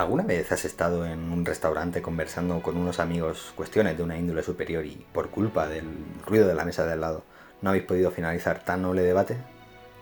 ¿Alguna 0.00 0.22
vez 0.22 0.50
has 0.50 0.64
estado 0.64 1.04
en 1.04 1.30
un 1.30 1.44
restaurante 1.44 2.00
conversando 2.00 2.62
con 2.62 2.78
unos 2.78 3.00
amigos 3.00 3.52
cuestiones 3.54 3.98
de 3.98 4.02
una 4.02 4.16
índole 4.16 4.42
superior 4.42 4.86
y 4.86 5.04
por 5.12 5.28
culpa 5.28 5.68
del 5.68 5.84
ruido 6.24 6.48
de 6.48 6.54
la 6.54 6.64
mesa 6.64 6.86
de 6.86 6.94
al 6.94 7.02
lado 7.02 7.22
no 7.60 7.68
habéis 7.68 7.84
podido 7.84 8.10
finalizar 8.10 8.64
tan 8.64 8.80
noble 8.80 9.02
debate? 9.02 9.36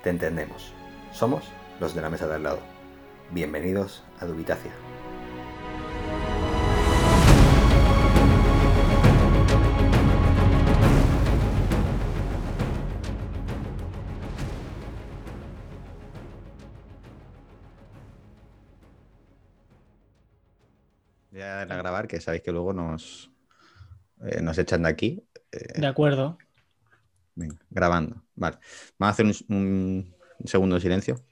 Te 0.04 0.10
entendemos. 0.10 0.72
Somos 1.10 1.42
los 1.80 1.96
de 1.96 2.02
la 2.02 2.10
mesa 2.10 2.28
de 2.28 2.36
al 2.36 2.44
lado. 2.44 2.60
Bienvenidos 3.32 4.04
a 4.20 4.26
Dubitacia. 4.26 4.70
Voy 21.66 21.72
a 21.74 21.76
grabar, 21.78 22.06
que 22.06 22.20
sabéis 22.20 22.42
que 22.42 22.52
luego 22.52 22.72
nos, 22.72 23.30
eh, 24.20 24.40
nos 24.42 24.56
echan 24.58 24.82
de 24.82 24.88
aquí. 24.88 25.24
Eh, 25.50 25.80
De 25.80 25.86
acuerdo. 25.86 26.38
venga, 27.34 27.56
grabando. 27.70 28.22
Vale. 28.34 28.58
Vamos 28.98 29.10
a 29.10 29.14
hacer 29.22 29.26
un, 29.48 30.14
un 30.38 30.46
segundo 30.46 30.76
de 30.76 30.80
silencio. 30.82 31.24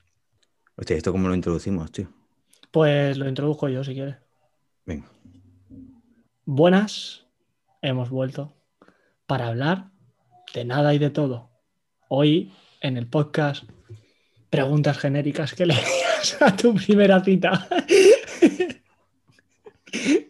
Hostia, 0.77 0.97
¿esto 0.97 1.13
cómo 1.13 1.29
lo 1.29 1.35
introducimos, 1.35 1.93
tío? 1.93 2.09
Pues 2.71 3.17
lo 3.19 3.29
introduzco 3.29 3.69
yo 3.69 3.85
si 3.85 3.95
quieres. 3.95 4.17
Venga. 4.85 5.07
Buenas, 6.45 7.27
hemos 7.83 8.11
vuelto 8.11 8.57
para 9.27 9.49
hablar 9.49 9.91
de 10.55 10.65
nada 10.65 10.93
y 10.95 10.99
de 10.99 11.11
todo. 11.11 11.51
Hoy 12.09 12.53
en 12.81 12.97
el 12.97 13.09
podcast 13.09 13.65
preguntas 14.51 14.99
genéricas 14.99 15.55
que 15.55 15.67
le 15.67 15.75
a 16.41 16.57
tu 16.57 16.75
primera 16.75 17.23
cita. 17.23 17.67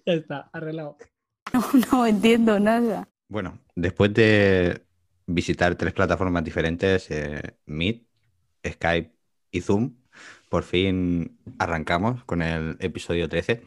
Ya 0.06 0.12
está, 0.12 0.50
arreglado. 0.53 0.97
No, 1.53 1.64
no 1.92 2.06
entiendo 2.06 2.59
nada. 2.61 3.09
Bueno, 3.28 3.59
después 3.75 4.12
de 4.14 4.83
visitar 5.27 5.75
tres 5.75 5.92
plataformas 5.92 6.45
diferentes, 6.45 7.11
eh, 7.11 7.56
Meet, 7.67 8.06
Skype 8.64 9.12
y 9.50 9.61
Zoom, 9.61 9.97
por 10.48 10.62
fin 10.62 11.39
arrancamos 11.58 12.25
con 12.25 12.42
el 12.42 12.77
episodio 12.81 13.28
13. 13.28 13.62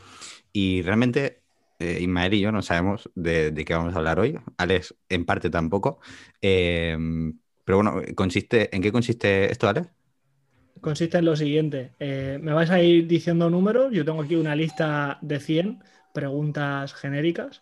Y 0.53 0.81
realmente 0.81 1.41
eh, 1.79 1.99
Ismael 2.01 2.33
y 2.33 2.41
yo 2.41 2.51
no 2.51 2.61
sabemos 2.61 3.09
de, 3.15 3.51
de 3.51 3.65
qué 3.65 3.73
vamos 3.73 3.93
a 3.93 3.97
hablar 3.97 4.19
hoy. 4.19 4.39
Alex, 4.57 4.95
en 5.09 5.25
parte 5.25 5.49
tampoco. 5.49 5.99
Eh, 6.41 6.97
pero 7.63 7.77
bueno, 7.77 8.01
consiste, 8.15 8.75
¿en 8.75 8.81
qué 8.81 8.91
consiste 8.91 9.51
esto, 9.51 9.69
Alex? 9.69 9.89
Consiste 10.81 11.17
en 11.17 11.25
lo 11.25 11.35
siguiente. 11.35 11.91
eh, 11.99 12.39
me 12.41 12.53
vais 12.53 12.69
a 12.69 12.81
ir 12.81 13.07
diciendo 13.07 13.49
números. 13.49 13.91
Yo 13.93 14.05
tengo 14.05 14.21
aquí 14.21 14.35
una 14.35 14.55
lista 14.55 15.17
de 15.21 15.39
100 15.39 15.83
preguntas 16.13 16.93
genéricas 16.93 17.61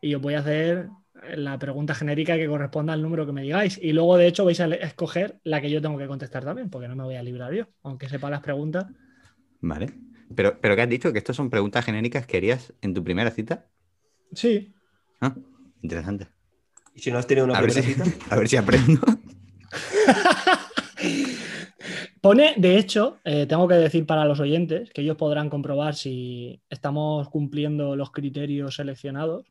y 0.00 0.14
os 0.14 0.22
voy 0.22 0.34
a 0.34 0.40
hacer 0.40 0.88
la 1.34 1.58
pregunta 1.58 1.94
genérica 1.94 2.36
que 2.36 2.46
corresponda 2.46 2.92
al 2.92 3.02
número 3.02 3.24
que 3.26 3.32
me 3.32 3.42
digáis. 3.42 3.78
Y 3.82 3.92
luego, 3.92 4.16
de 4.18 4.26
hecho, 4.26 4.44
vais 4.44 4.60
a 4.60 4.66
escoger 4.66 5.40
la 5.44 5.60
que 5.60 5.70
yo 5.70 5.80
tengo 5.80 5.96
que 5.98 6.06
contestar 6.06 6.44
también, 6.44 6.68
porque 6.70 6.88
no 6.88 6.94
me 6.96 7.04
voy 7.04 7.16
a 7.16 7.22
librar 7.22 7.52
yo, 7.54 7.66
aunque 7.82 8.08
sepa 8.08 8.28
las 8.30 8.40
preguntas. 8.42 8.86
Vale. 9.60 9.92
Pero, 10.34 10.60
pero 10.60 10.76
¿qué 10.76 10.82
has 10.82 10.88
dicho? 10.88 11.12
¿Que 11.12 11.18
estas 11.18 11.36
son 11.36 11.50
preguntas 11.50 11.84
genéricas 11.84 12.26
que 12.26 12.36
harías 12.36 12.72
en 12.82 12.92
tu 12.94 13.02
primera 13.02 13.30
cita? 13.30 13.66
Sí, 14.32 14.74
Ah, 15.20 15.34
interesante. 15.82 16.28
¿Y 16.94 17.00
si 17.00 17.10
no 17.10 17.18
has 17.18 17.26
tenido 17.26 17.46
una 17.46 17.56
A 17.56 17.62
ver, 17.62 17.72
primera 17.72 17.86
si, 18.04 18.04
cita? 18.04 18.26
a 18.34 18.36
ver 18.38 18.48
si 18.48 18.56
aprendo. 18.56 19.00
Pone, 22.26 22.54
de 22.56 22.76
hecho, 22.76 23.20
eh, 23.22 23.46
tengo 23.46 23.68
que 23.68 23.76
decir 23.76 24.04
para 24.04 24.24
los 24.24 24.40
oyentes 24.40 24.90
que 24.90 25.02
ellos 25.02 25.16
podrán 25.16 25.48
comprobar 25.48 25.94
si 25.94 26.60
estamos 26.68 27.28
cumpliendo 27.28 27.94
los 27.94 28.10
criterios 28.10 28.74
seleccionados. 28.74 29.46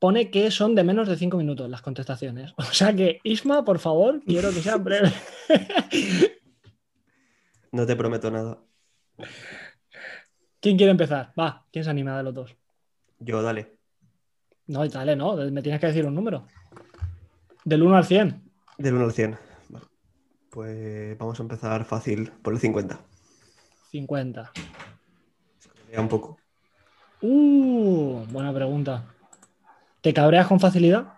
Pone 0.00 0.32
que 0.32 0.50
son 0.50 0.74
de 0.74 0.82
menos 0.82 1.06
de 1.06 1.16
5 1.16 1.36
minutos 1.36 1.70
las 1.70 1.80
contestaciones. 1.80 2.54
O 2.58 2.64
sea 2.64 2.92
que, 2.92 3.20
Isma, 3.22 3.64
por 3.64 3.78
favor, 3.78 4.20
quiero 4.26 4.50
que 4.50 4.62
sea 4.62 4.78
breve. 4.78 5.12
No 7.70 7.86
te 7.86 7.94
prometo 7.94 8.32
nada. 8.32 8.58
¿Quién 10.58 10.76
quiere 10.76 10.90
empezar? 10.90 11.32
Va, 11.38 11.64
¿quién 11.70 11.84
se 11.84 11.90
anima 11.90 12.16
de 12.16 12.24
los 12.24 12.34
dos? 12.34 12.56
Yo, 13.20 13.42
dale. 13.42 13.76
No, 14.66 14.88
dale, 14.88 15.14
no, 15.14 15.36
me 15.36 15.62
tienes 15.62 15.80
que 15.80 15.86
decir 15.86 16.04
un 16.04 16.16
número. 16.16 16.48
Del 17.64 17.84
1 17.84 17.96
al 17.96 18.04
100. 18.04 18.42
Del 18.78 18.94
1 18.94 19.04
al 19.04 19.12
100. 19.12 19.53
Pues 20.54 21.18
vamos 21.18 21.40
a 21.40 21.42
empezar 21.42 21.84
fácil 21.84 22.30
por 22.30 22.52
el 22.52 22.60
50. 22.60 23.00
50. 23.90 24.52
Ya 25.92 26.00
un 26.00 26.08
poco. 26.08 26.38
Uh, 27.20 28.24
buena 28.30 28.54
pregunta. 28.54 29.04
¿Te 30.00 30.14
cabreas 30.14 30.46
con 30.46 30.60
facilidad? 30.60 31.12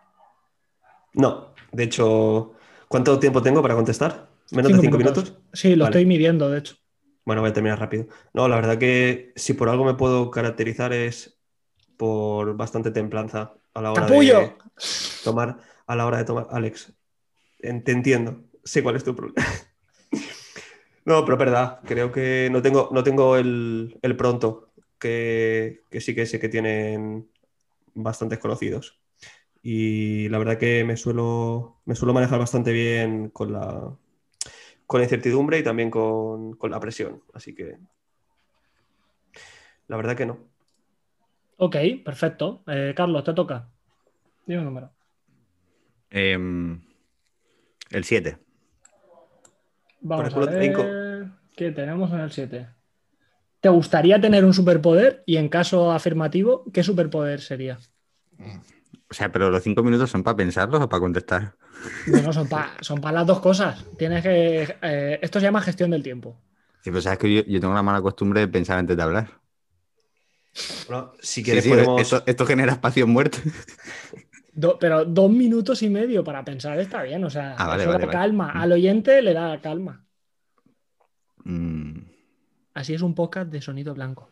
No, 1.12 1.48
de 1.70 1.84
hecho, 1.84 2.54
¿cuánto 2.88 3.18
tiempo 3.18 3.42
tengo 3.42 3.60
para 3.60 3.74
contestar? 3.74 4.30
¿Menos 4.52 4.72
de 4.72 4.78
5 4.78 4.96
minutos? 4.96 5.36
Sí, 5.52 5.76
lo 5.76 5.84
Vale. 5.84 5.98
estoy 5.98 6.06
midiendo, 6.06 6.48
de 6.48 6.60
hecho. 6.60 6.76
Bueno, 7.26 7.42
voy 7.42 7.50
a 7.50 7.52
terminar 7.52 7.78
rápido. 7.78 8.06
No, 8.32 8.48
la 8.48 8.56
verdad 8.56 8.78
que 8.78 9.34
si 9.36 9.52
por 9.52 9.68
algo 9.68 9.84
me 9.84 9.94
puedo 9.94 10.30
caracterizar 10.30 10.94
es 10.94 11.38
por 11.98 12.56
bastante 12.56 12.90
templanza 12.90 13.52
a 13.74 13.82
la 13.82 13.92
hora 13.92 14.06
¡Capullo! 14.06 14.40
de 14.40 14.56
tomar, 15.22 15.58
a 15.86 15.94
la 15.94 16.06
hora 16.06 16.16
de 16.16 16.24
tomar. 16.24 16.46
Alex, 16.50 16.94
te 17.58 17.92
entiendo, 17.92 18.46
sé 18.66 18.82
cuál 18.82 18.96
es 18.96 19.04
tu 19.04 19.14
problema. 19.14 19.46
No, 21.06 21.24
pero 21.24 21.34
es 21.34 21.38
verdad, 21.38 21.80
creo 21.84 22.10
que 22.10 22.48
no 22.50 22.60
tengo, 22.62 22.88
no 22.92 23.04
tengo 23.04 23.36
el, 23.36 23.96
el 24.02 24.16
pronto 24.16 24.72
que, 24.98 25.82
que 25.88 26.00
sí 26.00 26.16
que 26.16 26.26
sé 26.26 26.40
que 26.40 26.48
tienen 26.48 27.30
bastantes 27.94 28.40
conocidos. 28.40 28.98
Y 29.62 30.28
la 30.30 30.38
verdad 30.38 30.58
que 30.58 30.84
me 30.84 30.96
suelo, 30.96 31.80
me 31.84 31.94
suelo 31.94 32.12
manejar 32.12 32.40
bastante 32.40 32.72
bien 32.72 33.30
con 33.30 33.52
la, 33.52 33.96
con 34.86 35.00
la 35.00 35.04
incertidumbre 35.04 35.58
y 35.58 35.62
también 35.62 35.90
con, 35.90 36.54
con 36.54 36.72
la 36.72 36.80
presión. 36.80 37.22
Así 37.32 37.54
que 37.54 37.76
la 39.88 39.96
verdad 39.96 40.16
que 40.16 40.26
no. 40.26 40.38
Ok, 41.58 41.76
perfecto. 42.04 42.62
Eh, 42.66 42.92
Carlos, 42.96 43.24
te 43.24 43.32
toca. 43.32 43.68
Dime 44.46 44.60
un 44.60 44.66
número. 44.66 44.90
Em, 46.10 46.80
el 47.90 48.04
7. 48.04 48.45
Vamos 50.00 50.34
Por 50.34 50.48
a 50.48 50.50
ver 50.50 51.28
qué 51.56 51.70
tenemos 51.72 52.12
en 52.12 52.20
el 52.20 52.30
7. 52.32 52.68
¿Te 53.60 53.68
gustaría 53.68 54.20
tener 54.20 54.44
un 54.44 54.54
superpoder? 54.54 55.22
Y 55.26 55.36
en 55.38 55.48
caso 55.48 55.92
afirmativo, 55.92 56.64
¿qué 56.72 56.82
superpoder 56.82 57.40
sería? 57.40 57.78
O 59.10 59.14
sea, 59.14 59.30
pero 59.32 59.50
los 59.50 59.62
5 59.62 59.82
minutos 59.82 60.10
son 60.10 60.22
para 60.22 60.36
pensarlos 60.36 60.80
o 60.82 60.88
para 60.88 61.00
contestar. 61.00 61.56
Bueno, 62.12 62.32
son 62.32 62.48
para 62.52 62.66
son 62.88 63.00
pa 63.02 63.10
las 63.12 63.26
dos 63.26 63.40
cosas. 63.40 63.74
Tienes 63.98 64.22
que. 64.22 64.32
eh, 64.82 65.18
esto 65.22 65.38
se 65.40 65.46
llama 65.46 65.60
gestión 65.62 65.90
del 65.90 66.02
tiempo. 66.02 66.40
Sí, 66.80 66.90
pero 66.90 67.02
sabes 67.02 67.18
que 67.18 67.34
yo, 67.34 67.42
yo 67.42 67.60
tengo 67.60 67.74
la 67.74 67.82
mala 67.82 68.00
costumbre 68.00 68.40
de 68.40 68.48
pensar 68.48 68.78
antes 68.78 68.96
de 68.96 69.02
hablar. 69.02 69.40
Bueno, 70.86 71.12
si 71.20 71.42
Sí, 71.42 71.42
quieres 71.44 71.62
sí, 71.62 71.70
podemos... 71.70 72.00
esto, 72.00 72.22
esto 72.26 72.46
genera 72.46 72.72
espacio 72.72 73.06
muerto. 73.06 73.38
Do- 74.58 74.78
pero 74.78 75.04
dos 75.04 75.30
minutos 75.30 75.82
y 75.82 75.90
medio 75.90 76.24
para 76.24 76.42
pensar 76.42 76.78
está 76.80 77.02
bien. 77.02 77.22
O 77.24 77.30
sea, 77.30 77.54
Ah, 77.58 77.66
vale, 77.68 77.82
eso 77.82 77.92
vale, 77.92 78.06
da 78.06 78.06
vale. 78.06 78.18
calma. 78.18 78.50
Al 78.52 78.72
oyente 78.72 79.20
le 79.20 79.34
da 79.34 79.60
calma. 79.60 80.04
Mm, 81.44 82.00
Así 82.74 82.94
es 82.94 83.02
un 83.02 83.14
podcast 83.14 83.50
de 83.50 83.60
sonido 83.60 83.94
blanco. 83.94 84.30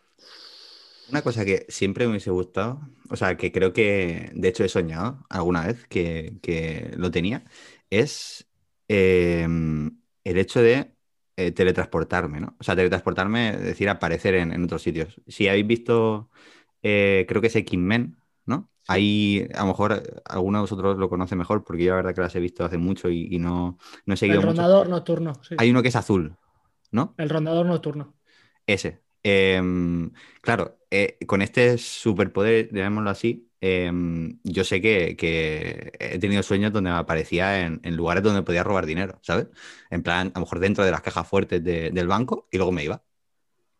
Una 1.09 1.21
cosa 1.21 1.45
que 1.45 1.65
siempre 1.69 2.05
me 2.05 2.11
hubiese 2.11 2.31
gustado, 2.31 2.81
o 3.09 3.15
sea, 3.15 3.37
que 3.37 3.51
creo 3.51 3.71
que 3.73 4.31
de 4.33 4.47
hecho 4.47 4.63
he 4.63 4.69
soñado 4.69 5.23
alguna 5.29 5.65
vez 5.67 5.85
que, 5.87 6.37
que 6.41 6.91
lo 6.97 7.11
tenía, 7.11 7.43
es 7.91 8.47
eh, 8.87 9.47
el 10.23 10.37
hecho 10.39 10.61
de 10.61 10.91
eh, 11.37 11.51
teletransportarme, 11.51 12.39
¿no? 12.39 12.55
O 12.59 12.63
sea, 12.63 12.75
teletransportarme, 12.75 13.49
es 13.49 13.61
decir, 13.61 13.87
aparecer 13.89 14.33
en, 14.35 14.51
en 14.51 14.63
otros 14.63 14.81
sitios. 14.81 15.21
Si 15.27 15.47
habéis 15.47 15.67
visto, 15.67 16.29
eh, 16.81 17.25
creo 17.27 17.39
que 17.41 17.47
es 17.47 17.55
X-Men. 17.55 18.17
Ahí 18.87 19.47
a 19.55 19.61
lo 19.61 19.67
mejor 19.67 20.21
alguno 20.25 20.59
de 20.59 20.61
vosotros 20.63 20.97
lo 20.97 21.09
conoce 21.09 21.35
mejor 21.35 21.63
porque 21.63 21.83
yo 21.83 21.91
la 21.91 21.97
verdad 21.97 22.15
que 22.15 22.21
las 22.21 22.35
he 22.35 22.39
visto 22.39 22.63
hace 22.65 22.77
mucho 22.77 23.09
y, 23.09 23.27
y 23.31 23.39
no, 23.39 23.77
no 24.05 24.13
he 24.13 24.17
seguido 24.17 24.41
El 24.41 24.45
mucho. 24.47 24.61
rondador 24.63 24.89
nocturno. 24.89 25.33
sí. 25.43 25.55
Hay 25.57 25.71
uno 25.71 25.81
que 25.81 25.89
es 25.89 25.95
azul, 25.95 26.35
¿no? 26.91 27.15
El 27.17 27.29
rondador 27.29 27.65
nocturno. 27.65 28.15
Ese. 28.67 29.01
Em, 29.23 30.11
claro, 30.41 30.79
eh, 30.91 31.17
con 31.25 31.41
este 31.41 31.77
superpoder, 31.79 32.69
llamémoslo 32.71 33.09
así, 33.09 33.49
em, 33.59 34.39
yo 34.43 34.63
sé 34.63 34.81
que, 34.81 35.15
que 35.17 35.91
he 35.99 36.19
tenido 36.19 36.43
sueños 36.43 36.71
donde 36.71 36.91
me 36.91 36.97
aparecía 36.97 37.61
en, 37.65 37.79
en 37.83 37.95
lugares 37.95 38.21
donde 38.23 38.43
podía 38.43 38.63
robar 38.63 38.85
dinero, 38.85 39.19
¿sabes? 39.23 39.47
En 39.89 40.03
plan, 40.03 40.27
a 40.35 40.39
lo 40.39 40.41
mejor 40.45 40.59
dentro 40.59 40.85
de 40.85 40.91
las 40.91 41.01
cajas 41.01 41.27
fuertes 41.27 41.63
de- 41.63 41.89
del 41.91 42.07
banco 42.07 42.47
y 42.51 42.57
luego 42.57 42.71
me 42.71 42.83
iba. 42.83 43.03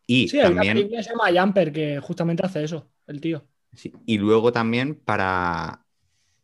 Y 0.07 0.29
Sí, 0.29 0.39
también, 0.39 0.77
película 0.77 0.97
que 0.99 1.03
se 1.03 1.09
llama 1.11 1.31
Jumper 1.41 1.71
que 1.71 1.99
justamente 1.99 2.45
hace 2.45 2.63
eso, 2.63 2.91
el 3.07 3.21
tío. 3.21 3.47
Sí, 3.75 3.93
y 4.05 4.17
luego 4.17 4.51
también 4.51 4.95
para 4.95 5.85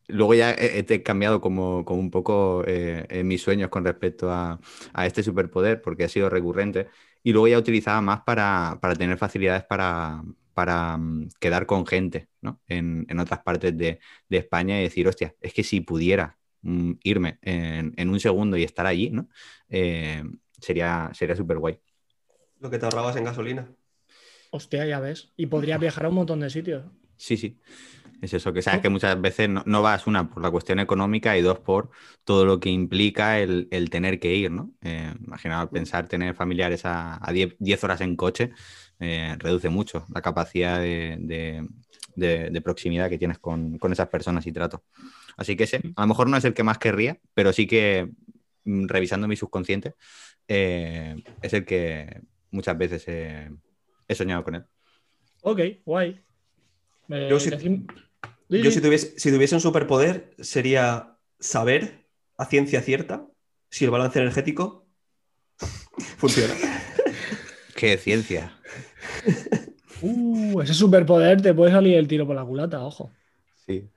luego 0.07 0.33
ya 0.33 0.51
he, 0.51 0.85
he 0.87 1.03
cambiado 1.03 1.41
como, 1.41 1.85
como 1.85 1.99
un 1.99 2.11
poco 2.11 2.63
eh, 2.67 3.05
en 3.09 3.27
mis 3.27 3.41
sueños 3.41 3.69
con 3.69 3.85
respecto 3.85 4.31
a, 4.31 4.59
a 4.93 5.05
este 5.05 5.23
superpoder, 5.23 5.81
porque 5.81 6.03
ha 6.05 6.09
sido 6.09 6.29
recurrente. 6.29 6.87
Y 7.23 7.31
luego 7.33 7.47
ya 7.47 7.57
utilizaba 7.57 8.01
más 8.01 8.21
para, 8.21 8.79
para 8.81 8.95
tener 8.95 9.17
facilidades 9.17 9.63
para, 9.63 10.23
para 10.53 10.97
mm, 10.97 11.29
quedar 11.39 11.65
con 11.65 11.85
gente 11.85 12.27
¿no? 12.41 12.61
en, 12.67 13.05
en 13.09 13.19
otras 13.19 13.41
partes 13.41 13.77
de, 13.77 13.99
de 14.29 14.37
España 14.37 14.79
y 14.79 14.83
decir, 14.83 15.07
hostia, 15.07 15.35
es 15.39 15.53
que 15.53 15.63
si 15.63 15.81
pudiera 15.81 16.37
mm, 16.61 16.93
irme 17.03 17.39
en, 17.41 17.93
en 17.95 18.09
un 18.09 18.19
segundo 18.19 18.57
y 18.57 18.63
estar 18.63 18.85
allí, 18.85 19.11
¿no? 19.11 19.29
Eh, 19.69 20.23
sería 20.59 21.09
sería 21.13 21.35
súper 21.35 21.57
guay. 21.57 21.79
Lo 22.59 22.69
que 22.69 22.77
te 22.77 22.85
ahorrabas 22.85 23.15
en 23.15 23.23
gasolina. 23.23 23.67
Hostia, 24.51 24.85
ya 24.85 24.99
ves. 24.99 25.31
Y 25.37 25.47
podrías 25.47 25.79
viajar 25.79 26.05
a 26.05 26.09
un 26.09 26.15
montón 26.15 26.41
de 26.41 26.49
sitios. 26.49 26.83
Sí, 27.21 27.37
sí. 27.37 27.59
Es 28.21 28.33
eso, 28.33 28.53
que 28.53 28.61
sabes 28.63 28.81
que 28.81 28.89
muchas 28.89 29.19
veces 29.21 29.49
no, 29.49 29.63
no 29.67 29.81
vas, 29.83 30.07
una, 30.07 30.29
por 30.29 30.43
la 30.43 30.51
cuestión 30.51 30.79
económica 30.79 31.37
y 31.37 31.41
dos, 31.41 31.59
por 31.59 31.91
todo 32.23 32.45
lo 32.45 32.59
que 32.59 32.69
implica 32.69 33.39
el, 33.39 33.67
el 33.71 33.89
tener 33.91 34.19
que 34.19 34.33
ir, 34.35 34.51
¿no? 34.51 34.71
Eh, 34.81 35.13
imaginaos 35.25 35.69
pensar 35.69 36.07
tener 36.07 36.35
familiares 36.35 36.85
a, 36.85 37.19
a 37.27 37.31
10, 37.33 37.55
10 37.59 37.83
horas 37.83 38.01
en 38.01 38.15
coche, 38.15 38.51
eh, 38.99 39.35
reduce 39.39 39.69
mucho 39.69 40.05
la 40.13 40.21
capacidad 40.21 40.79
de, 40.79 41.17
de- 41.19 41.67
de- 42.15 42.49
de 42.51 42.61
proximidad 42.61 43.09
que 43.09 43.17
tienes 43.19 43.39
con, 43.39 43.77
con 43.79 43.91
esas 43.91 44.09
personas 44.09 44.47
y 44.47 44.51
trato. 44.51 44.83
Así 45.37 45.55
que 45.55 45.65
ese, 45.65 45.81
a 45.95 46.01
lo 46.01 46.07
mejor 46.07 46.29
no 46.29 46.37
es 46.37 46.45
el 46.45 46.53
que 46.55 46.63
más 46.63 46.79
querría, 46.79 47.19
pero 47.35 47.53
sí 47.53 47.67
que 47.67 48.11
mm, 48.65 48.87
revisando 48.87 49.27
mi 49.27 49.35
subconsciente, 49.37 49.95
eh, 50.47 51.15
es 51.41 51.53
el 51.53 51.65
que 51.65 52.21
muchas 52.51 52.77
veces 52.77 53.03
eh, 53.07 53.51
he 54.07 54.15
soñado 54.15 54.43
con 54.43 54.55
él. 54.55 54.65
Ok, 55.43 55.59
guay. 55.85 56.19
Eh, 57.11 57.27
Yo 57.29 57.37
decim- 57.37 57.85
si 58.71 58.81
tuviese, 58.81 59.19
si 59.19 59.31
tuviese 59.31 59.55
un 59.55 59.61
superpoder 59.61 60.33
sería 60.39 61.17
saber 61.39 62.05
a 62.37 62.45
ciencia 62.45 62.81
cierta 62.81 63.27
si 63.69 63.85
el 63.85 63.91
balance 63.91 64.19
energético 64.19 64.87
funciona. 66.17 66.53
¡Qué 67.75 67.97
ciencia! 67.97 68.57
Uh, 70.03 70.61
ese 70.61 70.73
superpoder 70.73 71.43
te 71.43 71.53
puede 71.53 71.71
salir 71.71 71.95
el 71.95 72.07
tiro 72.07 72.25
por 72.25 72.35
la 72.35 72.43
culata, 72.43 72.83
ojo. 72.83 73.11
Sí. 73.67 73.87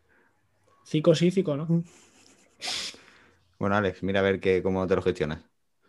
Cico 0.84 1.14
sí, 1.14 1.30
cico, 1.30 1.56
¿no? 1.56 1.82
Bueno, 3.58 3.76
Alex, 3.76 4.02
mira 4.02 4.20
a 4.20 4.22
ver 4.22 4.38
qué, 4.38 4.62
cómo 4.62 4.86
te 4.86 4.96
lo 4.96 5.00
gestionas. 5.00 5.40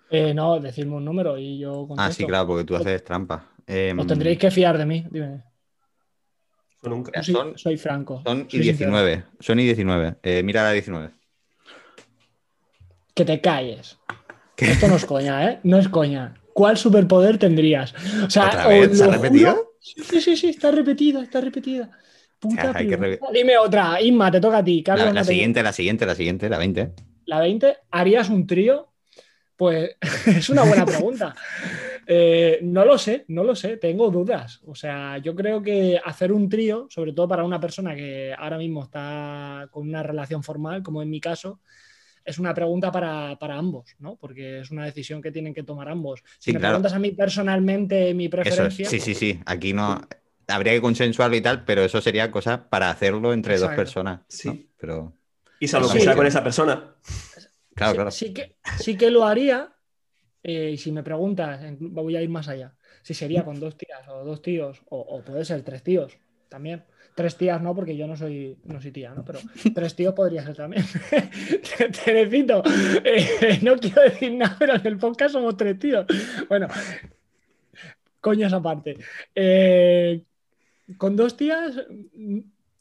Eh, 0.10 0.34
no, 0.34 0.60
decirme 0.62 0.96
un 0.96 1.04
número 1.04 1.38
y 1.38 1.60
yo 1.60 1.86
contesto. 1.86 2.02
Ah, 2.02 2.12
sí, 2.12 2.26
claro, 2.26 2.48
porque 2.48 2.64
tú 2.64 2.78
haces 2.78 3.04
trampa. 3.04 3.52
Em, 3.68 4.00
Os 4.00 4.08
tendréis 4.08 4.38
que 4.40 4.52
fiar 4.52 4.78
de 4.78 4.86
mí, 4.86 5.06
dime. 5.12 5.44
Eso 6.86 6.90
nunca. 6.96 7.12
Yo 7.16 7.24
soy, 7.24 7.34
son- 7.34 7.58
soy 7.58 7.78
franco. 7.78 8.22
Son 8.26 8.40
y 8.48 8.52
soy 8.52 8.64
sincero. 8.66 8.92
19. 8.92 9.24
Son 9.40 9.60
y 9.60 9.64
19. 9.64 10.16
Eh, 10.24 10.44
mira 10.44 10.64
la 10.64 10.72
19. 10.72 11.10
Que 13.14 13.26
te 13.26 13.42
calles. 13.42 13.98
Esto 14.58 14.88
no 14.88 14.96
es 14.96 15.06
coña, 15.06 15.50
¿eh? 15.50 15.60
No 15.64 15.78
es 15.78 15.88
coña. 15.90 16.36
¿Cuál 16.54 16.78
superpoder 16.78 17.38
tendrías? 17.38 17.94
O 18.26 18.30
sea, 18.30 18.48
¿Otra 18.48 18.68
vez? 18.68 18.98
¿Se 18.98 19.04
ha 19.04 19.08
repetido? 19.08 19.74
Sí, 19.82 20.22
sí, 20.22 20.36
sí, 20.38 20.50
está 20.50 20.72
repetida, 20.72 21.22
está 21.22 21.42
repetida. 21.42 21.90
Puta 22.40 22.64
Ya, 22.64 22.72
hay 22.76 22.88
que 22.88 22.98
pregunta. 22.98 23.28
Dime 23.34 23.58
otra, 23.58 24.02
Inma, 24.02 24.32
te 24.32 24.40
toca 24.40 24.58
a 24.60 24.64
ti. 24.64 24.82
Carlos, 24.84 25.06
La, 25.06 25.12
no 25.12 25.16
la 25.16 25.22
te- 25.22 25.28
siguiente, 25.28 25.64
la 25.64 25.74
siguiente, 25.74 26.06
la 26.06 26.16
siguiente, 26.16 26.50
la 26.50 26.58
20. 26.58 26.92
La 27.26 27.40
20, 27.40 27.78
¿harías 27.92 28.30
un 28.30 28.46
trío? 28.48 28.92
Pues 29.56 29.92
es 30.28 30.50
una 30.50 30.64
buena 30.64 30.86
pregunta. 30.86 31.36
Eh, 32.08 32.60
no 32.62 32.86
lo 32.86 32.98
sé, 32.98 33.26
no 33.30 33.44
lo 33.44 33.56
sé, 33.56 33.78
tengo 33.78 34.12
dudas. 34.12 34.62
O 34.66 34.76
sea, 34.76 35.18
yo 35.18 35.34
creo 35.36 35.62
que 35.62 36.00
hacer 36.04 36.32
un 36.32 36.48
trío, 36.50 36.88
sobre 36.90 37.14
todo 37.14 37.28
para 37.28 37.44
una 37.44 37.60
persona 37.60 37.96
que 37.96 38.34
ahora 38.38 38.58
mismo 38.58 38.84
está 38.84 39.68
con 39.72 39.88
una 39.88 40.04
relación 40.04 40.44
formal, 40.44 40.84
como 40.84 41.02
en 41.02 41.10
mi 41.10 41.20
caso, 41.20 41.60
es 42.24 42.40
una 42.40 42.54
pregunta 42.54 42.92
para, 42.92 43.38
para 43.40 43.56
ambos, 43.56 43.96
¿no? 44.00 44.16
Porque 44.18 44.60
es 44.62 44.72
una 44.72 44.86
decisión 44.86 45.22
que 45.22 45.32
tienen 45.32 45.54
que 45.54 45.64
tomar 45.64 45.90
ambos. 45.90 46.22
Si 46.40 46.52
Sí, 46.52 46.54
me 46.54 46.60
claro. 46.60 46.74
preguntas 46.76 46.94
a 46.94 47.00
mí 47.00 47.12
personalmente 47.12 48.14
mi 48.14 48.26
Eso 48.26 48.38
es. 48.42 48.46
preferencia, 48.46 48.90
Sí, 48.90 49.00
sí, 49.00 49.14
sí. 49.14 49.40
Aquí 49.46 49.74
no. 49.74 50.02
Habría 50.48 50.74
que 50.74 50.82
consensuarlo 50.82 51.36
y 51.36 51.42
tal, 51.42 51.66
pero 51.66 51.84
eso 51.84 52.02
sería 52.02 52.30
cosa 52.32 52.70
para 52.70 52.90
hacerlo 52.92 53.34
entre 53.34 53.58
dos 53.58 53.72
personas. 53.74 54.20
¿no? 54.20 54.26
Sí. 54.30 54.70
Pero. 54.78 55.14
Y 55.60 55.68
salvo 55.68 55.88
Sí. 55.88 55.98
que 56.00 56.04
sea 56.04 56.16
con 56.16 56.28
esa 56.28 56.44
persona. 56.44 56.96
Claro, 57.76 57.92
sí, 57.92 57.96
claro. 57.96 58.12
sí 58.12 58.34
que, 58.34 58.56
sí 58.80 58.98
que 58.98 59.10
lo 59.12 59.26
haría. 59.26 59.72
Eh, 60.48 60.70
y 60.74 60.78
si 60.78 60.92
me 60.92 61.02
preguntas, 61.02 61.60
voy 61.80 62.16
a 62.16 62.22
ir 62.22 62.30
más 62.30 62.48
allá. 62.48 62.76
Si 63.02 63.16
sería 63.16 63.44
con 63.44 63.60
dos 63.60 63.76
tías 63.76 64.08
o 64.08 64.24
dos 64.24 64.44
tíos, 64.44 64.80
o, 64.90 65.20
puede 65.24 65.44
ser 65.44 65.64
tres 65.64 65.82
tíos 65.82 66.20
también. 66.50 66.84
Tres 67.16 67.36
tías 67.36 67.60
no, 67.64 67.74
porque 67.74 67.98
yo 67.98 68.06
no 68.06 68.16
soy, 68.16 68.56
no 68.66 68.80
soy 68.80 68.92
tía, 68.92 69.12
¿no? 69.16 69.26
Pero 69.26 69.40
tres 69.74 69.96
tíos 69.96 70.14
podría 70.14 70.46
ser 70.46 70.56
también. 70.56 70.84
Terecito, 72.06 72.62
eh, 73.04 73.58
no 73.64 73.76
quiero 73.78 74.04
decir 74.04 74.34
nada, 74.34 74.56
pero 74.60 74.76
en 74.76 74.86
el 74.86 74.98
podcast 74.98 75.34
somos 75.34 75.58
tres 75.58 75.80
tíos. 75.80 76.06
Bueno, 76.48 76.68
coño 78.22 78.46
esa 78.46 78.62
parte. 78.62 79.00
Eh, 79.34 80.22
con 80.96 81.16
dos 81.16 81.36
tías 81.36 81.76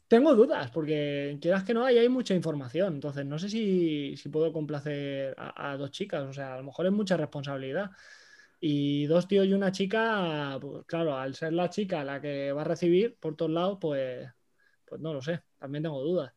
tengo 0.08 0.34
dudas, 0.34 0.70
porque 0.70 1.38
quieras 1.40 1.64
que 1.64 1.74
no, 1.74 1.84
ahí 1.84 1.98
hay 1.98 2.08
mucha 2.08 2.34
información. 2.34 2.94
Entonces, 2.94 3.24
no 3.26 3.38
sé 3.38 3.48
si, 3.48 4.16
si 4.16 4.28
puedo 4.28 4.52
complacer 4.52 5.34
a, 5.38 5.72
a 5.72 5.76
dos 5.76 5.90
chicas. 5.90 6.22
O 6.24 6.32
sea, 6.32 6.54
a 6.54 6.56
lo 6.58 6.64
mejor 6.64 6.86
es 6.86 6.92
mucha 6.92 7.16
responsabilidad. 7.16 7.90
Y 8.60 9.06
dos 9.06 9.28
tíos 9.28 9.46
y 9.46 9.52
una 9.52 9.72
chica, 9.72 10.56
pues 10.60 10.84
claro, 10.86 11.16
al 11.16 11.34
ser 11.34 11.52
la 11.52 11.68
chica 11.68 12.02
la 12.04 12.20
que 12.20 12.50
va 12.52 12.62
a 12.62 12.64
recibir 12.64 13.16
por 13.20 13.36
todos 13.36 13.50
lados, 13.50 13.78
pues, 13.80 14.26
pues 14.86 15.00
no 15.00 15.12
lo 15.12 15.20
sé. 15.20 15.42
También 15.58 15.82
tengo 15.82 16.00
dudas. 16.02 16.32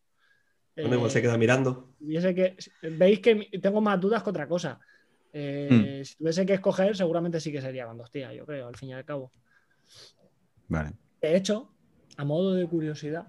Bueno, 0.75 0.95
igual 0.95 1.09
se 1.11 1.19
Eh, 1.19 1.21
queda 1.21 1.37
mirando. 1.37 1.93
tuviese 1.97 2.35
que, 2.35 2.57
veis 2.97 3.19
que 3.19 3.49
tengo 3.61 3.81
más 3.81 3.99
dudas 3.99 4.23
que 4.23 4.29
otra 4.29 4.47
cosa. 4.47 4.79
Eh, 5.31 6.01
Si 6.05 6.15
tuviese 6.17 6.45
que 6.45 6.53
escoger, 6.55 6.95
seguramente 6.97 7.39
sí 7.39 7.51
que 7.51 7.61
sería 7.61 7.85
con 7.85 7.97
dos 7.97 8.11
tías, 8.11 8.33
yo 8.33 8.45
creo, 8.45 8.67
al 8.67 8.75
fin 8.75 8.89
y 8.89 8.93
al 8.93 9.05
cabo. 9.05 9.31
Vale. 10.67 10.93
De 11.21 11.35
hecho, 11.35 11.73
a 12.17 12.25
modo 12.25 12.53
de 12.53 12.67
curiosidad, 12.67 13.27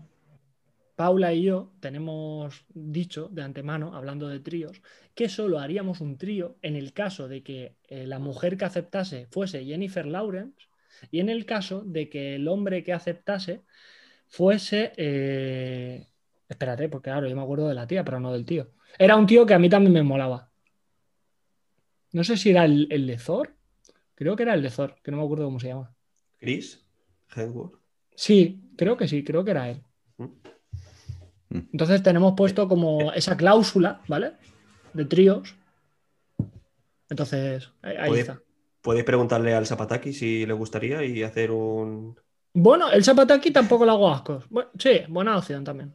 Paula 0.98 1.32
y 1.32 1.44
yo 1.44 1.70
tenemos 1.78 2.64
dicho 2.74 3.28
de 3.30 3.42
antemano, 3.42 3.94
hablando 3.94 4.26
de 4.26 4.40
tríos, 4.40 4.82
que 5.14 5.28
solo 5.28 5.60
haríamos 5.60 6.00
un 6.00 6.18
trío 6.18 6.56
en 6.60 6.74
el 6.74 6.92
caso 6.92 7.28
de 7.28 7.44
que 7.44 7.76
eh, 7.84 8.04
la 8.08 8.18
mujer 8.18 8.56
que 8.56 8.64
aceptase 8.64 9.28
fuese 9.30 9.64
Jennifer 9.64 10.04
Lawrence 10.04 10.66
y 11.12 11.20
en 11.20 11.28
el 11.28 11.46
caso 11.46 11.84
de 11.84 12.08
que 12.08 12.34
el 12.34 12.48
hombre 12.48 12.82
que 12.82 12.92
aceptase 12.92 13.62
fuese... 14.26 14.92
eh, 14.96 16.08
Espérate, 16.48 16.88
porque 16.88 17.10
claro, 17.10 17.28
yo 17.28 17.36
me 17.36 17.42
acuerdo 17.42 17.68
de 17.68 17.74
la 17.76 17.86
tía, 17.86 18.04
pero 18.04 18.18
no 18.18 18.32
del 18.32 18.44
tío. 18.44 18.72
Era 18.98 19.14
un 19.14 19.26
tío 19.28 19.46
que 19.46 19.54
a 19.54 19.60
mí 19.60 19.68
también 19.68 19.92
me 19.92 20.02
molaba. 20.02 20.50
No 22.10 22.24
sé 22.24 22.36
si 22.36 22.50
era 22.50 22.64
el, 22.64 22.88
el 22.90 23.06
de 23.06 23.18
Thor. 23.18 23.54
Creo 24.16 24.34
que 24.34 24.42
era 24.42 24.54
el 24.54 24.62
de 24.62 24.70
Thor, 24.70 24.96
que 25.00 25.12
no 25.12 25.18
me 25.18 25.22
acuerdo 25.22 25.44
cómo 25.44 25.60
se 25.60 25.68
llama. 25.68 25.94
Chris 26.38 26.84
Hemsworth. 27.36 27.78
Sí, 28.16 28.60
creo 28.76 28.96
que 28.96 29.06
sí, 29.06 29.22
creo 29.22 29.44
que 29.44 29.52
era 29.52 29.70
él. 29.70 29.80
Mm. 30.16 30.26
Mm. 31.50 31.58
Entonces 31.72 32.02
tenemos 32.02 32.34
puesto 32.36 32.68
como 32.68 33.12
esa 33.12 33.36
cláusula, 33.36 34.00
¿vale? 34.08 34.32
De 34.92 35.04
tríos. 35.04 35.54
Entonces, 37.10 37.70
ahí 37.82 38.20
está. 38.20 38.42
podéis 38.82 39.04
preguntarle 39.04 39.54
al 39.54 39.66
Zapataki 39.66 40.12
si 40.12 40.44
le 40.46 40.52
gustaría 40.52 41.02
y 41.04 41.22
hacer 41.22 41.50
un. 41.50 42.18
Bueno, 42.52 42.90
el 42.90 43.04
Zapataki 43.04 43.50
tampoco 43.50 43.84
le 43.84 43.92
hago 43.92 44.10
ascos. 44.10 44.48
Bu- 44.50 44.68
sí, 44.78 45.00
buena 45.08 45.36
opción 45.38 45.64
también. 45.64 45.94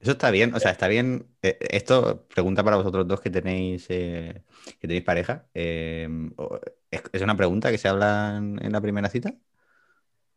Eso 0.00 0.12
está 0.12 0.30
bien, 0.32 0.52
o 0.54 0.58
sea, 0.58 0.72
está 0.72 0.88
bien. 0.88 1.26
eh, 1.42 1.56
esto, 1.60 2.26
pregunta 2.34 2.64
para 2.64 2.76
vosotros 2.76 3.06
dos 3.06 3.20
que 3.20 3.30
tenéis, 3.30 3.86
eh, 3.88 4.42
que 4.80 4.88
tenéis 4.88 5.04
pareja. 5.04 5.46
eh, 5.54 6.08
¿es, 6.90 7.02
es 7.12 7.22
una 7.22 7.36
pregunta 7.36 7.70
que 7.70 7.78
se 7.78 7.88
habla 7.88 8.34
en, 8.36 8.58
en 8.64 8.72
la 8.72 8.80
primera 8.80 9.08
cita? 9.08 9.34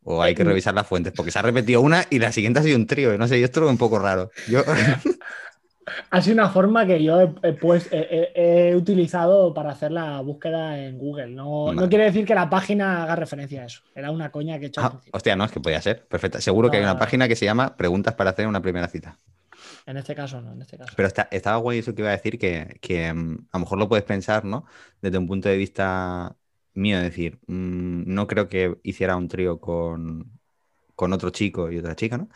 ¿O 0.07 0.21
hay 0.21 0.35
que 0.35 0.43
revisar 0.43 0.74
las 0.74 0.88
fuentes? 0.88 1.12
Porque 1.13 1.31
se 1.31 1.39
ha 1.39 1.41
repetido 1.41 1.81
una 1.81 2.05
y 2.09 2.19
la 2.19 2.31
siguiente 2.31 2.59
ha 2.59 2.63
sido 2.63 2.77
un 2.77 2.88
trío. 2.88 3.17
No 3.17 3.27
sé, 3.27 3.39
yo 3.39 3.45
esto 3.45 3.67
un 3.67 3.77
poco 3.77 4.00
raro. 4.00 4.31
Yo, 4.47 4.62
Ha 6.09 6.19
sido 6.21 6.33
una 6.35 6.50
forma 6.50 6.85
que 6.88 7.03
yo 7.03 7.21
he, 7.43 7.53
pues- 7.53 7.89
he- 7.91 8.31
he- 8.35 8.69
he 8.71 8.75
utilizado 8.75 9.53
para 9.53 9.69
hacer 9.71 9.91
la 9.91 10.19
búsqueda 10.21 10.79
en 10.79 10.97
Google. 10.97 11.27
No, 11.27 11.74
no 11.74 11.88
quiere 11.89 12.05
decir 12.05 12.25
que 12.25 12.33
la 12.33 12.50
página 12.50 13.03
haga 13.03 13.15
referencia 13.15 13.62
a 13.62 13.65
eso. 13.65 13.81
Era 13.93 14.09
una 14.09 14.31
coña 14.31 14.57
que 14.57 14.65
he 14.65 14.67
hecho 14.69 14.81
Ah, 14.81 15.00
hostia, 15.12 15.35
no, 15.35 15.45
es 15.45 15.51
que 15.51 15.59
podía 15.59 15.79
ser. 15.81 16.07
Perfecto. 16.07 16.41
Seguro 16.41 16.71
que 16.71 16.77
hay 16.77 16.83
Ah. 16.83 16.91
una 16.91 17.00
página 17.00 17.27
que 17.27 17.35
se 17.35 17.45
llama 17.45 17.77
Preguntas 17.77 18.15
para 18.15 18.31
hacer 18.31 18.47
una 18.47 18.62
primera 18.63 18.88
cita. 18.88 19.15
En 19.85 19.97
este 19.97 20.15
caso 20.15 20.41
no, 20.41 20.53
en 20.53 20.62
este 20.63 20.77
caso. 20.77 20.91
Pero 20.95 21.07
está, 21.07 21.27
estaba 21.31 21.57
guay 21.57 21.79
eso 21.79 21.93
que 21.93 22.01
iba 22.01 22.09
a 22.09 22.13
decir, 22.15 22.39
que, 22.39 22.79
que, 22.81 23.13
mm, 23.13 23.47
a 23.51 23.57
lo 23.57 23.59
mejor 23.59 23.77
lo 23.77 23.88
puedes 23.88 24.05
pensar, 24.05 24.43
¿no? 24.43 24.65
Desde 25.01 25.19
un 25.19 25.27
punto 25.27 25.50
de 25.50 25.57
vista 25.57 26.35
mío, 26.75 27.00
decir, 27.01 27.39
mm, 27.48 28.03
no 28.13 28.27
creo 28.27 28.50
que 28.50 28.77
hiciera 28.84 29.15
un 29.15 29.27
trío 29.27 29.60
con, 29.60 30.39
con 30.96 31.13
otro 31.13 31.29
chico 31.32 31.72
y 31.72 31.77
otra 31.79 31.96
chica, 31.96 32.17
¿no? 32.17 32.29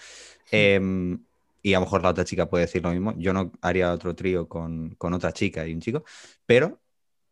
Em, 0.51 1.23
y 1.61 1.73
a 1.73 1.79
lo 1.79 1.85
mejor 1.85 2.03
la 2.03 2.09
otra 2.09 2.25
chica 2.25 2.49
puede 2.49 2.65
decir 2.65 2.83
lo 2.83 2.91
mismo. 2.91 3.13
Yo 3.17 3.33
no 3.33 3.51
haría 3.61 3.93
otro 3.93 4.15
trío 4.15 4.47
con, 4.49 4.95
con 4.95 5.13
otra 5.13 5.31
chica 5.33 5.67
y 5.67 5.73
un 5.73 5.81
chico, 5.81 6.03
pero 6.45 6.81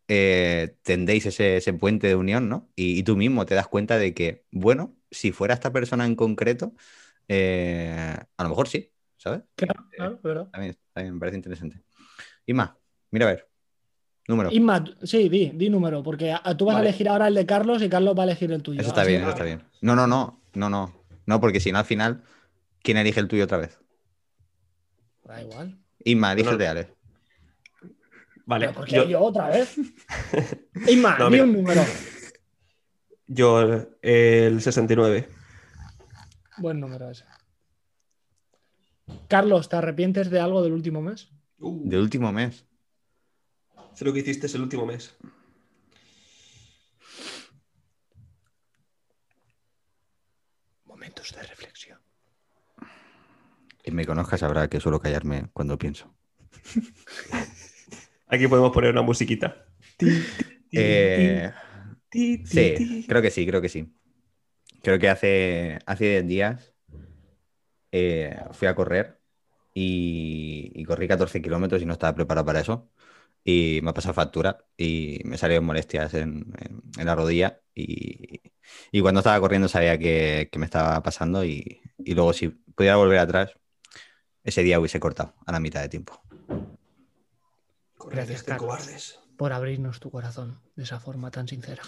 eh, 0.08 0.78
tendéis 0.84 1.26
ese, 1.26 1.58
ese 1.58 1.74
puente 1.74 2.08
de 2.08 2.16
unión, 2.16 2.50
¿no? 2.50 2.70
Y, 2.76 3.00
y 3.00 3.04
tú 3.04 3.18
mismo 3.18 3.46
te 3.46 3.56
das 3.56 3.68
cuenta 3.68 3.98
de 3.98 4.14
que, 4.14 4.46
bueno, 4.52 4.96
si 5.12 5.32
fuera 5.32 5.54
esta 5.54 5.72
persona 5.74 6.06
en 6.06 6.16
concreto, 6.16 6.74
eh, 7.28 8.18
a 8.38 8.44
lo 8.44 8.50
mejor 8.50 8.68
sí. 8.68 8.92
¿sabes? 9.18 9.42
Claro, 9.56 10.20
claro. 10.22 10.50
También, 10.52 10.78
también 10.94 11.14
me 11.16 11.20
parece 11.20 11.38
interesante. 11.38 11.82
Isma, 12.46 12.78
mira 13.12 13.28
a 13.28 13.30
ver. 13.32 13.50
Número. 14.28 14.52
Isma, 14.52 14.84
sí, 15.04 15.30
di, 15.30 15.52
di 15.56 15.70
número, 15.70 16.04
porque 16.04 16.32
a- 16.34 16.58
tú 16.58 16.66
vas 16.66 16.76
Vale. 16.76 16.88
a 16.88 16.90
elegir 16.90 17.08
ahora 17.08 17.28
el 17.30 17.34
de 17.36 17.46
Carlos 17.46 17.82
y 17.82 17.88
Carlos 17.90 18.14
va 18.18 18.24
a 18.24 18.26
elegir 18.26 18.52
el 18.52 18.62
tuyo. 18.62 18.82
Eso 18.82 18.90
está 18.90 19.04
bien, 19.06 19.22
eso 19.22 19.30
está 19.30 19.44
bien. 19.46 19.64
No, 19.82 19.96
no, 19.96 20.06
no, 20.06 20.42
no, 20.54 20.70
no. 20.70 20.94
No, 21.26 21.40
porque 21.42 21.60
si 21.62 21.72
no, 21.72 21.80
al 21.80 21.86
final, 21.86 22.24
¿quién 22.84 22.98
elige 22.98 23.20
el 23.22 23.28
tuyo 23.30 23.46
otra 23.46 23.58
vez? 23.58 23.80
Da 25.24 25.42
igual. 25.42 25.78
Isma, 26.04 26.34
elige 26.34 26.46
No, 26.48 26.52
el 26.54 26.58
de 26.58 26.68
Ale. 26.68 26.88
Vale, 28.46 28.70
¿Por 28.70 28.86
qué 28.86 28.96
yo, 28.98 29.06
yo 29.08 29.22
otra 29.22 29.48
vez? 29.50 29.78
Isma, 30.88 31.18
No, 31.20 31.30
di 31.30 31.40
un 31.40 31.54
número. 31.54 31.82
yo, 33.28 33.62
el 34.02 34.62
69. 34.62 35.28
Buen 36.58 36.80
número 36.80 37.10
ese. 37.12 37.24
Carlos, 39.28 39.70
¿te 39.70 39.76
arrepientes 39.78 40.30
de 40.30 40.40
algo 40.40 40.62
del 40.62 40.74
último 40.74 41.02
mes? 41.02 41.30
Uh, 41.60 41.82
De 41.90 41.98
último 42.00 42.32
mes. 42.32 42.66
Sé 43.98 44.06
lo 44.06 44.14
que 44.14 44.20
hiciste 44.20 44.46
el 44.46 44.62
último 44.62 44.86
mes. 44.86 45.18
Momentos 50.86 51.34
de 51.34 51.42
reflexión. 51.42 52.00
Quien 53.82 53.96
me 53.96 54.06
conozca 54.06 54.38
sabrá 54.38 54.68
que 54.68 54.80
suelo 54.80 55.00
callarme 55.00 55.50
cuando 55.52 55.80
pienso. 55.80 56.14
Aquí 58.28 58.48
podemos 58.48 58.72
poner 58.72 58.92
una 58.92 59.02
musiquita. 59.02 59.66
Eh, 60.72 61.50
sí, 62.12 63.06
creo 63.08 63.22
que 63.22 63.32
sí, 63.32 63.48
creo 63.48 63.62
que 63.62 63.70
sí. 63.70 63.96
Creo 64.84 65.00
que 65.00 65.10
hace, 65.10 65.80
hace 65.88 66.06
10 66.06 66.28
días 66.28 66.74
eh, 67.92 68.38
fui 68.52 68.68
a 68.68 68.76
correr 68.76 69.20
y, 69.74 70.72
y 70.76 70.84
corrí 70.84 71.08
14 71.08 71.42
kilómetros 71.42 71.82
y 71.82 71.86
no 71.86 71.94
estaba 71.94 72.14
preparado 72.14 72.46
para 72.46 72.60
eso. 72.60 72.92
Y 73.50 73.80
me 73.82 73.92
ha 73.92 73.94
pasado 73.94 74.14
factura 74.14 74.58
y 74.76 75.22
me 75.24 75.38
salieron 75.38 75.64
molestias 75.64 76.14
en, 76.16 76.54
en- 76.60 76.82
en 77.00 77.06
la 77.06 77.16
rodilla. 77.16 77.62
Y, 77.74 78.42
y 78.92 79.00
cuando 79.02 79.22
estaba 79.22 79.40
corriendo 79.40 79.70
sabía 79.70 79.98
que, 79.98 80.50
que 80.52 80.60
me 80.60 80.66
estaba 80.66 81.02
pasando. 81.02 81.46
Y, 81.46 81.80
y 81.98 82.14
luego, 82.14 82.34
si 82.34 82.50
pudiera 82.50 82.98
volver 82.98 83.20
atrás, 83.20 83.54
ese 84.44 84.64
día 84.64 84.82
hubiese 84.82 85.00
cortado 85.00 85.34
a 85.46 85.54
la 85.54 85.62
mitad 85.62 85.80
de 85.82 85.88
tiempo. 85.88 86.22
Carlos. 88.44 88.58
cobardes. 88.58 89.20
Por 89.38 89.54
abrirnos 89.54 90.02
tu 90.02 90.12
corazón 90.12 90.60
de 90.76 90.84
esa 90.84 91.00
forma 91.00 91.32
tan 91.32 91.48
sincera. 91.48 91.84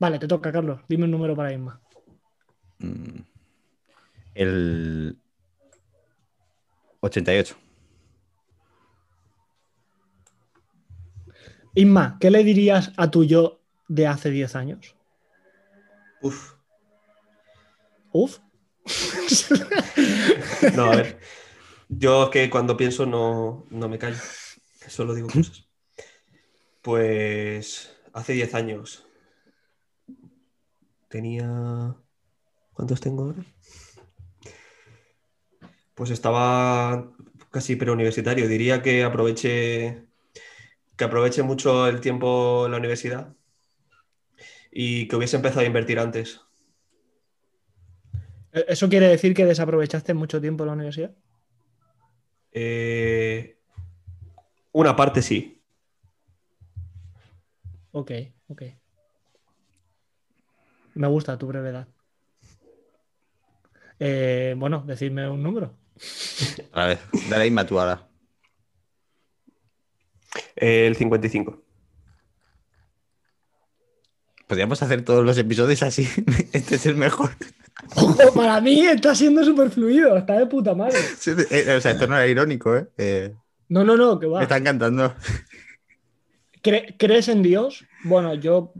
Vale, 0.00 0.18
te 0.18 0.26
toca, 0.26 0.50
Carlos. 0.50 0.80
Dime 0.88 1.04
un 1.04 1.12
número 1.12 1.36
para 1.36 1.52
Isma. 1.52 1.80
Mm. 2.78 3.20
El 4.34 5.18
88. 7.00 7.56
Isma, 11.74 12.16
¿qué 12.20 12.30
le 12.30 12.42
dirías 12.42 12.92
a 12.96 13.10
tu 13.10 13.24
yo 13.24 13.60
de 13.88 14.06
hace 14.06 14.30
10 14.30 14.56
años? 14.56 14.96
Uf. 16.22 16.54
Uf. 18.12 18.38
No, 20.74 20.84
a 20.84 20.96
ver. 20.96 21.18
Yo 21.88 22.24
es 22.24 22.30
que 22.30 22.50
cuando 22.50 22.76
pienso 22.76 23.06
no, 23.06 23.66
no 23.70 23.88
me 23.88 23.98
callo. 23.98 24.18
Solo 24.88 25.14
digo 25.14 25.28
cosas. 25.28 25.68
Pues 26.82 27.96
hace 28.12 28.32
10 28.32 28.54
años. 28.54 29.06
Tenía. 31.08 31.96
¿Cuántos 32.72 33.00
tengo 33.00 33.24
ahora? 33.24 33.44
Pues 35.94 36.10
estaba 36.10 37.12
casi 37.50 37.76
preuniversitario. 37.76 38.48
Diría 38.48 38.82
que 38.82 39.02
aproveche. 39.04 40.09
Que 41.00 41.06
aproveche 41.06 41.42
mucho 41.42 41.86
el 41.86 41.98
tiempo 42.02 42.66
en 42.66 42.72
la 42.72 42.76
universidad. 42.76 43.34
Y 44.70 45.08
que 45.08 45.16
hubiese 45.16 45.36
empezado 45.36 45.62
a 45.62 45.64
invertir 45.64 45.98
antes. 45.98 46.42
¿Eso 48.52 48.90
quiere 48.90 49.08
decir 49.08 49.32
que 49.32 49.46
desaprovechaste 49.46 50.12
mucho 50.12 50.42
tiempo 50.42 50.64
en 50.64 50.66
la 50.66 50.74
universidad? 50.74 51.16
Eh, 52.52 53.56
una 54.72 54.94
parte 54.94 55.22
sí. 55.22 55.62
Ok, 57.92 58.10
ok. 58.48 58.62
Me 60.96 61.08
gusta 61.08 61.38
tu 61.38 61.46
brevedad. 61.46 61.88
Eh, 63.98 64.54
bueno, 64.58 64.84
decidme 64.86 65.30
un 65.30 65.42
número. 65.42 65.78
A 66.72 66.84
ver, 66.84 66.98
dale 67.30 67.64
tú 67.64 67.80
ahora. 67.80 68.09
El 70.56 70.96
55. 70.96 71.62
Podríamos 74.46 74.82
hacer 74.82 75.02
todos 75.04 75.24
los 75.24 75.38
episodios 75.38 75.82
así. 75.82 76.08
Este 76.52 76.74
es 76.76 76.86
el 76.86 76.96
mejor. 76.96 77.30
Ojo, 77.96 78.34
para 78.34 78.60
mí 78.60 78.80
está 78.86 79.14
siendo 79.14 79.44
súper 79.44 79.70
fluido, 79.70 80.16
está 80.16 80.38
de 80.38 80.46
puta 80.46 80.74
madre. 80.74 80.98
Sí, 81.18 81.30
eh, 81.50 81.74
O 81.76 81.80
sea, 81.80 81.92
esto 81.92 82.06
no 82.06 82.16
era 82.16 82.26
irónico, 82.26 82.76
¿eh? 82.76 82.88
Eh, 82.98 83.34
No, 83.68 83.84
no, 83.84 83.96
no, 83.96 84.18
que 84.18 84.26
me 84.26 84.32
va. 84.34 84.42
está 84.42 84.56
encantando. 84.56 85.14
¿Cre- 86.62 86.96
¿Crees 86.98 87.28
en 87.28 87.42
Dios? 87.42 87.86
Bueno, 88.04 88.34
yo 88.34 88.72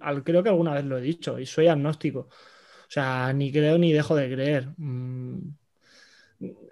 al- 0.00 0.22
creo 0.24 0.42
que 0.42 0.48
alguna 0.50 0.74
vez 0.74 0.84
lo 0.84 0.98
he 0.98 1.02
dicho 1.02 1.38
y 1.38 1.46
soy 1.46 1.68
agnóstico. 1.68 2.20
O 2.20 2.90
sea, 2.90 3.32
ni 3.32 3.50
creo 3.52 3.78
ni 3.78 3.92
dejo 3.92 4.14
de 4.16 4.30
creer. 4.32 4.68
Mm, 4.76 5.38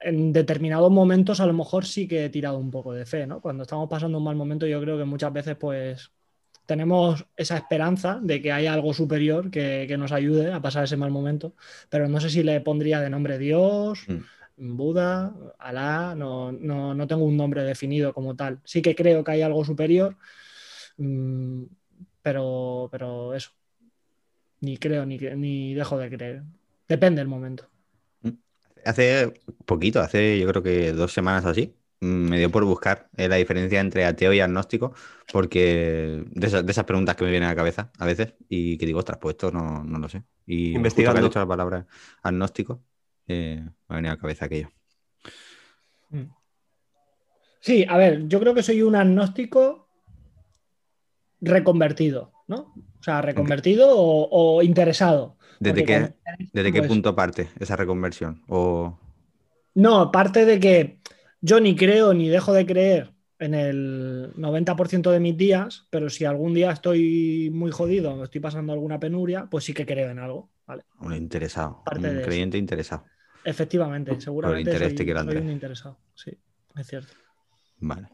En 0.00 0.33
determinados 0.33 0.90
momentos 0.90 1.40
a 1.40 1.47
lo 1.47 1.52
mejor 1.52 1.87
sí 1.87 2.06
que 2.06 2.26
he 2.26 2.30
tirado 2.30 2.59
un 2.59 2.71
poco 2.71 2.92
de 2.92 3.06
fe, 3.06 3.26
¿no? 3.26 3.40
Cuando 3.40 3.62
estamos 3.62 3.88
pasando 3.88 4.18
un 4.18 4.25
mal 4.25 4.37
momento 4.37 4.66
yo 4.66 4.80
creo 4.80 4.99
que 4.99 5.04
muchas 5.04 5.33
veces 5.33 5.56
pues 5.56 6.12
tenemos 6.66 7.26
esa 7.37 7.56
esperanza 7.56 8.18
de 8.23 8.40
que 8.40 8.52
hay 8.52 8.66
algo 8.66 8.92
superior 8.94 9.50
que, 9.50 9.85
que 9.88 9.97
nos 9.97 10.12
ayude 10.12 10.52
a 10.52 10.61
pasar 10.61 10.85
ese 10.85 10.97
mal 10.97 11.11
momento, 11.11 11.54
pero 11.88 12.09
no 12.09 12.21
sé 12.21 12.30
si 12.30 12.42
le 12.42 12.61
pondría 12.61 13.00
de 13.00 13.11
nombre 13.11 13.38
Dios, 13.38 14.06
Buda, 14.56 15.35
Alá, 15.59 16.14
no, 16.14 16.52
no, 16.52 16.94
no 16.94 17.06
tengo 17.06 17.25
un 17.25 17.37
nombre 17.37 17.64
definido 17.64 18.12
como 18.14 18.37
tal. 18.37 18.61
Sí 18.64 18.83
que 18.83 18.94
creo 18.94 19.25
que 19.25 19.33
hay 19.33 19.42
algo 19.42 19.64
superior, 19.64 20.16
mm, 20.97 21.64
pero, 22.23 22.88
pero 22.90 23.35
eso. 23.35 23.50
Ni 24.61 24.76
creo 24.78 25.04
ni, 25.04 25.18
ni 25.18 25.75
dejo 25.75 25.99
de 25.99 26.11
creer. 26.11 26.42
Depende 26.88 27.21
del 27.21 27.28
momento. 27.28 27.68
Hace 28.84 29.40
poquito, 29.64 30.00
hace 30.00 30.38
yo 30.38 30.46
creo 30.48 30.62
que 30.62 30.92
dos 30.92 31.12
semanas 31.12 31.44
o 31.44 31.48
así, 31.48 31.74
mm, 32.00 32.06
me 32.06 32.38
dio 32.38 32.50
por 32.50 32.64
buscar 32.64 33.08
eh, 33.16 33.28
la 33.28 33.36
diferencia 33.36 33.80
entre 33.80 34.04
ateo 34.04 34.32
y 34.32 34.40
agnóstico, 34.40 34.94
porque 35.32 36.24
de 36.30 36.46
esas, 36.46 36.64
de 36.64 36.72
esas 36.72 36.84
preguntas 36.84 37.16
que 37.16 37.24
me 37.24 37.30
vienen 37.30 37.46
a 37.48 37.52
la 37.52 37.56
cabeza 37.56 37.90
a 37.98 38.06
veces, 38.06 38.34
y 38.48 38.76
que 38.78 38.86
digo, 38.86 38.98
ostras, 38.98 39.18
pues 39.20 39.34
esto 39.34 39.50
no, 39.50 39.82
no 39.84 39.98
lo 39.98 40.08
sé. 40.08 40.24
Y 40.46 40.56
justo 40.56 40.72
que 40.72 40.76
Investigando. 40.76 41.18
has 41.20 41.24
dicho 41.24 41.38
la 41.38 41.46
palabra 41.46 41.86
agnóstico, 42.22 42.82
eh, 43.26 43.62
me 43.88 43.94
ha 43.94 43.96
venido 43.96 44.12
a 44.12 44.16
la 44.16 44.20
cabeza 44.20 44.44
aquello. 44.44 44.70
Sí, 47.60 47.86
a 47.88 47.96
ver, 47.96 48.28
yo 48.28 48.40
creo 48.40 48.54
que 48.54 48.62
soy 48.62 48.82
un 48.82 48.94
agnóstico 48.94 49.88
reconvertido, 51.40 52.33
¿no? 52.46 52.74
O 53.00 53.02
sea, 53.02 53.22
reconvertido 53.22 53.88
o, 53.90 54.28
o 54.30 54.62
interesado. 54.62 55.36
¿Desde 55.60 55.84
qué, 55.84 56.14
desde 56.52 56.72
qué 56.72 56.82
punto 56.82 57.14
parte 57.14 57.48
esa 57.58 57.76
reconversión? 57.76 58.42
O... 58.48 58.98
No, 59.74 60.00
aparte 60.00 60.44
de 60.44 60.60
que 60.60 60.98
yo 61.40 61.60
ni 61.60 61.76
creo 61.76 62.14
ni 62.14 62.28
dejo 62.28 62.52
de 62.52 62.66
creer 62.66 63.12
en 63.38 63.54
el 63.54 64.32
90% 64.36 65.10
de 65.10 65.20
mis 65.20 65.36
días, 65.36 65.86
pero 65.90 66.08
si 66.08 66.24
algún 66.24 66.54
día 66.54 66.70
estoy 66.70 67.50
muy 67.52 67.70
jodido 67.70 68.14
o 68.14 68.24
estoy 68.24 68.40
pasando 68.40 68.72
alguna 68.72 68.98
penuria, 68.98 69.46
pues 69.50 69.64
sí 69.64 69.74
que 69.74 69.84
creo 69.84 70.10
en 70.10 70.18
algo, 70.18 70.50
¿vale? 70.66 70.84
Un 71.00 71.14
interesado, 71.14 71.82
Parte 71.84 72.08
un 72.08 72.16
eso. 72.18 72.26
creyente 72.26 72.58
interesado. 72.58 73.04
Efectivamente, 73.44 74.18
seguramente 74.20 74.70
interés 74.70 74.88
soy, 74.88 74.96
te 74.96 75.04
quiere 75.04 75.20
soy 75.20 75.36
un 75.36 75.50
interesado, 75.50 75.98
sí, 76.14 76.30
es 76.76 76.86
cierto. 76.86 77.12
Vale. 77.80 78.08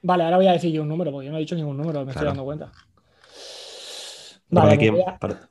Vale, 0.00 0.24
ahora 0.24 0.36
voy 0.36 0.46
a 0.46 0.52
decir 0.52 0.72
yo 0.72 0.82
un 0.82 0.88
número, 0.88 1.10
porque 1.10 1.26
yo 1.26 1.32
no 1.32 1.38
he 1.38 1.40
dicho 1.40 1.56
ningún 1.56 1.76
número, 1.76 2.04
me 2.04 2.12
estoy 2.12 2.26
dando 2.26 2.44
cuenta. 2.44 2.72
A- 4.62 5.18
Para- 5.18 5.48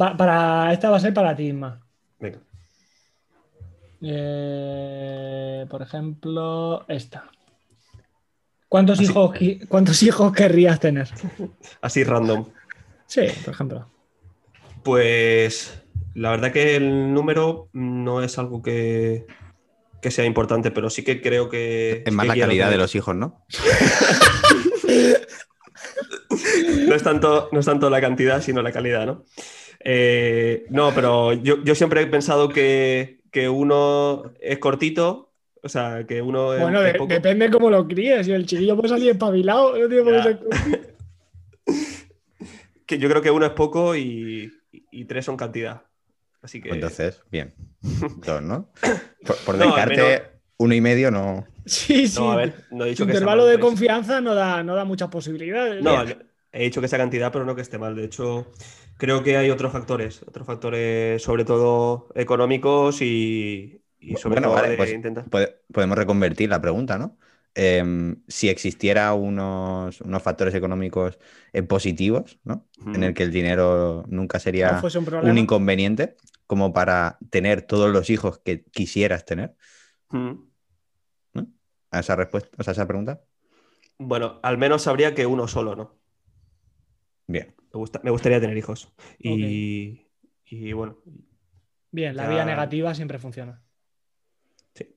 va- 0.00 0.16
para, 0.16 0.72
esta 0.72 0.90
va 0.90 0.96
a 0.96 1.00
ser 1.00 1.12
para 1.14 1.34
ti, 1.36 1.44
Isma. 1.48 1.80
Venga. 2.20 2.38
Eh, 4.02 5.66
por 5.70 5.82
ejemplo, 5.82 6.84
esta. 6.88 7.24
¿Cuántos 8.68 8.98
Así- 8.98 9.04
hijos, 9.10 9.36
¿Cuántos 9.68 10.02
hijos 10.02 10.32
querrías 10.32 10.80
tener? 10.80 11.08
Así 11.80 12.04
random. 12.04 12.46
Sí, 13.06 13.22
por 13.44 13.54
ejemplo. 13.54 13.88
Pues 14.82 15.82
la 16.14 16.30
verdad 16.30 16.52
que 16.52 16.76
el 16.76 17.12
número 17.14 17.68
no 17.72 18.22
es 18.22 18.38
algo 18.38 18.62
que, 18.62 19.26
que 20.02 20.10
sea 20.10 20.24
importante, 20.24 20.70
pero 20.70 20.90
sí 20.90 21.02
que 21.04 21.20
creo 21.20 21.48
que... 21.48 22.02
Es 22.06 22.12
más 22.12 22.24
que 22.26 22.36
la 22.36 22.46
calidad 22.46 22.70
de 22.70 22.76
los 22.78 22.94
hijos, 22.94 23.14
¿no? 23.14 23.44
No 26.86 26.94
es, 26.94 27.02
tanto, 27.02 27.48
no 27.52 27.60
es 27.60 27.66
tanto 27.66 27.90
la 27.90 28.00
cantidad, 28.00 28.40
sino 28.40 28.62
la 28.62 28.72
calidad, 28.72 29.06
¿no? 29.06 29.24
Eh, 29.80 30.66
no, 30.70 30.92
pero 30.94 31.32
yo, 31.32 31.62
yo 31.62 31.74
siempre 31.74 32.00
he 32.02 32.06
pensado 32.06 32.48
que, 32.48 33.20
que 33.30 33.48
uno 33.48 34.32
es 34.40 34.58
cortito, 34.58 35.32
o 35.62 35.68
sea, 35.68 36.04
que 36.06 36.22
uno 36.22 36.54
es, 36.54 36.60
Bueno, 36.62 36.80
es 36.82 36.92
de- 36.92 36.98
poco. 36.98 37.12
depende 37.12 37.50
cómo 37.50 37.70
lo 37.70 37.86
críes. 37.86 38.26
Si 38.26 38.32
el 38.32 38.46
chiquillo 38.46 38.76
puede 38.76 38.88
salir 38.88 39.10
espabilado, 39.10 39.76
no 39.78 39.88
tiene 39.88 40.02
por 40.02 40.22
ser 40.22 40.38
que 42.86 42.98
yo 42.98 43.08
creo 43.08 43.22
que 43.22 43.30
uno 43.30 43.46
es 43.46 43.52
poco 43.52 43.96
y, 43.96 44.52
y 44.90 45.04
tres 45.04 45.24
son 45.24 45.36
cantidad. 45.36 45.82
Así 46.42 46.60
que. 46.60 46.70
Entonces, 46.70 47.22
bien. 47.30 47.54
Dos, 48.24 48.42
¿no? 48.42 48.70
Por, 49.26 49.36
por 49.38 49.56
No, 49.56 49.74
menos- 49.76 50.22
uno 50.58 50.74
y 50.74 50.80
medio 50.80 51.10
no. 51.10 51.46
Sí, 51.66 52.06
sí. 52.08 52.20
no, 52.20 52.32
a 52.32 52.36
ver, 52.36 52.54
no 52.70 52.84
he 52.84 52.88
Tu 52.88 52.90
dicho 52.90 53.06
que 53.06 53.12
intervalo 53.12 53.44
de 53.44 53.54
tres. 53.54 53.64
confianza 53.64 54.20
no 54.20 54.34
da, 54.34 54.62
no 54.62 54.74
da 54.76 54.84
muchas 54.84 55.08
posibilidades. 55.08 55.82
No, 55.82 56.04
he 56.56 56.64
dicho 56.64 56.80
que 56.80 56.88
sea 56.88 56.98
cantidad, 56.98 57.30
pero 57.32 57.44
no 57.44 57.54
que 57.54 57.62
esté 57.62 57.78
mal. 57.78 57.94
De 57.94 58.04
hecho, 58.04 58.46
creo 58.96 59.22
que 59.22 59.36
hay 59.36 59.50
otros 59.50 59.72
factores, 59.72 60.22
otros 60.22 60.46
factores 60.46 61.22
sobre 61.22 61.44
todo 61.44 62.08
económicos 62.14 63.02
y, 63.02 63.82
y 64.00 64.16
sobre 64.16 64.40
Bueno, 64.40 64.48
todo 64.48 64.56
vale, 64.56 64.70
de 64.70 64.76
pues 64.76 64.92
intentar. 64.92 65.24
Pode- 65.28 65.56
podemos 65.72 65.98
reconvertir 65.98 66.48
la 66.48 66.60
pregunta, 66.60 66.98
¿no? 66.98 67.18
Em, 67.54 68.16
si 68.28 68.50
existiera 68.50 69.14
unos, 69.14 70.00
unos 70.02 70.22
factores 70.22 70.54
económicos 70.54 71.18
eh, 71.54 71.62
positivos, 71.62 72.38
¿no? 72.44 72.66
En 72.92 73.02
el 73.02 73.14
que 73.14 73.22
el 73.22 73.32
dinero 73.32 74.04
nunca 74.08 74.38
sería 74.38 74.72
no 74.72 74.80
fuese 74.80 74.98
un 74.98 75.38
inconveniente, 75.38 76.16
como 76.46 76.74
para 76.74 77.18
tener 77.30 77.62
todos 77.62 77.90
los 77.90 78.10
hijos 78.10 78.40
que 78.40 78.62
quisieras 78.64 79.24
tener. 79.24 79.54
Mm. 80.12 80.46
A 81.90 82.00
esa 82.00 82.14
respuesta, 82.16 82.50
o 82.58 82.62
sea, 82.62 82.72
a 82.72 82.76
esa 82.76 82.86
pregunta. 82.86 83.20
Bueno, 83.98 84.38
al 84.42 84.58
menos 84.58 84.82
sabría 84.82 85.14
que 85.14 85.26
uno 85.26 85.48
solo, 85.48 85.74
¿no? 85.74 85.94
Bien. 87.26 87.54
Me, 87.72 87.78
gusta- 87.78 88.00
me 88.02 88.10
gustaría 88.10 88.40
tener 88.40 88.56
hijos. 88.56 88.92
Y, 89.18 90.06
y 90.46 90.72
bueno, 90.72 90.98
Bien, 91.90 92.14
la 92.16 92.24
Ya. 92.24 92.28
vía 92.30 92.44
negativa 92.44 92.94
siempre 92.94 93.18
funciona. 93.18 93.62
sí. 94.74 94.94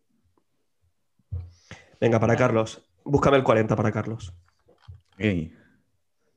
Venga, 2.01 2.19
para 2.19 2.35
Carlos. 2.35 2.81
Búscame 3.03 3.37
el 3.37 3.43
40 3.43 3.75
para 3.75 3.91
Carlos. 3.91 4.33
Ey, 5.17 5.53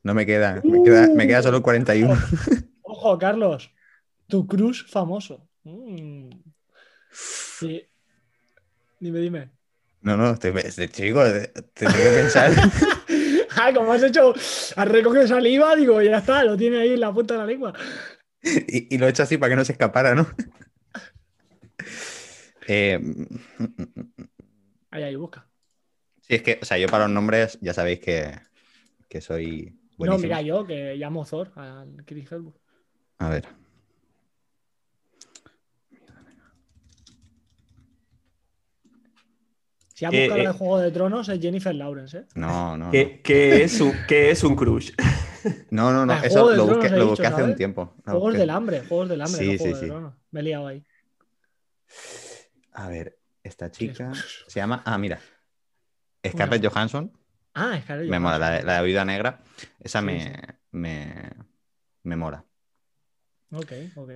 No 0.03 0.15
me 0.15 0.27
queda, 0.27 0.61
me 0.65 0.83
queda, 0.83 1.09
me 1.15 1.27
queda 1.27 1.43
solo 1.43 1.59
el 1.59 1.63
41. 1.63 2.15
Ojo, 2.83 3.19
Carlos. 3.19 3.71
Tu 4.29 4.47
cruz 4.47 4.87
famoso. 4.91 5.49
Mm. 5.65 6.31
Sí. 7.11 7.83
Dime, 8.99 9.21
dime. 9.21 9.51
No, 10.01 10.17
no, 10.17 10.31
estoy, 10.33 10.53
chico, 10.89 11.23
te- 11.25 11.49
tengo 11.75 11.93
que 11.93 12.11
pensar. 12.17 12.51
Como 13.75 13.93
has 13.93 14.03
hecho, 14.03 14.33
has 14.35 14.89
recogido 14.89 15.27
saliva, 15.27 15.75
digo, 15.77 16.01
ya 16.03 16.19
está, 16.19 16.45
lo 16.45 16.57
tiene 16.57 16.81
ahí 16.81 16.95
en 16.95 17.01
la 17.01 17.13
punta 17.13 17.35
de 17.35 17.41
la 17.41 17.47
lengua. 17.47 17.73
y, 18.43 18.95
y 18.95 18.99
lo 18.99 19.07
he 19.07 19.11
hecho 19.11 19.23
así 19.23 19.39
para 19.39 19.51
que 19.51 19.57
no 19.57 19.65
se 19.65 19.73
escapara, 19.73 20.15
¿no? 20.15 20.27
Eh, 22.67 22.99
Ahí, 24.91 25.03
ahí, 25.03 25.17
busca. 25.17 25.49
sí, 26.21 26.35
es 26.37 26.43
que, 26.43 26.59
o 26.63 26.65
sea, 26.65 26.79
yo 26.79 26.89
para 26.89 27.05
los 27.05 27.13
nombres 27.15 27.59
ya 27.61 27.75
sabéis 27.75 28.01
que, 28.01 28.39
que 29.09 29.21
soy 29.21 29.79
No, 29.99 29.99
buenísimo. 29.99 30.23
mira, 30.23 30.43
yo 30.43 30.67
que 30.67 30.97
llamo 30.97 31.25
Thor 31.25 31.53
al 31.57 32.05
Chris 32.05 32.31
Hemsworth. 32.31 32.57
A 33.19 33.29
ver. 33.31 33.47
Si 39.95 40.05
ha 40.05 40.11
buscado 40.11 40.37
eh. 40.41 40.45
el 40.45 40.53
Juego 40.53 40.79
de 40.79 40.91
Tronos 40.91 41.29
es 41.29 41.41
Jennifer 41.41 41.75
Lawrence, 41.75 42.19
¿eh? 42.19 42.25
No, 42.35 42.77
no. 42.77 42.91
¿Qué, 42.91 43.21
qué 43.23 43.63
es, 43.65 43.81
un, 43.81 43.93
qué 44.09 44.31
es 44.31 44.43
un 44.45 44.57
crush? 44.57 44.93
No, 45.71 45.93
no, 45.93 46.07
no. 46.07 46.13
Ah, 46.13 46.21
Eso 46.23 46.55
lo 46.55 46.67
busqué, 46.69 46.89
dicho, 46.89 47.27
hace 47.27 47.43
un 47.43 47.57
tiempo. 47.57 47.97
Juegos 48.05 48.35
del 48.35 48.49
hambre, 48.49 48.85
Juegos 48.87 49.09
del 49.09 49.23
hambre, 49.23 49.39
Sí, 49.39 49.47
no 49.47 49.53
sí, 49.53 49.59
Juegos 49.59 49.79
sí. 49.81 49.85
de 49.87 49.91
Tronos. 49.91 50.15
Me 50.31 50.39
he 50.41 50.43
liado 50.45 50.67
ahí. 50.69 50.85
A 52.75 52.89
ver, 52.89 53.19
esta 53.43 53.69
chica 53.71 54.13
se 54.47 54.61
llama. 54.61 54.83
Ah, 54.87 54.97
mira. 54.99 55.19
Scarlett 56.25 56.65
Johansson. 56.65 57.11
Ah, 57.55 57.77
es 57.77 57.85
que 57.85 57.95
Me 57.95 58.21
mola, 58.21 58.39
la 58.39 58.51
de, 58.51 58.63
la 58.63 58.77
de 58.81 58.87
Viuda 58.87 59.05
Negra. 59.05 59.43
Esa 59.81 59.99
Sí, 59.99 60.07
me, 60.07 60.21
sí. 60.21 60.31
me, 60.71 61.31
me 62.05 62.15
mola. 62.17 62.45
Ok, 63.51 63.73
ok. 63.97 64.11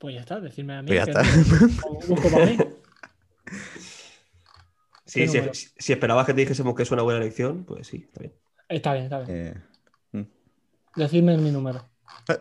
Pues 0.00 0.14
ya 0.14 0.20
está, 0.22 0.40
decirme 0.40 0.74
a 0.76 0.82
mí. 0.82 0.88
Pues 0.88 0.98
ya 0.98 1.04
que 1.04 1.10
está. 1.10 1.22
para 2.32 2.46
mí. 2.46 2.56
Sí, 5.04 5.20
¿Qué 5.20 5.28
si, 5.28 5.36
número? 5.38 5.52
esperabas 5.76 6.26
que 6.26 6.34
te 6.34 6.40
dijésemos 6.40 6.74
que 6.74 6.82
es 6.84 6.90
una 6.90 7.02
buena 7.02 7.20
elección, 7.20 7.64
pues 7.64 7.86
sí, 7.86 8.06
está 8.08 8.20
bien. 8.20 8.32
Está 8.68 8.92
bien, 8.94 9.04
está 9.04 9.20
bien. 9.20 9.36
Eh, 10.14 10.22
Decidme 10.96 11.36
mi 11.36 11.50
número. 11.50 11.84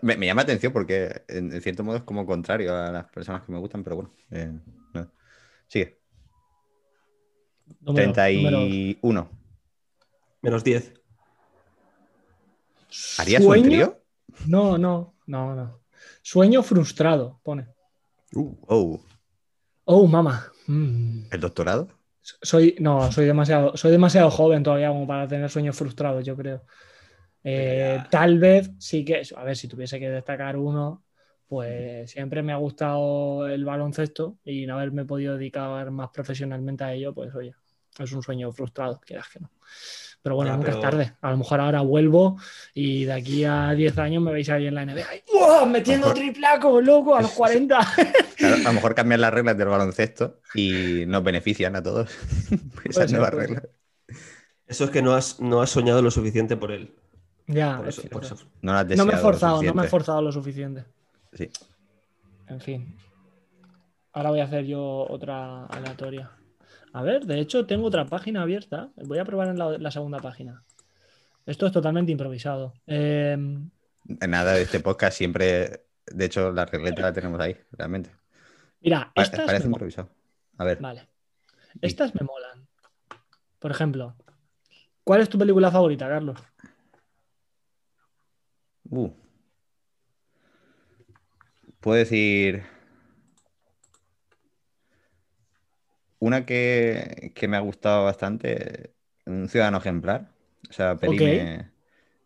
me, 0.01 0.15
me 0.17 0.25
llama 0.25 0.41
atención 0.43 0.71
porque, 0.73 1.23
en, 1.27 1.51
en 1.53 1.61
cierto 1.61 1.83
modo, 1.83 1.97
es 1.97 2.03
como 2.03 2.25
contrario 2.25 2.75
a 2.75 2.91
las 2.91 3.05
personas 3.09 3.43
que 3.43 3.51
me 3.51 3.59
gustan, 3.59 3.83
pero 3.83 3.97
bueno. 3.97 4.13
eh, 4.31 4.51
no. 4.93 5.11
Sigue. 5.67 5.99
Número, 7.81 8.07
número. 8.07 8.57
31. 8.59 9.29
Menos 10.41 10.63
10. 10.63 10.93
¿Harías 13.19 13.43
un 13.43 13.63
trío? 13.63 14.01
No, 14.47 14.77
no, 14.77 15.15
no, 15.27 15.55
no. 15.55 15.79
Sueño 16.21 16.63
frustrado, 16.63 17.39
pone. 17.43 17.67
Oh, 18.35 18.99
Oh, 19.85 20.05
mamá. 20.05 20.51
Mm. 20.67 21.23
¿el 21.31 21.39
doctorado? 21.39 21.89
Soy, 22.21 22.75
no, 22.79 23.11
soy 23.11 23.25
demasiado, 23.25 23.75
soy 23.75 23.91
demasiado 23.91 24.29
joven 24.29 24.61
todavía 24.61 24.89
como 24.89 25.07
para 25.07 25.27
tener 25.27 25.49
sueños 25.49 25.75
frustrados, 25.75 26.23
yo 26.23 26.35
creo. 26.35 26.63
Eh, 27.43 28.03
tal 28.11 28.37
vez 28.37 28.69
sí 28.77 29.03
que, 29.03 29.23
a 29.35 29.43
ver, 29.43 29.55
si 29.57 29.67
tuviese 29.67 29.99
que 29.99 30.09
destacar 30.09 30.57
uno, 30.57 31.03
pues 31.47 32.11
siempre 32.11 32.43
me 32.43 32.53
ha 32.53 32.57
gustado 32.57 33.47
el 33.47 33.65
baloncesto 33.65 34.37
y 34.43 34.67
no 34.67 34.75
haberme 34.75 35.05
podido 35.05 35.37
dedicar 35.37 35.89
más 35.89 36.09
profesionalmente 36.11 36.83
a 36.83 36.93
ello, 36.93 37.13
pues 37.15 37.33
oye, 37.33 37.55
es 37.97 38.11
un 38.11 38.21
sueño 38.21 38.51
frustrado, 38.51 38.99
quieras 39.03 39.29
que 39.29 39.39
no. 39.39 39.49
Pero 40.21 40.35
bueno, 40.35 40.51
Ya, 40.51 40.57
nunca 40.57 40.71
pero- 40.71 40.77
es 40.79 40.83
tarde. 40.83 41.13
A 41.21 41.31
lo 41.31 41.37
mejor 41.37 41.59
ahora 41.61 41.81
vuelvo 41.81 42.37
y 42.73 43.05
de 43.05 43.13
aquí 43.13 43.45
a 43.45 43.71
10 43.71 43.97
años 43.99 44.21
me 44.21 44.31
veis 44.33 44.49
ahí 44.49 44.67
en 44.67 44.75
la 44.75 44.83
NBA. 44.85 45.05
¡Wow! 45.33 45.65
Metiendo 45.65 46.07
Mejor- 46.07 46.19
triplaco, 46.21 46.81
loco, 46.81 47.15
a 47.15 47.21
los 47.21 47.31
40. 47.31 47.79
Claro, 48.37 48.55
a 48.55 48.57
lo 48.59 48.73
mejor 48.73 48.95
cambian 48.95 49.21
las 49.21 49.33
reglas 49.33 49.57
del 49.57 49.69
baloncesto 49.69 50.41
y 50.53 51.05
nos 51.07 51.23
benefician 51.23 51.75
a 51.77 51.81
todos. 51.83 52.09
Esas 52.83 53.09
ser, 53.09 53.11
nuevas 53.19 53.31
puede 53.31 53.47
reglas. 53.47 53.63
Eso 54.67 54.83
es 54.83 54.89
que 54.91 55.01
no 55.01 55.13
has, 55.13 55.39
no 55.39 55.61
has 55.61 55.69
soñado 55.69 56.01
lo 56.01 56.11
suficiente 56.11 56.55
por 56.57 56.71
él. 56.71 56.93
ya, 57.47 57.77
Por 57.77 57.87
es 57.87 57.97
eso- 57.97 58.09
por 58.09 58.25
cierto. 58.25 58.43
eso. 58.43 58.51
No, 58.61 58.73
las 58.73 58.85
has 58.91 58.97
No 58.97 59.05
me 59.05 59.13
he 59.13 59.15
lo 59.15 59.21
forzado, 59.21 59.63
no 59.63 59.73
me 59.73 59.85
he 59.85 59.87
forzado 59.87 60.21
lo 60.21 60.31
suficiente. 60.31 60.83
Sí. 61.33 61.49
En 62.47 62.59
fin. 62.59 62.97
Ahora 64.11 64.31
voy 64.31 64.41
a 64.41 64.45
hacer 64.45 64.65
yo 64.65 65.05
otra 65.09 65.65
aleatoria. 65.67 66.29
A 66.93 67.01
ver, 67.03 67.25
de 67.25 67.39
hecho 67.39 67.65
tengo 67.65 67.87
otra 67.87 68.05
página 68.05 68.41
abierta. 68.41 68.89
Voy 68.95 69.19
a 69.19 69.25
probar 69.25 69.49
en 69.49 69.57
la, 69.57 69.77
la 69.77 69.91
segunda 69.91 70.19
página. 70.19 70.63
Esto 71.45 71.65
es 71.67 71.71
totalmente 71.71 72.11
improvisado. 72.11 72.73
Eh, 72.87 73.37
Nada 74.27 74.53
de 74.53 74.61
este 74.63 74.79
podcast 74.79 75.17
siempre. 75.17 75.85
De 76.05 76.25
hecho, 76.25 76.51
la 76.51 76.65
regleta 76.65 77.01
la 77.01 77.13
tenemos 77.13 77.39
ahí, 77.39 77.55
realmente. 77.71 78.09
mira, 78.81 79.11
Pa- 79.13 79.21
estas 79.21 79.45
parece 79.45 79.65
me, 79.67 79.73
improvisado. 79.73 80.09
A 80.57 80.63
ver. 80.65 80.79
vale. 80.79 81.07
Estas 81.81 82.13
me 82.15 82.21
molan. 82.25 82.67
Por 83.59 83.69
ejemplo, 83.71 84.15
¿cuál 85.03 85.21
es 85.21 85.29
tu 85.29 85.37
película 85.37 85.69
favorita, 85.69 86.07
Carlos? 86.07 86.39
Uh. 88.89 89.09
Puedo 91.79 91.97
decir. 91.97 92.63
Una 96.19 96.45
que, 96.45 97.31
que 97.35 97.47
me 97.47 97.57
ha 97.57 97.59
gustado 97.61 98.05
bastante, 98.05 98.95
Un 99.25 99.47
Ciudadano 99.49 99.77
Ejemplar. 99.77 100.33
O 100.69 100.73
sea, 100.73 100.99
peli 100.99 101.19
Ok. 101.19 101.21
me, 101.21 101.71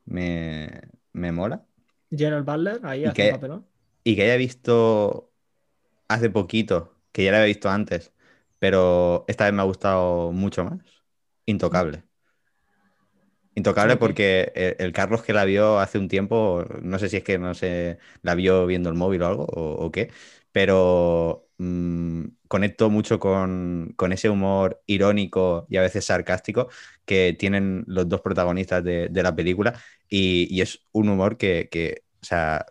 me, 0.05 0.81
me 1.13 1.31
mola. 1.31 1.67
Gerald 2.11 2.45
Butler, 2.45 2.79
ahí 2.85 3.03
¿Y 3.03 3.09
hace 3.09 3.21
un 3.23 3.27
papelón. 3.29 3.67
Y 4.03 4.15
que 4.15 4.23
haya 4.23 4.37
visto 4.37 5.33
hace 6.07 6.29
poquito, 6.29 6.97
que 7.11 7.23
ya 7.25 7.31
la 7.31 7.37
había 7.39 7.47
visto 7.47 7.69
antes, 7.69 8.13
pero 8.59 9.25
esta 9.29 9.45
vez 9.45 9.53
me 9.53 9.61
ha 9.61 9.65
gustado 9.65 10.31
mucho 10.33 10.65
más. 10.65 10.79
Intocable. 11.45 12.05
Intocable 13.55 13.97
Ok. 13.97 13.97
porque 13.97 14.51
el, 14.55 14.75
el 14.79 14.93
Carlos 14.93 15.21
que 15.23 15.31
la 15.33 15.45
vio 15.45 15.79
hace 15.79 15.99
un 15.99 16.07
tiempo, 16.07 16.65
no 16.81 16.97
sé 16.97 17.07
si 17.09 17.17
es 17.17 17.23
que 17.23 17.37
no 17.37 17.53
sé, 17.53 17.99
la 18.23 18.33
vio 18.35 18.65
viendo 18.65 18.89
el 18.89 18.95
móvil 18.95 19.21
o 19.21 19.27
algo, 19.27 19.45
o, 19.45 19.85
o 19.85 19.91
qué, 19.91 20.11
pero 20.51 21.47
mm, 21.63 22.37
conecto 22.47 22.89
mucho 22.89 23.19
con, 23.19 23.93
con 23.95 24.13
ese 24.13 24.29
humor 24.29 24.81
irónico 24.87 25.65
y 25.69 25.77
a 25.77 25.81
veces 25.81 26.05
sarcástico 26.05 26.69
que 27.05 27.35
tienen 27.37 27.83
los 27.87 28.07
dos 28.09 28.21
protagonistas 28.21 28.83
de, 28.83 29.09
la 29.13 29.35
película 29.35 29.79
y, 30.09 30.61
es 30.61 30.85
un 30.91 31.09
humor 31.09 31.37
que, 31.37 31.69
que, 31.71 32.03
o 32.21 32.25
sea, 32.25 32.65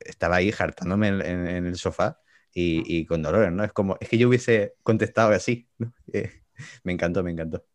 estaba 0.00 0.36
ahí 0.36 0.52
hartándome 0.56 1.08
en, 1.08 1.66
el 1.66 1.76
sofá 1.76 2.20
y, 2.52 2.82
y 2.86 3.06
con 3.06 3.22
dolores, 3.22 3.52
¿no? 3.52 3.64
Es 3.64 3.72
como, 3.72 3.96
es 4.00 4.08
que 4.08 4.18
yo 4.18 4.28
hubiese 4.28 4.74
contestado 4.82 5.32
así. 5.32 5.68
Eh, 6.12 6.30
me 6.84 6.92
encantó, 6.92 7.22
me 7.22 7.32
encantó. 7.32 7.66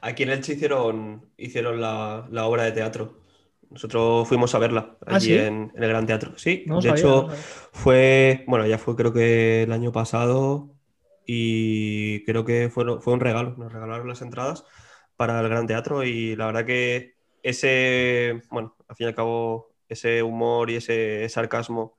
Aquí 0.00 0.22
en 0.22 0.30
Elche 0.30 0.52
hicieron, 0.52 1.32
hicieron 1.36 1.80
la 1.80 2.46
obra 2.46 2.62
de 2.62 2.72
teatro 2.72 3.25
Nosotros 3.70 4.28
fuimos 4.28 4.54
a 4.54 4.58
verla 4.58 4.96
¿Ah, 5.08 5.18
allí 5.18 5.34
sí? 5.34 5.34
en, 5.34 5.72
en 5.74 5.82
el 5.82 5.88
Gran 5.88 6.06
Teatro. 6.06 6.36
Sí, 6.38 6.66
No 6.66 6.80
de 6.80 6.90
sabía, 6.90 7.02
hecho, 7.02 7.28
no 7.28 7.44
fue, 7.72 8.44
bueno, 8.46 8.66
ya 8.66 8.78
fue 8.78 8.96
creo 8.96 9.12
que 9.12 9.62
el 9.64 9.72
año 9.72 9.92
pasado 9.92 10.74
y 11.26 12.24
creo 12.24 12.44
que 12.44 12.70
fue, 12.70 13.00
fue 13.00 13.12
un 13.14 13.20
regalo. 13.20 13.54
Nos 13.58 13.72
regalaron 13.72 14.08
las 14.08 14.22
entradas 14.22 14.64
para 15.16 15.40
el 15.40 15.48
Gran 15.48 15.66
Teatro 15.66 16.04
y 16.04 16.36
la 16.36 16.46
verdad 16.46 16.64
que 16.66 17.16
ese, 17.42 18.42
bueno, 18.50 18.76
al 18.88 18.96
fin 18.96 19.06
y 19.06 19.08
al 19.08 19.14
cabo, 19.16 19.74
ese 19.88 20.22
humor 20.22 20.70
y 20.70 20.76
ese 20.76 21.28
sarcasmo, 21.28 21.98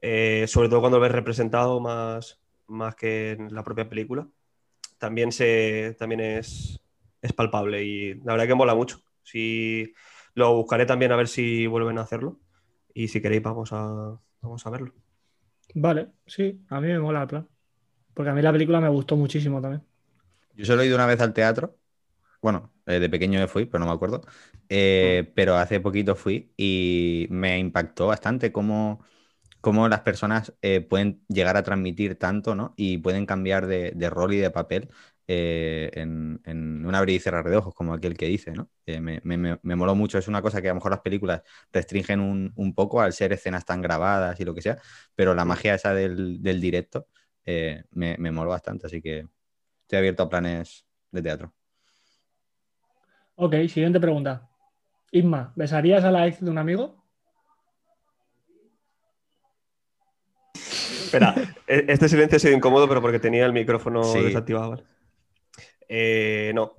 eh, 0.00 0.46
sobre 0.48 0.68
todo 0.68 0.80
cuando 0.80 0.98
lo 0.98 1.02
ves 1.02 1.12
representado 1.12 1.80
más, 1.80 2.40
más 2.66 2.94
que 2.96 3.32
en 3.32 3.54
la 3.54 3.62
propia 3.64 3.88
película, 3.88 4.28
también, 4.98 5.32
se, 5.32 5.96
también 5.98 6.20
es, 6.20 6.80
es 7.22 7.32
palpable 7.32 7.84
y 7.84 8.14
la 8.16 8.32
verdad 8.34 8.46
que 8.48 8.54
mola 8.54 8.74
mucho. 8.74 9.00
Si, 9.22 9.92
lo 10.34 10.54
buscaré 10.56 10.86
también 10.86 11.12
a 11.12 11.16
ver 11.16 11.28
si 11.28 11.66
vuelven 11.66 11.98
a 11.98 12.02
hacerlo 12.02 12.40
y 12.94 13.08
si 13.08 13.20
queréis 13.22 13.42
vamos 13.42 13.72
a, 13.72 14.20
vamos 14.42 14.66
a 14.66 14.70
verlo. 14.70 14.94
Vale, 15.74 16.12
sí, 16.26 16.64
a 16.70 16.80
mí 16.80 16.88
me 16.88 16.98
mola 16.98 17.22
el 17.22 17.28
plan. 17.28 17.48
Porque 18.14 18.30
a 18.30 18.34
mí 18.34 18.42
la 18.42 18.52
película 18.52 18.80
me 18.80 18.88
gustó 18.90 19.16
muchísimo 19.16 19.60
también. 19.62 19.84
Yo 20.54 20.64
solo 20.64 20.82
he 20.82 20.86
ido 20.86 20.96
una 20.96 21.06
vez 21.06 21.20
al 21.20 21.32
teatro. 21.32 21.78
Bueno, 22.42 22.72
eh, 22.86 23.00
de 23.00 23.10
pequeño 23.10 23.46
fui, 23.48 23.66
pero 23.66 23.80
no 23.80 23.86
me 23.86 23.94
acuerdo. 23.94 24.22
Eh, 24.68 25.32
pero 25.36 25.56
hace 25.56 25.80
poquito 25.80 26.16
fui 26.16 26.52
y 26.56 27.28
me 27.30 27.58
impactó 27.58 28.08
bastante 28.08 28.52
cómo, 28.52 29.04
cómo 29.60 29.88
las 29.88 30.00
personas 30.02 30.54
eh, 30.62 30.80
pueden 30.82 31.24
llegar 31.28 31.56
a 31.58 31.64
transmitir 31.64 32.18
tanto, 32.18 32.54
¿no? 32.56 32.74
Y 32.76 32.98
pueden 32.98 33.26
cambiar 33.26 33.66
de, 33.66 33.92
de 33.96 34.10
rol 34.10 34.34
y 34.34 34.38
de 34.38 34.50
papel 34.52 34.90
eh, 35.28 35.90
en, 35.94 36.40
en 36.44 36.84
un 36.84 36.94
abrir 36.94 37.16
y 37.16 37.20
cerrar 37.20 37.48
de 37.48 37.56
ojos, 37.56 37.74
como 37.74 37.94
aquel 37.94 38.16
que 38.16 38.26
dice, 38.26 38.52
¿no? 38.52 38.68
Eh, 38.86 39.00
me, 39.00 39.20
me, 39.24 39.36
me- 39.36 39.58
me 39.62 39.76
moló 39.76 39.94
mucho. 39.94 40.18
Es 40.18 40.28
una 40.28 40.42
cosa 40.42 40.60
que 40.60 40.68
a 40.68 40.72
lo 40.72 40.76
mejor 40.76 40.90
las 40.92 41.00
películas 41.00 41.42
restringen 41.72 42.20
un, 42.20 42.52
un 42.56 42.74
poco 42.74 43.00
al 43.00 43.12
ser 43.12 43.32
escenas 43.32 43.64
tan 43.64 43.80
grabadas 43.82 44.38
y 44.40 44.44
lo 44.44 44.54
que 44.54 44.62
sea, 44.62 44.78
pero 45.14 45.34
la 45.34 45.44
magia 45.44 45.74
esa 45.74 45.94
del, 45.94 46.42
del 46.42 46.60
directo 46.60 47.06
eh, 47.44 47.84
me, 47.92 48.16
me 48.18 48.30
moló 48.30 48.50
bastante, 48.50 48.86
así 48.86 49.00
que 49.00 49.26
estoy 49.82 49.98
abierto 49.98 50.22
a 50.24 50.28
planes 50.28 50.86
de 51.10 51.22
teatro. 51.22 51.52
Ok, 53.36 53.54
siguiente 53.68 53.98
pregunta. 54.00 54.48
Isma, 55.10 55.52
¿besarías 55.56 56.04
a 56.04 56.10
la 56.10 56.26
ex 56.26 56.40
de 56.44 56.50
un 56.50 56.58
amigo? 56.58 57.02
Espera, 60.54 61.34
e- 61.66 61.84
este 61.88 62.08
silencio 62.08 62.36
ha 62.36 62.40
sido 62.40 62.56
incómodo, 62.56 62.88
pero 62.88 63.00
porque 63.02 63.18
tenía 63.18 63.44
el 63.46 63.52
micrófono 63.52 64.02
Sí. 64.04 64.22
desactivado. 64.24 64.70
¿vale? 64.70 64.84
Eh, 65.94 66.52
no. 66.54 66.74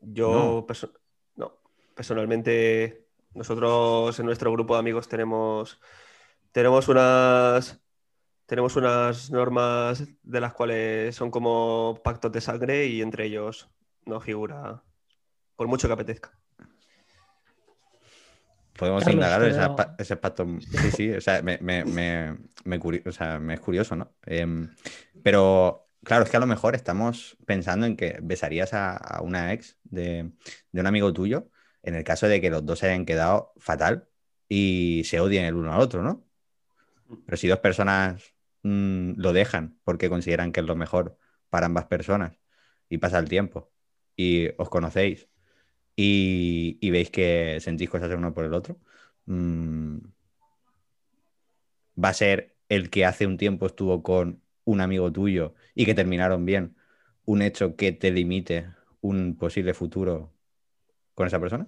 Yo, 0.00 0.64
perso- 0.66 0.90
no. 1.36 1.52
Personalmente, 1.94 3.08
nosotros 3.34 4.18
en 4.18 4.24
nuestro 4.24 4.50
grupo 4.50 4.72
de 4.72 4.80
amigos 4.80 5.06
tenemos, 5.06 5.78
tenemos 6.50 6.88
unas, 6.88 7.78
tenemos 8.46 8.74
unas 8.76 9.30
normas 9.30 10.02
de 10.22 10.40
las 10.40 10.54
cuales 10.54 11.14
son 11.14 11.30
como 11.30 12.00
pactos 12.02 12.32
de 12.32 12.40
sangre 12.40 12.86
y 12.86 13.02
entre 13.02 13.26
ellos 13.26 13.68
no 14.06 14.18
figura, 14.18 14.82
por 15.54 15.68
mucho 15.68 15.86
que 15.86 15.92
apetezca. 15.92 16.32
Podemos 18.78 19.04
Carlos, 19.04 19.14
indagar 19.26 19.40
veo- 19.42 19.76
pa- 19.76 19.94
ese 19.98 20.16
pacto. 20.16 20.46
Sí, 20.60 20.90
sí, 20.92 21.10
o 21.10 21.20
sea, 21.20 21.42
me, 21.42 21.58
me- 21.60 21.84
me- 21.84 22.38
me 22.64 22.80
curi- 22.80 23.06
o 23.06 23.12
sea, 23.12 23.38
me 23.38 23.54
es 23.54 23.60
curioso, 23.60 23.94
¿no? 23.94 24.12
Em, 24.24 24.74
pero 25.22 25.87
claro, 26.04 26.24
es 26.24 26.30
que 26.30 26.36
a 26.36 26.40
lo 26.40 26.46
mejor 26.46 26.74
estamos 26.74 27.36
pensando 27.46 27.86
en 27.86 27.96
que 27.96 28.18
besarías 28.22 28.74
a, 28.74 29.20
una 29.22 29.52
ex 29.52 29.78
de, 29.84 30.32
un 30.72 30.86
amigo 30.86 31.12
tuyo 31.12 31.50
en 31.82 31.94
el 31.94 32.04
caso 32.04 32.28
de 32.28 32.40
que 32.40 32.50
los 32.50 32.64
dos 32.66 32.80
se 32.80 32.88
hayan 32.88 33.06
quedado 33.06 33.52
fatal 33.58 34.08
y 34.48 35.02
se 35.04 35.20
odien 35.20 35.44
el 35.44 35.54
uno 35.54 35.72
al 35.72 35.80
otro, 35.80 36.02
¿no? 36.02 36.26
Pero 37.26 37.36
si 37.36 37.48
dos 37.48 37.60
personas 37.60 38.34
mm, 38.62 39.12
lo 39.16 39.32
dejan 39.32 39.78
porque 39.84 40.08
consideran 40.10 40.52
que 40.52 40.60
es 40.60 40.66
lo 40.66 40.76
mejor 40.76 41.18
para 41.50 41.66
ambas 41.66 41.86
personas 41.86 42.38
y 42.88 42.98
pasa 42.98 43.18
el 43.18 43.28
tiempo 43.28 43.72
y 44.16 44.48
os 44.58 44.68
conocéis 44.68 45.28
y, 45.96 46.78
y 46.80 46.90
veis 46.90 47.10
que 47.10 47.58
sentís 47.60 47.90
cosas 47.90 48.10
el 48.10 48.18
uno 48.18 48.34
por 48.34 48.44
el 48.44 48.54
otro, 48.54 48.78
mm, 49.26 49.98
va 52.02 52.10
a 52.10 52.14
ser 52.14 52.56
el 52.68 52.90
que 52.90 53.04
hace 53.04 53.26
un 53.26 53.36
tiempo 53.36 53.66
estuvo 53.66 54.02
con 54.02 54.42
un 54.68 54.80
amigo 54.82 55.10
tuyo 55.10 55.54
y 55.74 55.86
que 55.86 55.94
terminaron 55.94 56.44
bien, 56.44 56.76
un 57.24 57.42
hecho 57.42 57.74
que 57.76 57.92
te 57.92 58.10
limite 58.10 58.68
un 59.00 59.36
posible 59.38 59.72
futuro 59.74 60.34
con 61.14 61.26
esa 61.26 61.40
persona? 61.40 61.66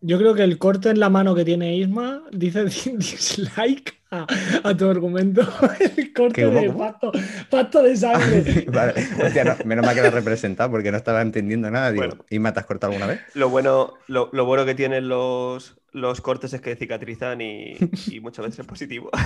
Yo 0.00 0.18
creo 0.18 0.34
que 0.34 0.44
el 0.44 0.58
corte 0.58 0.90
en 0.90 1.00
la 1.00 1.08
mano 1.10 1.34
que 1.34 1.44
tiene 1.44 1.76
Isma 1.76 2.22
dice 2.30 2.64
dislike 2.96 3.94
a, 4.10 4.26
a 4.62 4.76
tu 4.76 4.88
argumento. 4.88 5.42
El 5.96 6.12
corte 6.12 6.42
¿Qué, 6.42 6.46
de 6.46 6.70
pacto, 6.70 7.10
pacto 7.50 7.82
de 7.82 7.96
sangre. 7.96 8.44
Vale. 8.68 8.94
Hostia, 9.18 9.44
no, 9.44 9.56
menos 9.64 9.84
mal 9.84 9.94
que 9.94 10.02
lo 10.02 10.08
has 10.08 10.14
representado 10.14 10.70
porque 10.70 10.92
no 10.92 10.98
estaba 10.98 11.22
entendiendo 11.22 11.70
nada. 11.70 11.90
Digo, 11.90 12.06
Bueno. 12.06 12.24
¿y 12.30 12.38
me 12.38 12.52
te 12.52 12.60
has 12.60 12.66
cortado 12.66 12.92
alguna 12.92 13.06
vez? 13.06 13.22
Lo 13.34 13.48
bueno, 13.48 13.94
lo, 14.06 14.30
lo 14.32 14.44
bueno 14.44 14.64
que 14.64 14.74
tienen 14.76 15.08
los, 15.08 15.76
los 15.96 16.20
cortes 16.20 16.52
es 16.52 16.60
que 16.60 16.76
cicatrizan 16.76 17.40
y, 17.40 17.74
y 18.12 18.20
muchas 18.20 18.44
veces 18.44 18.60
es 18.60 18.66
positivo. 18.66 19.10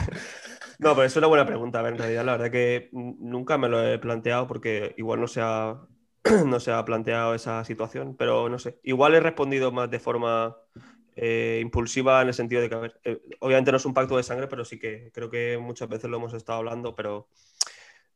No, 0.78 0.94
pero 0.94 1.04
es 1.04 1.14
una 1.14 1.26
buena 1.26 1.44
pregunta. 1.44 1.78
A 1.78 1.82
ver, 1.82 1.92
en 1.92 1.98
realidad, 1.98 2.24
la 2.24 2.32
verdad 2.32 2.50
que 2.50 2.88
nunca 2.92 3.58
me 3.58 3.68
lo 3.68 3.86
he 3.86 3.98
planteado 3.98 4.46
porque 4.46 4.94
igual 4.96 5.20
no 5.20 5.28
se 5.28 5.42
ha, 5.42 5.78
no 6.46 6.58
se 6.58 6.72
ha 6.72 6.82
planteado 6.86 7.34
esa 7.34 7.62
situación, 7.66 8.16
pero 8.16 8.48
no 8.48 8.58
sé. 8.58 8.80
Igual 8.82 9.14
he 9.14 9.20
respondido 9.20 9.72
más 9.72 9.90
de 9.90 9.98
forma 9.98 10.56
eh, 11.16 11.58
impulsiva 11.60 12.22
en 12.22 12.28
el 12.28 12.34
sentido 12.34 12.62
de 12.62 12.70
que, 12.70 12.74
a 12.76 12.78
ver, 12.78 12.98
eh, 13.04 13.20
obviamente 13.40 13.70
no 13.72 13.76
es 13.76 13.84
un 13.84 13.92
pacto 13.92 14.16
de 14.16 14.22
sangre, 14.22 14.46
pero 14.46 14.64
sí 14.64 14.78
que 14.78 15.10
creo 15.12 15.28
que 15.28 15.58
muchas 15.58 15.86
veces 15.86 16.08
lo 16.08 16.16
hemos 16.16 16.32
estado 16.32 16.60
hablando, 16.60 16.94
pero, 16.94 17.28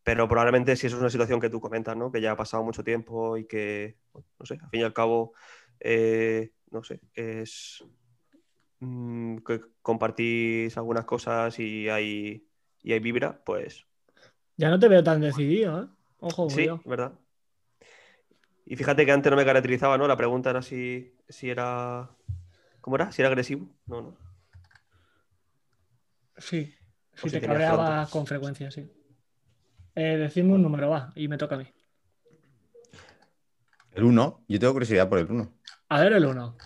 pero 0.02 0.26
probablemente 0.26 0.74
si 0.74 0.86
eso 0.86 0.96
es 0.96 1.00
una 1.02 1.10
situación 1.10 1.40
que 1.40 1.50
tú 1.50 1.60
comentas, 1.60 1.98
¿no? 1.98 2.10
Que 2.10 2.22
ya 2.22 2.30
ha 2.32 2.36
pasado 2.36 2.64
mucho 2.64 2.82
tiempo 2.82 3.36
y 3.36 3.46
que, 3.46 3.98
no 4.14 4.46
sé, 4.46 4.54
al 4.54 4.70
fin 4.70 4.80
y 4.80 4.84
al 4.84 4.94
cabo, 4.94 5.34
eh, 5.80 6.52
no 6.70 6.82
sé, 6.82 7.00
es 7.12 7.84
mm, 8.84 9.38
que 9.38 9.60
compartís 9.82 10.76
algunas 10.76 11.04
cosas 11.04 11.58
y 11.58 11.88
hay, 11.88 12.46
y 12.82 12.92
hay 12.92 13.00
vibra, 13.00 13.42
pues 13.44 13.86
Ya 14.56 14.70
no 14.70 14.78
te 14.78 14.88
veo 14.88 15.02
tan 15.02 15.20
decidido, 15.20 15.82
¿eh? 15.82 15.86
Ojo, 16.20 16.48
sí. 16.48 16.68
¿verdad? 16.84 17.12
Y 18.66 18.76
fíjate 18.76 19.04
que 19.04 19.12
antes 19.12 19.30
no 19.30 19.36
me 19.36 19.44
caracterizaba, 19.44 19.98
¿no? 19.98 20.08
La 20.08 20.16
pregunta 20.16 20.50
era 20.50 20.62
si, 20.62 21.14
si 21.28 21.50
era... 21.50 22.08
¿Cómo 22.80 22.96
era? 22.96 23.12
¿Si 23.12 23.20
era 23.20 23.28
agresivo? 23.28 23.68
No, 23.86 24.00
no. 24.00 24.16
Sí, 26.38 26.74
si 27.14 27.30
te 27.30 27.40
tenías 27.40 27.46
cabreabas 27.46 27.76
fronteras. 27.76 28.10
con 28.10 28.26
frecuencia, 28.26 28.70
sí. 28.70 28.90
Eh, 29.94 30.16
decidme 30.16 30.54
un 30.54 30.62
número, 30.62 30.90
va, 30.90 31.12
y 31.14 31.28
me 31.28 31.38
toca 31.38 31.54
a 31.54 31.58
mí. 31.58 31.66
El 33.92 34.04
1, 34.04 34.44
yo 34.48 34.58
tengo 34.58 34.72
curiosidad 34.72 35.08
por 35.08 35.18
el 35.18 35.30
1. 35.30 35.52
A 35.88 36.00
ver 36.00 36.14
el 36.14 36.26
1. 36.26 36.56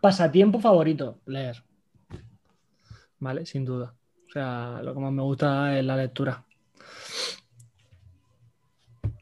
Pasatiempo 0.00 0.60
favorito, 0.60 1.20
leer. 1.26 1.62
Vale, 3.18 3.44
sin 3.44 3.64
duda. 3.64 3.94
O 4.28 4.32
sea, 4.32 4.80
lo 4.82 4.94
que 4.94 5.00
más 5.00 5.12
me 5.12 5.22
gusta 5.22 5.78
es 5.78 5.84
la 5.84 5.96
lectura. 5.96 6.44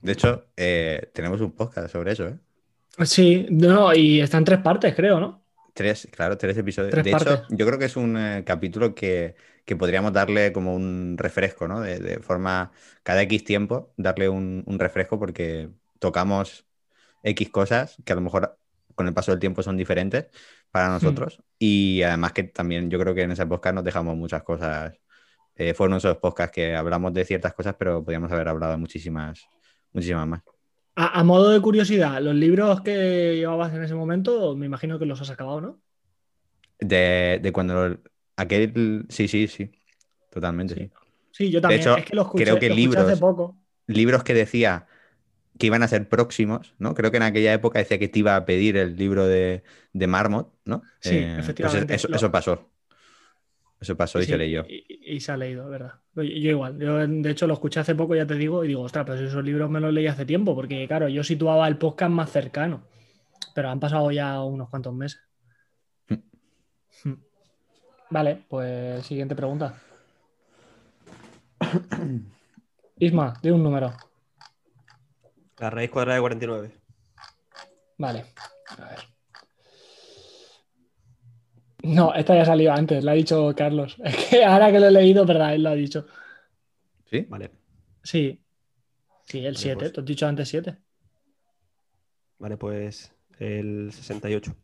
De 0.00 0.12
hecho, 0.12 0.46
eh, 0.56 1.10
tenemos 1.12 1.40
un 1.40 1.52
podcast 1.52 1.90
sobre 1.90 2.12
eso, 2.12 2.28
¿eh? 2.28 2.38
Sí, 3.04 3.46
no, 3.50 3.94
y 3.94 4.20
está 4.20 4.38
en 4.38 4.44
tres 4.44 4.60
partes, 4.60 4.94
creo, 4.94 5.18
¿no? 5.18 5.42
Tres, 5.74 6.08
claro, 6.10 6.36
tres 6.36 6.56
episodios. 6.58 6.90
Tres 6.90 7.04
de 7.04 7.10
hecho, 7.10 7.42
yo 7.50 7.66
creo 7.66 7.78
que 7.78 7.84
es 7.84 7.96
un 7.96 8.16
eh, 8.16 8.42
capítulo 8.44 8.94
que, 8.94 9.34
que 9.64 9.76
podríamos 9.76 10.12
darle 10.12 10.52
como 10.52 10.74
un 10.74 11.16
refresco, 11.16 11.68
¿no? 11.68 11.80
De, 11.80 11.98
de 11.98 12.18
forma, 12.20 12.72
cada 13.02 13.22
X 13.22 13.44
tiempo, 13.44 13.92
darle 13.96 14.28
un, 14.28 14.62
un 14.66 14.78
refresco 14.78 15.18
porque 15.18 15.70
tocamos 15.98 16.66
X 17.22 17.50
cosas 17.50 17.96
que 18.04 18.12
a 18.12 18.16
lo 18.16 18.22
mejor 18.22 18.57
con 18.98 19.06
el 19.06 19.14
paso 19.14 19.30
del 19.30 19.38
tiempo 19.40 19.62
son 19.62 19.76
diferentes 19.76 20.26
para 20.70 20.88
nosotros. 20.88 21.40
Y 21.58 22.02
además 22.02 22.32
que 22.32 22.42
también 22.42 22.90
yo 22.90 22.98
creo 22.98 23.14
que 23.14 23.22
en 23.22 23.30
ese 23.30 23.46
podcast 23.46 23.76
nos 23.76 23.84
dejamos 23.84 24.16
muchas 24.16 24.42
cosas. 24.42 24.92
Eh, 25.54 25.72
fueron 25.72 25.96
esos 25.96 26.16
podcasts 26.18 26.52
que 26.54 26.74
hablamos 26.74 27.12
de 27.14 27.24
ciertas 27.24 27.54
cosas, 27.54 27.76
pero 27.78 28.02
podríamos 28.02 28.30
haber 28.32 28.48
hablado 28.48 28.72
de 28.72 28.78
muchísimas, 28.78 29.46
muchísimas 29.92 30.26
más. 30.26 30.42
A, 30.96 31.20
a 31.20 31.22
modo 31.24 31.50
de 31.50 31.60
curiosidad, 31.60 32.20
los 32.20 32.34
libros 32.34 32.80
que 32.80 33.36
llevabas 33.36 33.72
en 33.72 33.84
ese 33.84 33.94
momento, 33.94 34.56
me 34.56 34.66
imagino 34.66 34.98
que 34.98 35.06
los 35.06 35.20
has 35.20 35.30
acabado, 35.30 35.60
¿no? 35.60 35.80
De, 36.80 37.38
de 37.40 37.52
cuando 37.52 37.96
aquel. 38.36 39.06
Sí, 39.08 39.28
sí, 39.28 39.46
sí. 39.46 39.70
Totalmente, 40.30 40.74
sí. 40.74 40.90
Sí, 41.30 41.50
yo 41.50 41.60
también. 41.60 41.80
hecho, 41.80 41.96
es 41.96 42.04
que 42.04 42.16
escuché, 42.16 42.44
creo 42.44 42.58
que 42.58 42.68
lo 42.68 42.74
escuché 42.74 42.98
hace 42.98 43.10
libros- 43.14 43.20
poco. 43.20 43.56
Libros 43.86 44.24
que 44.24 44.34
decía 44.34 44.87
que 45.58 45.66
iban 45.66 45.82
a 45.82 45.88
ser 45.88 46.08
próximos, 46.08 46.74
¿no? 46.78 46.94
Creo 46.94 47.10
que 47.10 47.16
en 47.18 47.24
aquella 47.24 47.52
época 47.52 47.78
decía 47.80 47.98
que 47.98 48.08
te 48.08 48.20
iba 48.20 48.36
a 48.36 48.44
pedir 48.46 48.76
el 48.76 48.96
libro 48.96 49.26
de, 49.26 49.62
de 49.92 50.06
Marmot, 50.06 50.54
¿no? 50.64 50.82
Sí, 51.00 51.20
pues 51.20 51.38
efectivamente. 51.40 51.94
eso, 51.94 52.08
Lo- 52.08 52.16
eso 52.16 52.30
pasó. 52.32 52.70
Eso 53.80 53.96
pasó 53.96 54.18
y 54.20 54.24
Sí, 54.24 54.30
se 54.32 54.38
leyó. 54.38 54.64
Y, 54.68 55.14
y 55.16 55.20
se 55.20 55.30
ha 55.30 55.36
leído, 55.36 55.68
verdad. 55.68 55.94
Yo, 56.14 56.22
yo 56.24 56.50
igual. 56.50 56.78
Yo, 56.80 57.06
de 57.06 57.30
hecho, 57.30 57.46
lo 57.46 57.54
escuché 57.54 57.78
hace 57.80 57.94
poco, 57.94 58.16
ya 58.16 58.26
te 58.26 58.34
digo, 58.34 58.64
y 58.64 58.68
digo, 58.68 58.82
ostras, 58.82 59.04
pero 59.06 59.18
si 59.18 59.24
esos 59.26 59.44
libros 59.44 59.70
me 59.70 59.78
los 59.80 59.92
leí 59.92 60.06
hace 60.08 60.24
tiempo, 60.26 60.54
porque, 60.56 60.86
claro, 60.88 61.08
yo 61.08 61.22
situaba 61.22 61.68
el 61.68 61.76
podcast 61.78 62.10
más 62.10 62.30
cercano. 62.30 62.82
pero 63.54 63.70
han 63.70 63.78
pasado 63.80 64.10
ya 64.10 64.42
unos 64.42 64.68
cuantos 64.68 64.92
meses. 64.94 65.20
Hmm. 67.04 67.14
Vale, 68.10 68.42
pues 68.48 69.06
siguiente 69.06 69.36
pregunta. 69.36 69.74
Isma, 72.98 73.34
di 73.42 73.50
un 73.50 73.62
número. 73.62 73.92
La 75.60 75.70
raíz 75.70 75.90
cuadrada 75.90 76.16
de 76.16 76.20
49. 76.20 76.72
Vale. 77.98 78.24
A 78.78 78.84
ver. 78.88 78.98
No, 81.82 82.12
esta 82.14 82.34
ya 82.34 82.44
salió 82.44 82.72
antes, 82.72 83.04
la 83.04 83.12
ha 83.12 83.14
dicho 83.14 83.52
Carlos. 83.56 83.96
Es 84.04 84.16
que 84.26 84.44
ahora 84.44 84.70
que 84.72 84.80
lo 84.80 84.86
he 84.86 84.90
leído, 84.90 85.24
verdad, 85.24 85.54
él 85.54 85.62
lo 85.62 85.70
ha 85.70 85.74
dicho. 85.74 86.06
¿Sí? 87.10 87.26
Vale. 87.28 87.50
Sí. 88.02 88.40
Sí, 89.24 89.38
el 89.38 89.54
Vale, 89.54 89.58
7. 89.58 89.76
pues. 89.78 89.92
Tú 89.92 90.00
has 90.00 90.06
dicho 90.06 90.26
antes 90.26 90.48
7. 90.48 90.76
Vale, 92.38 92.56
pues 92.56 93.12
el 93.38 93.90
68. 93.92 94.54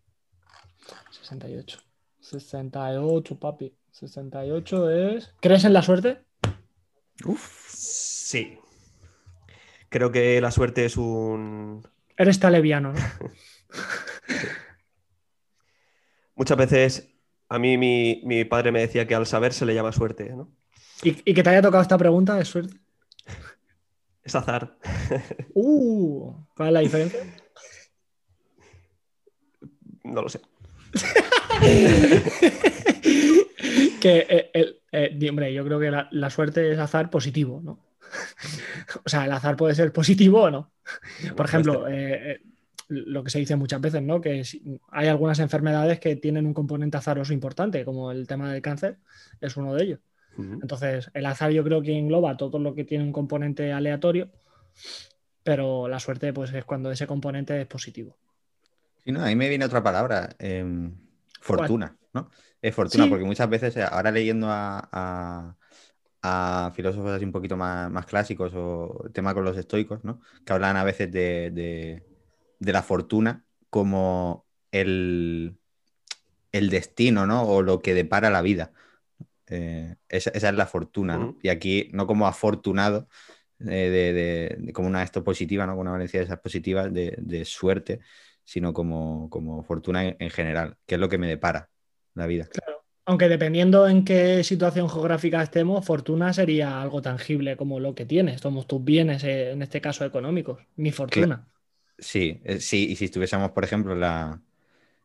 68. 1.11 1.80
68, 2.20 3.38
papi. 3.38 3.74
68 3.90 4.90
es. 4.90 5.35
¿Crees 5.40 5.64
en 5.64 5.72
la 5.72 5.83
suerte? 5.83 6.24
Uf. 7.24 7.68
Sí. 7.68 8.59
Creo 9.94 10.11
que 10.11 10.40
la 10.40 10.50
suerte 10.50 10.87
es 10.87 10.96
un. 10.96 11.87
Eres 12.16 12.40
taleviano, 12.40 12.92
¿no? 12.92 12.98
Muchas 16.35 16.59
veces 16.59 17.14
a 17.48 17.61
mí 17.61 17.78
mi, 17.78 18.20
mi 18.24 18.44
padre 18.44 18.72
me 18.72 18.80
decía 18.80 19.07
que 19.07 19.14
al 19.14 19.24
saber 19.24 19.52
se 19.52 19.64
le 19.64 19.72
llama 19.72 19.92
suerte, 19.92 20.30
¿no? 20.30 20.48
¿Y, 21.04 21.11
y 21.30 21.33
que 21.33 21.44
te 21.44 21.50
haya 21.50 21.62
tocado 21.62 21.80
esta 21.80 21.96
pregunta 21.96 22.40
es 22.40 22.48
suerte. 22.48 22.76
Es 24.24 24.35
azar. 24.35 24.76
Uh, 25.54 26.33
¿cuál 26.57 26.70
es 26.70 26.74
la 26.74 26.80
diferencia? 26.80 27.20
No 30.02 30.22
lo 30.22 30.28
sé. 30.28 30.40
que, 34.00 34.26
eh, 34.28 34.50
el- 34.54 34.80
eh, 34.90 35.28
hombre, 35.30 35.54
yo 35.54 35.64
creo 35.64 35.78
que 35.78 35.92
la, 35.92 36.09
la 36.11 36.30
suerte 36.30 36.72
es 36.72 36.80
azar 36.80 37.11
positivo, 37.11 37.61
¿no? 37.62 37.78
o 39.05 39.09
sea, 39.09 39.24
el 39.24 39.33
azar 39.33 39.57
puede 39.57 39.74
ser 39.74 39.92
positivo 39.92 40.42
o 40.42 40.50
no. 40.50 40.72
Por 41.37 41.46
ejemplo, 41.46 41.88
eh, 41.88 42.33
eh, 42.33 42.40
lo 42.88 43.24
que 43.24 43.31
se 43.31 43.38
dice 43.38 43.57
muchas 43.57 43.81
veces, 43.81 44.03
¿no? 44.03 44.20
Que 44.20 44.42
hay 44.90 45.09
algunas 45.09 45.38
enfermedades 45.38 45.98
que 46.00 46.16
tienen 46.16 46.46
un 46.46 46.55
componente 46.55 46.96
azaroso 46.96 47.33
importante, 47.33 47.85
como 47.85 48.11
el 48.12 48.27
tema 48.27 48.53
del 48.53 48.62
cáncer, 48.62 48.98
es 49.40 49.57
uno 49.57 49.74
de 49.74 49.85
ellos. 49.85 50.00
Entonces, 50.37 51.11
el 51.14 51.27
azar 51.27 51.53
yo 51.53 51.62
creo 51.62 51.81
que 51.81 51.96
engloba 51.96 52.37
todo 52.37 52.59
lo 52.59 52.74
que 52.74 52.83
tiene 52.85 53.05
un 53.05 53.12
componente 53.12 53.72
aleatorio, 53.72 54.31
pero 55.42 55.88
la 55.88 56.00
suerte, 56.00 56.33
pues, 56.33 56.53
es 56.53 56.64
cuando 56.64 56.90
ese 56.90 57.07
componente 57.07 57.61
es 57.61 57.66
positivo. 57.66 58.16
Sí, 59.05 59.12
no, 59.12 59.22
ahí 59.22 59.37
me 59.37 59.48
viene 59.48 59.64
otra 59.64 59.83
palabra, 59.83 60.31
em, 60.38 60.92
fortuna, 61.40 61.96
¿no? 62.14 62.31
Es 62.61 62.74
fortuna, 62.74 63.05
Sí. 63.05 63.11
porque 63.11 63.24
muchas 63.24 63.48
veces, 63.48 63.77
ahora 63.77 64.11
leyendo 64.11 64.48
a, 64.50 64.88
a- 64.90 65.57
a 66.26 66.72
filósofos 66.74 67.10
así 67.12 67.24
un 67.24 67.32
poquito 67.32 67.56
más, 67.56 67.90
más 67.90 68.06
clásicos 68.06 68.52
o 68.54 69.04
tema 69.12 69.34
con 69.34 69.44
los 69.44 69.56
estoicos, 69.58 70.02
¿no? 70.04 70.20
Que 70.44 70.52
hablan 70.54 70.76
a 70.76 70.84
veces 70.84 71.12
de, 71.12 71.50
de- 71.52 72.02
de 72.58 72.72
la 72.72 72.82
fortuna 72.82 73.44
como 73.68 74.46
el, 74.72 75.58
el 76.52 76.70
destino, 76.70 77.26
¿no? 77.26 77.42
O 77.44 77.62
lo 77.62 77.80
que 77.80 77.94
depara 77.94 78.30
la 78.30 78.40
vida. 78.42 78.72
Eh, 79.48 79.96
esa, 80.08 80.30
esa 80.30 80.48
es 80.48 80.54
la 80.54 80.66
fortuna, 80.66 81.18
¿no? 81.18 81.37
Y 81.42 81.48
aquí 81.50 81.90
no 81.92 82.06
como 82.06 82.26
afortunado, 82.26 83.08
eh, 83.60 83.64
de, 83.66 84.12
de- 84.14 84.56
de- 84.60 84.72
como 84.72 84.88
una 84.88 85.02
esto 85.02 85.22
positiva, 85.24 85.66
¿no? 85.66 85.72
Con 85.74 85.82
una 85.82 85.92
valencia 85.92 86.20
de 86.20 86.24
esas 86.26 86.40
positivas 86.40 86.92
de, 86.92 87.14
de 87.18 87.44
suerte, 87.44 88.00
sino 88.44 88.72
como, 88.72 89.28
como 89.30 89.62
fortuna 89.62 90.04
en, 90.06 90.16
en 90.18 90.30
general, 90.30 90.76
que 90.87 90.94
es 90.94 91.00
lo 91.00 91.08
que 91.10 91.18
me 91.18 91.28
depara 91.28 91.68
la 92.14 92.26
vida. 92.26 92.48
Aunque 93.06 93.28
dependiendo 93.28 93.86
en 93.88 94.04
qué 94.04 94.42
situación 94.44 94.88
geográfica 94.90 95.42
estemos, 95.42 95.84
fortuna 95.84 96.32
sería 96.32 96.80
algo 96.82 97.02
tangible 97.02 97.56
como 97.56 97.80
lo 97.80 97.94
que 97.94 98.06
tienes, 98.06 98.40
somos 98.40 98.66
tus 98.66 98.82
bienes, 98.84 99.24
eh, 99.24 99.52
en 99.52 99.62
este 99.62 99.80
caso 99.80 100.04
económicos, 100.04 100.60
mi 100.76 100.90
fortuna. 100.92 101.46
Sí, 101.98 102.40
eh, 102.44 102.60
sí, 102.60 102.86
y 102.90 102.96
si 102.96 103.04
estuviésemos, 103.06 103.52
por 103.52 103.64
ejemplo, 103.64 103.92
en 103.92 104.00
la, 104.00 104.42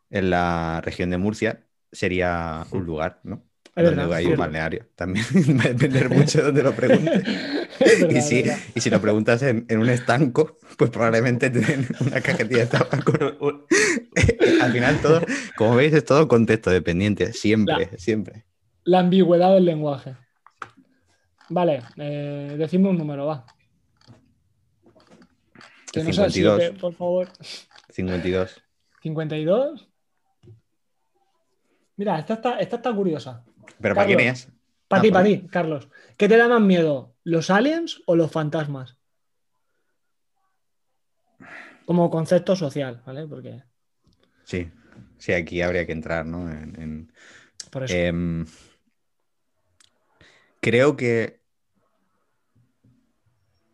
en 0.10 0.30
la 0.32 0.82
región 0.84 1.10
de 1.12 1.18
Murcia, 1.20 1.68
sería 1.92 2.68
un 2.72 2.86
lugar, 2.86 3.22
¿no? 3.24 3.46
Es 3.76 3.84
Donde 3.84 3.96
verdad, 3.96 4.14
hay 4.14 4.28
un 4.28 4.38
balneario. 4.38 4.88
También 4.96 5.26
va 5.60 5.66
a 5.66 5.68
depender 5.70 6.10
mucho 6.10 6.40
de 6.40 6.46
donde 6.46 6.64
lo 6.64 6.76
preguntes. 6.76 7.24
Verdad, 7.80 8.10
Y 8.10 8.22
si, 8.22 8.46
y 8.76 8.82
si 8.82 8.90
lo 8.90 9.02
preguntas 9.02 9.42
en, 9.44 9.66
en 9.70 9.80
un 9.80 9.90
estanco, 9.90 10.58
pues 10.78 10.92
probablemente 10.92 11.50
tienen 11.50 11.88
una 12.02 12.22
cajetilla 12.22 12.62
de 12.62 12.68
tabaco. 12.68 13.14
Al 14.70 14.74
final 14.74 15.02
todo, 15.02 15.22
como 15.58 15.76
veis, 15.76 15.94
es 15.94 16.06
todo 16.06 16.28
contexto 16.28 16.70
dependiente, 16.70 17.34
siempre, 17.34 17.98
siempre. 17.98 18.46
La 18.84 19.00
ambigüedad 19.00 19.54
del 19.54 19.66
lenguaje. 19.66 20.16
Vale, 21.50 21.82
eh, 21.98 22.68
un 22.74 22.98
número, 22.98 23.26
va. 23.26 23.46
Que 25.92 26.04
no 26.04 26.14
sea 26.14 26.26
el 26.26 26.32
52. 26.32 26.60
siete, 26.60 26.80
por 26.80 26.94
favor. 26.94 27.28
52. 27.90 28.64
52. 29.02 29.90
Mira, 31.98 32.20
esta 32.20 32.36
está, 32.36 32.60
esta 32.60 32.76
está 32.76 32.94
curiosa. 32.94 33.44
¿Pero 33.82 33.96
para 33.96 34.06
quién 34.08 34.20
es? 34.20 34.52
Para 34.88 35.00
Ah, 35.00 35.04
ti, 35.04 35.12
para 35.12 35.26
ti, 35.26 35.48
Carlos. 35.52 35.90
¿Qué 36.18 36.28
te 36.28 36.38
da 36.38 36.48
más 36.48 36.62
miedo? 36.62 37.16
¿Los 37.24 37.50
aliens 37.50 38.02
o 38.06 38.16
los 38.16 38.32
fantasmas? 38.32 38.98
Como 41.86 42.10
concepto 42.12 42.56
social, 42.56 43.02
¿vale? 43.06 43.28
Porque 43.28 43.64
Sí, 44.50 44.68
sí, 45.20 45.34
aquí 45.34 45.62
habría 45.62 45.86
que 45.86 45.92
entrar, 45.92 46.26
¿no? 46.26 46.50
En- 46.50 46.82
en- 46.82 47.14
por 47.70 47.84
eso. 47.84 47.94
Em, 47.96 48.48
creo 50.60 50.98
que 50.98 51.40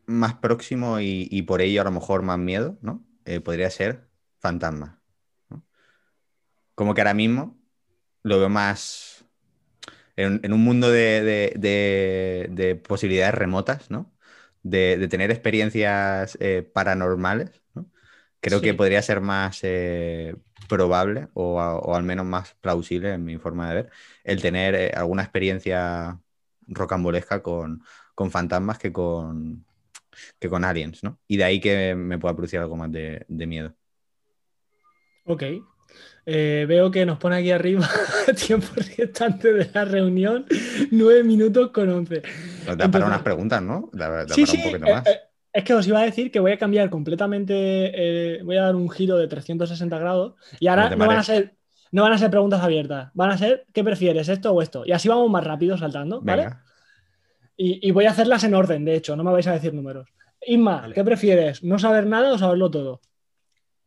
más 0.06 0.34
próximo 0.34 1.00
y, 1.00 1.30
y 1.32 1.44
por 1.44 1.62
ello 1.62 1.80
a 1.80 1.86
lo 1.86 1.92
mejor 1.92 2.24
más 2.24 2.40
miedo, 2.40 2.78
¿no? 2.82 3.08
Eh, 3.24 3.40
podría 3.40 3.70
ser 3.70 4.10
fantasma. 4.42 5.02
¿no? 5.50 5.66
Como 6.76 6.94
que 6.94 7.00
ahora 7.00 7.14
mismo 7.14 7.58
lo 8.24 8.38
veo 8.40 8.50
más 8.50 9.24
en, 10.18 10.42
en 10.44 10.52
un 10.52 10.62
mundo 10.62 10.92
de, 10.92 11.24
de- 11.24 11.54
de- 11.56 12.48
de 12.52 12.76
posibilidades 12.76 13.36
remotas, 13.36 13.90
¿no? 13.90 14.14
De, 14.62 15.08
tener 15.08 15.32
experiencias 15.32 16.38
eh, 16.42 16.70
paranormales, 16.74 17.52
¿no? 17.52 17.65
Creo 18.46 18.60
Sí. 18.60 18.66
que 18.66 18.74
podría 18.76 19.02
ser 19.02 19.22
más 19.22 19.60
eh, 19.64 20.36
probable 20.70 21.28
o, 21.34 21.60
a- 21.60 21.78
o 21.80 21.96
al 21.96 22.04
menos 22.04 22.26
más 22.26 22.54
plausible 22.62 23.12
en 23.14 23.26
mi 23.26 23.38
forma 23.38 23.68
de 23.70 23.76
ver 23.76 23.90
el 24.24 24.42
tener 24.42 24.76
eh, 24.76 24.92
alguna 24.96 25.24
experiencia 25.24 26.20
rocambolesca 26.68 27.42
con, 27.42 27.82
con 28.14 28.30
fantasmas 28.32 28.78
que 28.78 28.92
con, 28.94 29.66
que 30.40 30.48
con 30.50 30.64
aliens, 30.64 31.04
¿no? 31.04 31.20
Y 31.28 31.38
de 31.38 31.44
ahí 31.44 31.60
que 31.60 31.96
me 31.96 32.20
pueda 32.20 32.36
producir 32.36 32.60
algo 32.60 32.76
más 32.76 32.92
de, 32.92 33.26
de 33.28 33.46
miedo. 33.48 33.74
Ok. 35.26 35.44
Eh, 36.28 36.66
veo 36.68 36.90
que 36.92 37.06
nos 37.06 37.18
pone 37.20 37.38
aquí 37.38 37.52
arriba 37.52 37.88
tiempo 38.48 38.68
restante 38.76 39.54
de 39.54 39.70
la 39.74 39.86
reunión, 39.86 40.46
9 40.92 41.24
minutos 41.24 41.72
con 41.72 41.90
11. 41.90 42.22
Nos 42.22 42.66
da 42.66 42.72
Entonces- 42.74 42.92
para 42.92 43.06
unas 43.08 43.22
preguntas, 43.22 43.62
¿no? 43.62 43.90
Da, 43.94 44.10
da 44.26 44.34
Sí, 44.34 44.42
para 44.46 44.52
sí, 44.52 44.58
un 44.58 44.64
poquito 44.72 44.88
eh, 44.88 44.94
más. 44.94 45.08
eh, 45.08 45.20
es 45.56 45.64
que 45.64 45.74
os 45.74 45.88
iba 45.88 46.00
a 46.00 46.04
decir 46.04 46.32
que 46.32 46.42
voy 46.42 46.52
a 46.52 46.58
cambiar 46.58 46.90
completamente, 46.90 47.54
eh, 47.56 48.44
voy 48.44 48.58
a 48.58 48.64
dar 48.64 48.76
un 48.76 48.90
giro 48.90 49.16
de 49.18 49.30
360 49.30 49.98
grados 49.98 50.34
y 50.60 50.68
ahora 50.68 50.90
No 50.90 51.08
van, 51.08 51.18
a 51.18 51.24
ser, 51.24 51.56
no 51.94 52.04
van 52.04 52.12
a 52.12 52.18
ser 52.18 52.30
preguntas 52.30 52.62
abiertas, 52.62 53.10
van 53.14 53.32
a 53.32 53.38
ser 53.38 53.66
¿qué 53.72 53.82
prefieres, 53.82 54.28
esto 54.28 54.52
o 54.52 54.62
esto? 54.62 54.84
Y 54.86 54.92
así 54.92 55.08
vamos 55.08 55.30
más 55.32 55.46
rápido 55.46 55.78
saltando, 55.78 56.20
¿vale? 56.22 56.44
Venga. 56.44 56.64
Y, 57.56 57.88
y 57.88 57.92
voy 57.92 58.04
a 58.04 58.12
hacerlas 58.12 58.44
en 58.44 58.54
orden, 58.54 58.84
de 58.84 58.96
hecho, 58.96 59.16
no 59.16 59.24
me 59.24 59.32
vais 59.32 59.48
a 59.48 59.54
decir 59.54 59.74
números. 59.74 60.10
Isma, 60.46 60.82
Vale. 60.82 60.94
¿qué 60.94 61.06
prefieres? 61.06 61.64
¿No 61.64 61.80
saber 61.80 62.06
nada 62.06 62.34
o 62.34 62.38
saberlo 62.38 62.70
todo? 62.70 63.00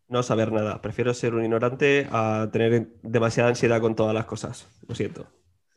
No 0.09 0.23
saber 0.23 0.51
nada. 0.51 0.81
Prefiero 0.81 1.13
ser 1.13 1.35
un 1.35 1.45
ignorante 1.45 2.09
a 2.11 2.49
tener 2.51 2.89
demasiada 3.03 3.51
ansiedad 3.51 3.79
con 3.83 3.95
todas 3.95 4.15
las 4.15 4.25
cosas. 4.25 4.67
Lo 4.89 4.95
siento. 4.95 5.29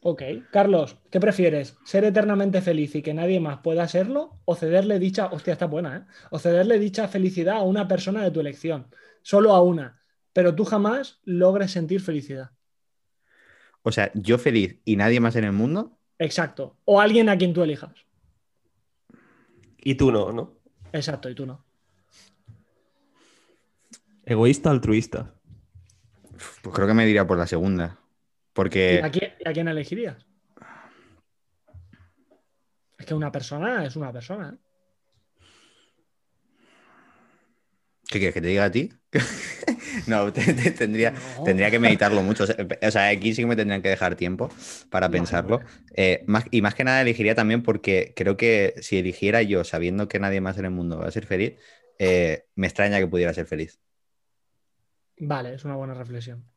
Ok. 0.04 0.24
Carlos, 0.52 0.98
¿qué 1.12 1.20
prefieres? 1.20 1.78
¿Ser 1.86 2.04
eternamente 2.06 2.62
feliz 2.62 2.96
y 2.96 3.04
que 3.04 3.14
nadie 3.14 3.40
más 3.40 3.60
pueda 3.60 3.88
serlo? 3.88 4.40
¿O 4.46 4.56
cederle 4.56 4.98
dicha, 4.98 5.28
hostia, 5.28 5.54
está 5.54 5.68
buena, 5.68 5.98
¿eh? 5.98 6.02
O 6.32 6.40
cederle 6.40 6.80
dicha 6.80 7.08
felicidad 7.08 7.58
a 7.58 7.62
una 7.62 7.88
persona 7.88 8.24
de 8.24 8.32
tu 8.32 8.40
elección. 8.40 8.88
Solo 9.22 9.54
a 9.54 9.62
una. 9.62 10.02
Pero 10.34 10.56
tú 10.56 10.66
jamás 10.66 11.20
logres 11.24 11.72
sentir 11.72 12.02
felicidad. 12.02 12.52
O 13.84 13.92
sea, 13.92 14.12
yo 14.16 14.40
feliz 14.40 14.80
y 14.86 14.96
nadie 14.96 15.20
más 15.20 15.36
en 15.36 15.44
el 15.44 15.52
mundo. 15.52 16.00
Exacto. 16.18 16.78
O 16.86 17.00
alguien 17.00 17.30
a 17.30 17.38
quien 17.38 17.54
tú 17.54 17.62
elijas. 17.62 17.94
Y 19.78 19.96
tú 19.96 20.12
no, 20.12 20.32
¿no? 20.32 20.58
Exacto, 20.94 21.30
y 21.30 21.36
tú 21.36 21.46
no. 21.46 21.64
Egoísta, 24.26 24.72
altruista. 24.72 25.34
Pues 26.62 26.76
creo 26.76 26.88
que 26.88 26.94
me 26.94 27.06
diría 27.06 27.26
por 27.26 27.38
la 27.38 27.48
segunda. 27.48 28.01
¿Y 28.52 28.54
Porque 28.54 29.02
a 29.04 29.10
quién, 29.10 29.32
a 29.46 29.54
quién 29.54 29.68
elegirías? 29.68 30.26
Es 33.00 33.06
que 33.06 33.14
una 33.14 33.32
persona 33.32 33.86
es 33.86 33.96
una 33.96 34.12
persona. 34.12 34.58
¿Qué 38.08 38.20
quieres 38.20 38.34
que 38.34 38.42
te 38.42 38.48
diga 38.48 38.66
a 38.66 38.72
ti? 38.72 38.92
no, 40.08 40.34
te- 40.34 40.54
te- 40.54 40.72
tendría, 40.72 41.12
No. 41.12 41.46
tendría 41.46 41.72
que 41.72 41.80
meditarlo 41.80 42.22
mucho. 42.24 42.44
O 42.44 42.92
sea, 42.92 43.08
aquí 43.08 43.34
sí 43.34 43.42
que 43.44 43.48
me 43.48 43.56
tendrían 43.56 43.82
que 43.82 43.88
dejar 43.88 44.16
tiempo 44.16 44.50
para 44.90 45.10
pensarlo. 45.10 45.60
vale. 45.60 45.70
Eh, 45.96 46.24
más, 46.28 46.44
y 46.52 46.62
más 46.62 46.76
que 46.76 46.84
nada 46.84 47.02
elegiría 47.02 47.36
también 47.36 47.64
porque 47.64 48.14
creo 48.16 48.36
que 48.36 48.76
si 48.82 48.98
eligiera 48.98 49.42
yo 49.44 49.64
sabiendo 49.64 50.10
que 50.10 50.20
nadie 50.20 50.42
más 50.42 50.58
en 50.58 50.66
el 50.66 50.72
mundo 50.72 50.98
va 51.00 51.08
a 51.08 51.12
ser 51.12 51.26
feliz, 51.26 51.54
eh, 52.00 52.44
me 52.56 52.68
extraña 52.68 53.00
que 53.00 53.08
pudiera 53.08 53.34
ser 53.34 53.46
feliz. 53.46 53.80
Vale, 55.18 55.54
es 55.54 55.64
una 55.64 55.76
buena 55.78 55.94
reflexión. 55.94 56.51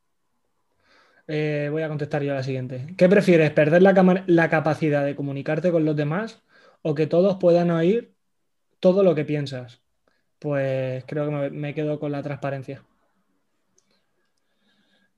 Eh, 1.27 1.69
voy 1.71 1.83
a 1.83 1.89
contestar 1.89 2.23
yo 2.23 2.33
a 2.33 2.37
la 2.37 2.43
siguiente. 2.43 2.95
¿Qué 2.99 3.09
prefieres, 3.09 3.51
perder 3.51 3.83
la, 3.83 4.25
la 4.27 4.51
capacidad 4.51 5.05
de 5.05 5.17
comunicarte 5.17 5.71
con 5.71 5.85
los 5.85 5.97
demás 5.97 6.43
o 6.83 6.95
que 6.95 7.07
todos 7.07 7.37
puedan 7.39 7.71
oír 7.71 8.15
todo 8.81 9.03
lo 9.03 9.15
que 9.15 9.25
piensas? 9.25 9.81
Pues 10.39 11.05
creo 11.07 11.27
que 11.27 11.31
me, 11.33 11.51
me 11.51 11.75
quedo 11.75 11.99
con 11.99 12.13
la 12.13 12.23
transparencia. 12.23 12.85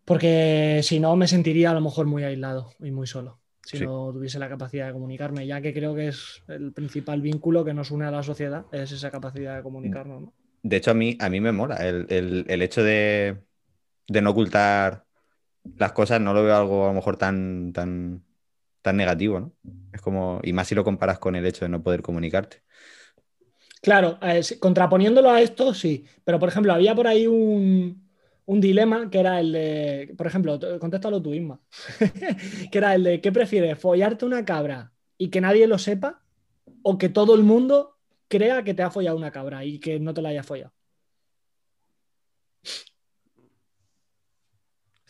Porque 0.04 0.80
si 0.84 1.00
no, 1.00 1.16
me 1.16 1.26
sentiría 1.26 1.70
a 1.72 1.74
lo 1.74 1.80
mejor 1.80 2.06
muy 2.06 2.22
aislado 2.22 2.70
y 2.78 2.92
muy 2.92 3.06
solo. 3.08 3.40
Si 3.64 3.78
Sí. 3.78 3.84
no 3.84 4.12
tuviese 4.12 4.38
la 4.38 4.48
capacidad 4.48 4.86
de 4.86 4.92
comunicarme, 4.92 5.44
ya 5.44 5.60
que 5.60 5.74
creo 5.74 5.96
que 5.96 6.08
es 6.08 6.44
el 6.46 6.72
principal 6.72 7.20
vínculo 7.20 7.64
que 7.64 7.74
nos 7.74 7.90
une 7.90 8.04
a 8.04 8.12
la 8.12 8.22
sociedad, 8.22 8.66
es 8.70 8.92
esa 8.92 9.10
capacidad 9.10 9.56
de 9.56 9.62
comunicarnos. 9.64 10.22
¿no? 10.22 10.32
De 10.62 10.76
hecho, 10.76 10.92
a 10.92 10.94
mí, 10.94 11.16
a 11.18 11.28
mí 11.28 11.40
me 11.40 11.50
mola 11.50 11.76
el, 11.78 12.06
el- 12.10 12.44
el 12.48 12.62
hecho 12.62 12.84
de, 12.84 13.38
de 14.06 14.22
no 14.22 14.30
ocultar 14.30 15.05
las 15.76 15.92
cosas, 15.92 16.20
no 16.20 16.32
lo 16.34 16.42
veo 16.44 16.56
algo 16.56 16.84
a 16.84 16.88
lo 16.88 16.94
mejor 16.94 17.16
tan, 17.16 17.72
tan, 17.72 18.24
tan 18.82 18.96
negativo, 18.96 19.40
¿no? 19.40 19.52
Es 19.92 20.00
como, 20.00 20.40
y 20.42 20.52
más 20.52 20.68
si 20.68 20.74
lo 20.74 20.84
comparas 20.84 21.18
con 21.18 21.36
el 21.36 21.46
hecho 21.46 21.64
de 21.64 21.70
no 21.70 21.82
poder 21.82 22.02
comunicarte. 22.02 22.62
Claro, 23.82 24.18
eh, 24.22 24.42
contraponiéndolo 24.58 25.30
a 25.30 25.40
esto, 25.40 25.72
sí. 25.74 26.04
Pero, 26.24 26.38
por 26.38 26.48
ejemplo, 26.48 26.72
había 26.72 26.94
por 26.94 27.06
ahí 27.06 27.26
un, 27.26 28.08
un 28.46 28.60
dilema 28.60 29.10
que 29.10 29.20
era 29.20 29.38
el 29.40 29.52
de, 29.52 30.14
por 30.16 30.26
ejemplo, 30.26 30.58
contéstalo 30.80 31.22
tú, 31.22 31.34
Isma, 31.34 31.60
que 32.70 32.78
era 32.78 32.94
el 32.94 33.04
de, 33.04 33.20
¿qué 33.20 33.32
prefieres? 33.32 33.78
¿Follarte 33.78 34.24
una 34.24 34.44
cabra 34.44 34.92
y 35.18 35.30
que 35.30 35.40
nadie 35.40 35.66
lo 35.66 35.78
sepa? 35.78 36.22
¿O 36.82 36.98
que 36.98 37.08
todo 37.08 37.34
el 37.34 37.42
mundo 37.42 37.98
crea 38.28 38.64
que 38.64 38.74
te 38.74 38.82
ha 38.82 38.90
follado 38.90 39.16
una 39.16 39.32
cabra 39.32 39.64
y 39.64 39.78
que 39.80 40.00
no 40.00 40.14
te 40.14 40.22
la 40.22 40.30
haya 40.30 40.42
follado? 40.42 40.72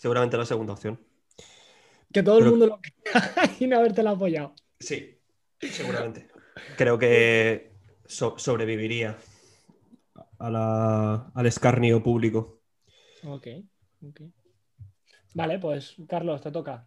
Seguramente 0.06 0.36
la 0.36 0.46
segunda 0.46 0.72
opción. 0.72 1.00
Que 2.12 2.22
todo 2.22 2.38
el 2.38 2.44
mundo 2.44 2.66
lo 2.68 2.80
crea 2.80 3.50
y 3.58 3.66
no 3.66 3.76
haberte 3.78 4.04
la 4.04 4.14
follado. 4.14 4.54
Sí, 4.78 5.18
seguramente. 5.60 6.28
Creo 6.76 6.96
que 6.96 7.72
so- 8.04 8.38
sobreviviría 8.38 9.16
a 10.38 10.48
la- 10.48 11.32
al 11.34 11.46
escarnio 11.46 12.00
público. 12.04 12.60
Ok, 13.24 13.48
ok. 14.08 14.20
Vale, 15.34 15.58
pues 15.58 15.96
Carlos, 16.08 16.40
te 16.40 16.52
toca. 16.52 16.86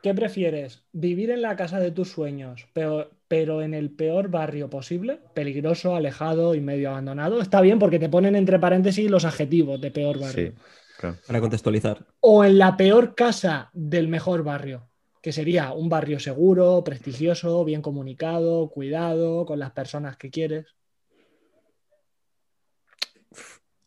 ¿Qué 0.00 0.14
prefieres? 0.14 0.84
¿Vivir 0.92 1.32
en 1.32 1.42
la 1.42 1.56
casa 1.56 1.80
de 1.80 1.90
tus 1.90 2.08
sueños, 2.10 2.68
pero, 2.72 3.10
pero 3.26 3.62
en 3.62 3.74
el 3.74 3.90
peor 3.90 4.28
barrio 4.28 4.70
posible? 4.70 5.18
Peligroso, 5.34 5.96
alejado 5.96 6.54
y 6.54 6.60
medio 6.60 6.90
abandonado. 6.90 7.40
Está 7.40 7.60
bien 7.60 7.80
porque 7.80 7.98
te 7.98 8.08
ponen 8.08 8.36
entre 8.36 8.60
paréntesis 8.60 9.10
los 9.10 9.24
adjetivos 9.24 9.80
de 9.80 9.90
peor 9.90 10.20
barrio. 10.20 10.52
Sí, 10.52 10.56
claro. 10.98 11.16
Para 11.26 11.40
contextualizar. 11.40 12.06
O 12.20 12.44
en 12.44 12.58
la 12.58 12.76
peor 12.76 13.14
casa 13.14 13.70
del 13.72 14.08
mejor 14.08 14.42
barrio, 14.42 14.88
que 15.22 15.32
sería 15.32 15.72
un 15.72 15.88
barrio 15.88 16.18
seguro, 16.18 16.82
prestigioso, 16.84 17.64
bien 17.64 17.82
comunicado, 17.82 18.68
cuidado, 18.68 19.46
con 19.46 19.58
las 19.58 19.70
personas 19.70 20.16
que 20.16 20.30
quieres. 20.30 20.66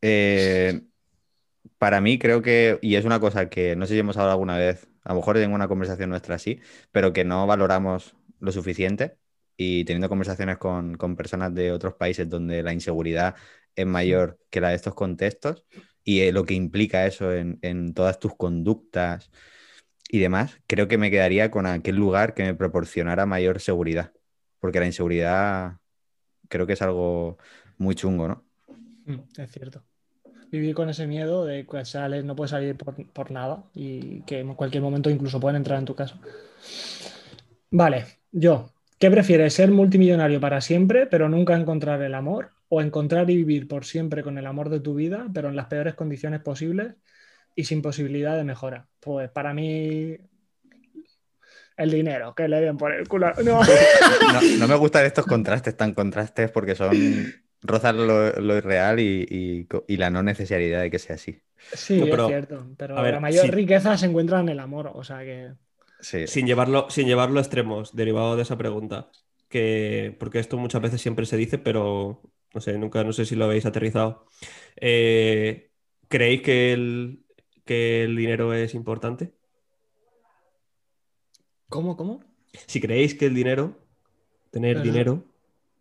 Eh, 0.01 0.81
para 1.77 2.01
mí 2.01 2.17
creo 2.17 2.41
que, 2.41 2.79
y 2.81 2.95
es 2.95 3.05
una 3.05 3.19
cosa 3.19 3.49
que 3.49 3.75
no 3.75 3.85
sé 3.85 3.93
si 3.93 3.99
hemos 3.99 4.17
hablado 4.17 4.31
alguna 4.31 4.57
vez, 4.57 4.87
a 5.03 5.09
lo 5.09 5.15
mejor 5.19 5.37
en 5.37 5.53
una 5.53 5.67
conversación 5.67 6.09
nuestra 6.09 6.39
sí, 6.39 6.59
pero 6.91 7.13
que 7.13 7.25
no 7.25 7.45
valoramos 7.47 8.15
lo 8.39 8.51
suficiente 8.51 9.17
y 9.57 9.85
teniendo 9.85 10.09
conversaciones 10.09 10.57
con, 10.57 10.95
con 10.95 11.15
personas 11.15 11.53
de 11.53 11.71
otros 11.71 11.93
países 11.95 12.29
donde 12.29 12.63
la 12.63 12.73
inseguridad 12.73 13.35
es 13.75 13.85
mayor 13.85 14.39
que 14.49 14.61
la 14.61 14.69
de 14.69 14.75
estos 14.75 14.95
contextos 14.95 15.65
y 16.03 16.21
eh, 16.21 16.31
lo 16.31 16.45
que 16.45 16.53
implica 16.53 17.05
eso 17.05 17.31
en, 17.31 17.93
todas 17.93 18.19
tus 18.19 18.35
conductas 18.35 19.31
y 20.09 20.19
demás, 20.19 20.59
creo 20.67 20.87
que 20.87 20.97
me 20.97 21.11
quedaría 21.11 21.51
con 21.51 21.65
aquel 21.65 21.95
lugar 21.95 22.33
que 22.33 22.43
me 22.43 22.53
proporcionara 22.53 23.25
mayor 23.25 23.59
seguridad, 23.59 24.11
porque 24.59 24.79
la 24.79 24.87
inseguridad 24.87 25.77
creo 26.49 26.67
que 26.67 26.73
es 26.73 26.81
algo 26.81 27.37
muy 27.77 27.95
chungo, 27.95 28.27
¿no? 28.27 28.43
Mm, 29.05 29.19
Es 29.37 29.51
cierto. 29.51 29.83
Vivir 30.51 30.75
con 30.75 30.89
ese 30.89 31.07
miedo 31.07 31.45
de 31.45 31.65
que 31.65 31.85
sales, 31.85 32.25
no 32.25 32.35
puedes 32.35 32.51
salir 32.51 32.75
por, 32.75 32.95
por 33.13 33.31
nada 33.31 33.63
y 33.73 34.21
que 34.23 34.39
en 34.39 34.53
cualquier 34.53 34.83
momento 34.83 35.09
incluso 35.09 35.39
pueden 35.39 35.55
entrar 35.55 35.79
en 35.79 35.85
tu 35.85 35.95
casa. 35.95 36.19
Vale, 37.69 38.05
yo, 38.33 38.69
¿qué 38.99 39.09
prefieres? 39.09 39.53
¿Ser 39.53 39.71
multimillonario 39.71 40.41
para 40.41 40.59
siempre, 40.59 41.07
pero 41.07 41.29
nunca 41.29 41.55
encontrar 41.55 42.01
el 42.01 42.13
amor? 42.15 42.51
¿O 42.73 42.81
encontrar 42.81 43.29
y 43.29 43.35
vivir 43.35 43.67
por 43.67 43.83
siempre 43.83 44.23
con 44.23 44.37
el 44.37 44.47
amor 44.47 44.69
de 44.69 44.79
tu 44.79 44.93
vida, 44.95 45.27
pero 45.33 45.49
en 45.49 45.57
las 45.57 45.65
peores 45.67 45.93
condiciones 45.95 46.39
posibles 46.41 46.95
y 47.53 47.65
sin 47.65 47.81
posibilidad 47.81 48.37
de 48.37 48.45
mejora? 48.45 48.87
Pues 49.01 49.29
para 49.29 49.53
mí, 49.53 50.17
el 51.77 51.91
dinero, 51.91 52.33
que 52.35 52.47
le 52.47 52.61
den 52.61 52.77
por 52.77 52.93
el 52.93 53.07
culo. 53.07 53.31
No. 53.43 53.61
No, 53.61 54.41
no 54.59 54.67
me 54.67 54.75
gustan 54.75 55.05
estos 55.05 55.25
contrastes 55.25 55.75
tan 55.75 55.93
contrastes 55.93 56.51
porque 56.51 56.75
son 56.75 56.91
rozan 57.61 58.07
lo, 58.07 58.31
lo 58.39 58.57
irreal 58.57 58.99
y, 58.99 59.25
y 59.29 59.65
co- 59.65 59.85
y 59.87 59.97
la 59.97 60.09
no 60.09 60.23
necesidad 60.23 60.81
de 60.81 60.89
que 60.91 60.99
sea 60.99 61.15
así. 61.15 61.39
Sí, 61.73 61.99
No, 61.99 62.05
pero, 62.05 62.23
es 62.23 62.29
cierto, 62.29 62.67
pero 62.77 62.97
a 62.97 63.01
ver, 63.01 63.13
la 63.15 63.19
mayor 63.19 63.45
sí. 63.45 63.51
riqueza 63.51 63.97
se 63.97 64.05
encuentra 64.07 64.39
en 64.39 64.49
el 64.49 64.59
amor, 64.59 64.91
o 64.93 65.03
sea 65.03 65.19
que... 65.19 65.51
Sí. 65.99 66.25
Sin 66.25 66.47
llevarlo, 66.47 66.87
sin 66.89 67.05
llevarlo 67.05 67.37
a 67.37 67.41
extremos, 67.43 67.95
derivado 67.95 68.35
de 68.35 68.41
esa 68.41 68.57
pregunta. 68.57 69.11
Que, 69.47 70.15
porque 70.19 70.39
esto 70.39 70.57
muchas 70.57 70.81
veces 70.81 71.01
siempre 71.01 71.25
se 71.25 71.37
dice, 71.37 71.59
pero 71.59 72.21
no 72.53 72.61
sé, 72.61 72.77
nunca, 72.77 73.03
no 73.03 73.13
sé 73.13 73.25
si 73.25 73.35
lo 73.35 73.45
habéis 73.45 73.65
aterrizado. 73.65 74.25
Eh, 74.75 75.71
¿creéis 76.07 76.41
que 76.41 76.73
el, 76.73 77.23
que 77.65 78.03
el 78.03 78.15
dinero 78.15 78.53
es 78.53 78.73
importante? 78.75 79.33
¿Cómo, 81.69 81.95
cómo? 81.95 82.21
Si 82.67 82.81
creéis 82.81 83.15
que 83.15 83.25
el 83.27 83.33
dinero, 83.35 83.77
tener 84.51 84.77
Pero- 84.77 84.83
dinero, 84.83 85.25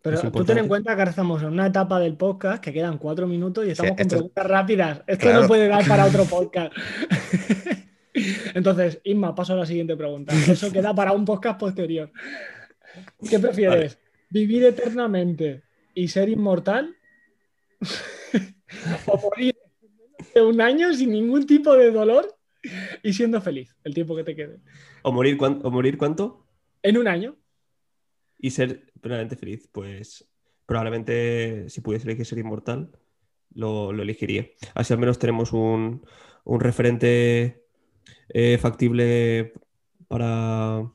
Pero 0.03 0.15
Es 0.17 0.31
tú 0.31 0.43
ten 0.45 0.57
en 0.57 0.67
cuenta 0.67 0.95
que 0.95 1.01
ahora 1.01 1.11
estamos 1.11 1.41
en 1.43 1.49
una 1.49 1.67
etapa 1.67 1.99
del 1.99 2.15
podcast 2.17 2.63
que 2.63 2.73
quedan 2.73 2.97
cuatro 2.97 3.27
minutos 3.27 3.67
y 3.67 3.71
estamos 3.71 3.91
con 3.91 3.99
esto 4.01 4.15
preguntas 4.15 4.47
rápidas. 4.47 5.03
Esto 5.05 5.25
Claro. 5.27 5.41
no 5.43 5.47
puede 5.47 5.67
dar 5.67 5.85
para 5.87 6.05
otro 6.05 6.23
podcast. 6.29 6.73
Entonces, 8.55 8.99
Isma, 9.03 9.35
paso 9.35 9.53
a 9.53 9.57
la 9.57 9.65
siguiente 9.65 9.95
pregunta. 9.95 10.33
Eso 10.33 10.71
queda 10.71 10.95
para 10.95 11.11
un 11.11 11.23
podcast 11.25 11.59
posterior. 11.59 12.11
¿Qué 13.29 13.37
prefieres? 13.39 13.99
¿Vivir 14.29 14.63
eternamente 14.65 15.63
y 15.93 16.07
ser 16.07 16.29
inmortal? 16.29 16.95
¿O 19.07 19.17
morir 19.17 19.55
de 20.33 20.41
un 20.41 20.61
año 20.61 20.93
sin 20.93 21.11
ningún 21.11 21.45
tipo 21.45 21.73
de 21.75 21.91
dolor 21.91 22.37
y 23.03 23.13
siendo 23.13 23.41
feliz 23.41 23.75
el 23.83 23.93
tiempo 23.93 24.15
que 24.15 24.23
te 24.23 24.35
quede? 24.35 24.59
o 25.03 25.11
morir, 25.11 25.35
cuan- 25.37 25.59
o 25.63 25.71
morir 25.71 25.97
cuánto 25.97 26.45
En 26.83 26.97
un 26.97 27.07
año. 27.07 27.35
y 28.37 28.51
ser 28.51 28.91
plenamente 29.01 29.35
feliz, 29.35 29.67
pues 29.71 30.27
probablemente 30.65 31.69
si 31.69 31.81
pudiese 31.81 32.05
elegir 32.07 32.25
ser 32.25 32.37
inmortal, 32.39 32.91
lo, 33.53 33.91
lo 33.91 34.03
elegiría. 34.03 34.47
Así 34.75 34.93
al 34.93 34.99
menos 34.99 35.19
tenemos 35.19 35.51
un, 35.53 36.05
un 36.43 36.59
referente 36.59 37.65
eh, 38.29 38.57
factible 38.59 39.53
para, 40.07 40.89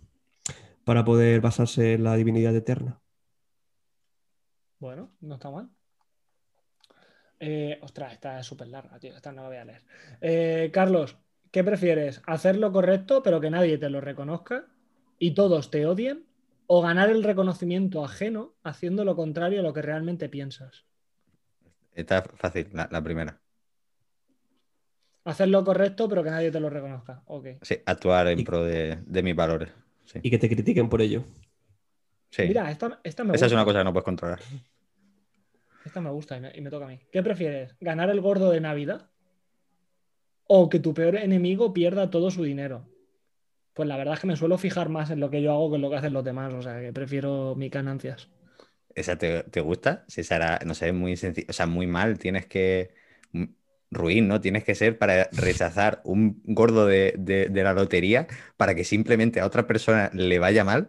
para 0.84 1.04
poder 1.04 1.40
basarse 1.40 1.94
en 1.94 2.04
la 2.04 2.16
divinidad 2.16 2.54
eterna. 2.56 3.00
Bueno, 4.78 5.10
no 5.20 5.34
está 5.34 5.50
mal. 5.50 5.70
Eh, 7.38 7.78
ostras, 7.82 8.12
esta 8.12 8.40
es 8.40 8.46
súper 8.46 8.68
larga, 8.68 8.98
tío. 8.98 9.14
Esta 9.14 9.32
no 9.32 9.42
la 9.42 9.48
voy 9.48 9.56
a 9.58 9.64
leer. 9.64 9.82
Eh, 10.20 10.70
Carlos, 10.72 11.16
¿qué 11.50 11.62
prefieres? 11.64 12.22
¿Hacer 12.26 12.56
lo 12.56 12.72
correcto 12.72 13.22
pero 13.22 13.40
que 13.40 13.50
nadie 13.50 13.78
te 13.78 13.90
lo 13.90 14.00
reconozca 14.00 14.66
y 15.18 15.34
todos 15.34 15.70
te 15.70 15.86
odien? 15.86 16.24
¿O 16.66 16.82
ganar 16.82 17.10
el 17.10 17.22
reconocimiento 17.22 18.04
ajeno 18.04 18.54
haciendo 18.64 19.04
lo 19.04 19.14
contrario 19.16 19.60
a 19.60 19.62
lo 19.62 19.72
que 19.72 19.82
realmente 19.82 20.28
piensas? 20.28 20.84
Está 21.94 22.22
fácil, 22.22 22.68
la, 22.72 22.88
la 22.90 23.02
primera. 23.02 23.40
Hacer 25.24 25.48
lo 25.48 25.64
correcto 25.64 26.08
pero 26.08 26.22
que 26.22 26.30
nadie 26.30 26.50
te 26.50 26.60
lo 26.60 26.70
reconozca. 26.70 27.22
Ok. 27.26 27.46
Sí, 27.62 27.78
actuar 27.86 28.28
en 28.28 28.40
Y- 28.40 28.44
pro 28.44 28.64
de, 28.64 28.96
de 29.06 29.22
mis 29.22 29.36
valores. 29.36 29.70
Sí. 30.04 30.20
Y 30.22 30.30
que 30.30 30.38
te 30.38 30.48
critiquen 30.48 30.88
por 30.88 31.02
ello. 31.02 31.24
Sí. 32.36 32.42
Mira, 32.42 32.70
esta, 32.70 33.00
esta 33.02 33.24
me 33.24 33.28
Esa 33.30 33.32
gusta. 33.32 33.46
es 33.46 33.52
una 33.52 33.64
cosa 33.64 33.78
que 33.78 33.84
no 33.84 33.92
puedes 33.94 34.04
controlar. 34.04 34.40
Esta 35.86 36.00
me 36.02 36.10
gusta 36.10 36.36
y 36.36 36.40
me, 36.40 36.52
y 36.54 36.60
me 36.60 36.68
toca 36.68 36.84
a 36.84 36.88
mí. 36.88 36.98
¿Qué 37.10 37.22
prefieres? 37.22 37.74
¿Ganar 37.80 38.10
el 38.10 38.20
gordo 38.20 38.50
de 38.50 38.60
Navidad? 38.60 39.08
¿O 40.48 40.68
que 40.68 40.80
tu 40.80 40.92
peor 40.92 41.16
enemigo 41.16 41.72
pierda 41.72 42.10
todo 42.10 42.30
su 42.30 42.42
dinero? 42.44 42.84
Pues 43.72 43.88
la 43.88 43.96
verdad 43.96 44.14
es 44.14 44.20
que 44.20 44.26
me 44.26 44.36
suelo 44.36 44.58
fijar 44.58 44.90
más 44.90 45.10
en 45.10 45.20
lo 45.20 45.30
que 45.30 45.40
yo 45.42 45.52
hago 45.52 45.70
que 45.70 45.76
en 45.76 45.82
lo 45.82 45.90
que 45.90 45.96
hacen 45.96 46.12
los 46.12 46.24
demás. 46.24 46.52
O 46.52 46.62
sea, 46.62 46.78
que 46.80 46.92
prefiero 46.92 47.54
mis 47.56 47.70
ganancias. 47.70 48.28
¿Esa 48.94 49.16
te, 49.16 49.42
te 49.44 49.60
gusta? 49.60 50.04
Si 50.08 50.22
esa 50.22 50.36
era, 50.36 50.58
no 50.66 50.74
sé, 50.74 50.92
muy 50.92 51.16
sencillo, 51.16 51.46
o 51.50 51.52
sea, 51.52 51.66
muy 51.66 51.86
mal, 51.86 52.18
tienes 52.18 52.46
que. 52.46 52.94
mm, 53.32 53.44
Ruin, 53.90 54.26
¿no? 54.26 54.40
Tienes 54.40 54.64
que 54.64 54.74
ser 54.74 54.98
para 54.98 55.28
rechazar 55.32 56.00
un 56.04 56.42
gordo 56.44 56.86
de, 56.86 57.14
de- 57.18 57.48
de 57.48 57.62
la 57.62 57.72
lotería 57.72 58.26
para 58.56 58.74
que 58.74 58.82
simplemente 58.84 59.38
a 59.40 59.46
otra 59.46 59.66
persona 59.68 60.10
le 60.12 60.38
vaya 60.40 60.64
mal 60.64 60.88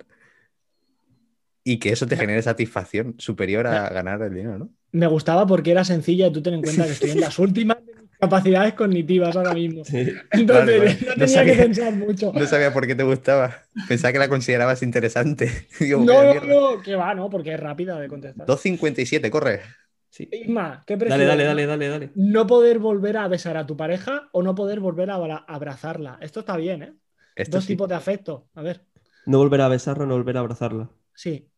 y 1.74 1.80
que 1.80 1.90
eso 1.90 2.08
te 2.08 2.16
genere 2.18 2.42
satisfacción 2.42 3.16
superior 3.18 3.68
a 3.68 3.90
ganar 3.90 4.22
el 4.22 4.34
dinero, 4.34 4.58
¿no? 4.58 4.70
Me 4.92 5.08
gustaba 5.08 5.46
porque 5.46 5.72
era 5.72 5.84
sencilla 5.84 6.28
y 6.28 6.32
tú 6.32 6.42
ten 6.42 6.56
en 6.56 6.62
cuenta 6.62 6.86
que 6.86 6.92
estoy 6.92 7.10
en 7.12 7.20
las 7.20 7.38
últimas 7.40 7.78
de 7.86 7.94
mis 8.02 8.10
capacidades 8.18 8.74
cognitivas 8.74 9.36
ahora 9.36 9.54
mismo. 9.54 9.84
Sí. 9.84 10.08
Entonces 10.32 10.48
Vale, 10.48 10.80
vale. 10.80 10.98
no 11.02 11.08
No 11.08 11.14
tenía 11.16 11.28
sabía. 11.28 11.54
que 11.56 11.64
pensar 11.64 11.94
mucho. 11.94 12.32
No 12.34 12.46
sabía 12.48 12.74
por 12.74 12.88
qué 12.88 12.96
te 12.96 13.04
gustaba. 13.04 13.64
Pensaba 13.88 14.14
que 14.14 14.20
la 14.20 14.30
considerabas 14.30 14.82
interesante. 14.82 15.68
Digo, 15.80 16.00
No, 16.00 16.16
"Vaya 16.16 16.24
no, 16.36 16.42
mierda". 16.42 16.48
no, 16.78 16.82
que 16.82 16.96
va, 16.96 17.14
no, 17.14 17.30
porque 17.30 17.54
es 17.54 17.60
rápida 17.60 18.00
de 18.00 18.08
contestar. 18.08 18.48
2.57, 18.48 19.30
corre. 19.30 19.62
Sí. 20.10 20.28
Isma, 20.32 20.84
¿qué 20.88 20.96
Dale, 20.96 21.06
prefieres? 21.10 21.28
dale, 21.28 21.44
dale, 21.44 21.66
dale, 21.66 21.88
dale. 21.90 22.12
No 22.16 22.48
poder 22.48 22.80
volver 22.80 23.18
a 23.18 23.28
besar 23.28 23.58
a 23.58 23.66
tu 23.68 23.76
pareja 23.78 24.30
o 24.32 24.42
no 24.42 24.56
poder 24.56 24.80
volver 24.80 25.12
a 25.12 25.16
abra- 25.16 25.46
abrazarla. 25.48 26.18
Esto 26.22 26.40
está 26.40 26.56
bien, 26.58 26.82
¿eh? 26.84 26.94
Esto 27.36 27.58
Dos 27.58 27.66
sí. 27.66 27.74
tipos 27.74 27.88
de 27.90 27.96
afecto. 27.96 28.48
A 28.56 28.62
ver, 28.64 28.82
No 29.26 29.38
volver 29.40 29.62
a 29.62 29.68
besarla, 29.68 30.06
no 30.06 30.16
volver 30.16 30.38
a 30.38 30.40
abrazarla. 30.40 30.90
sí. 31.14 31.50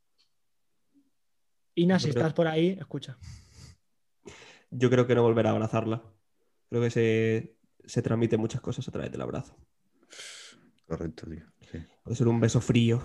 Ina, 1.80 1.98
si 1.98 2.10
estás 2.10 2.34
por 2.34 2.48
ahí, 2.48 2.78
escucha. 2.80 3.18
Yo 4.70 4.90
creo 4.90 5.08
que 5.08 5.16
no 5.16 5.24
volver 5.24 5.48
a 5.48 5.52
abrazarla. 5.52 6.04
Creo 6.70 6.82
que 6.82 6.92
se, 6.92 7.58
se 7.86 8.02
transmiten 8.02 8.40
muchas 8.40 8.62
cosas 8.62 8.88
a 8.88 8.92
través 8.92 9.12
del 9.12 9.22
abrazo. 9.22 9.56
Correcto, 10.86 11.26
tío. 11.28 11.46
sí. 11.72 11.80
Puede 12.04 12.16
ser 12.18 12.28
un 12.28 12.40
beso 12.40 12.60
frío. 12.60 13.02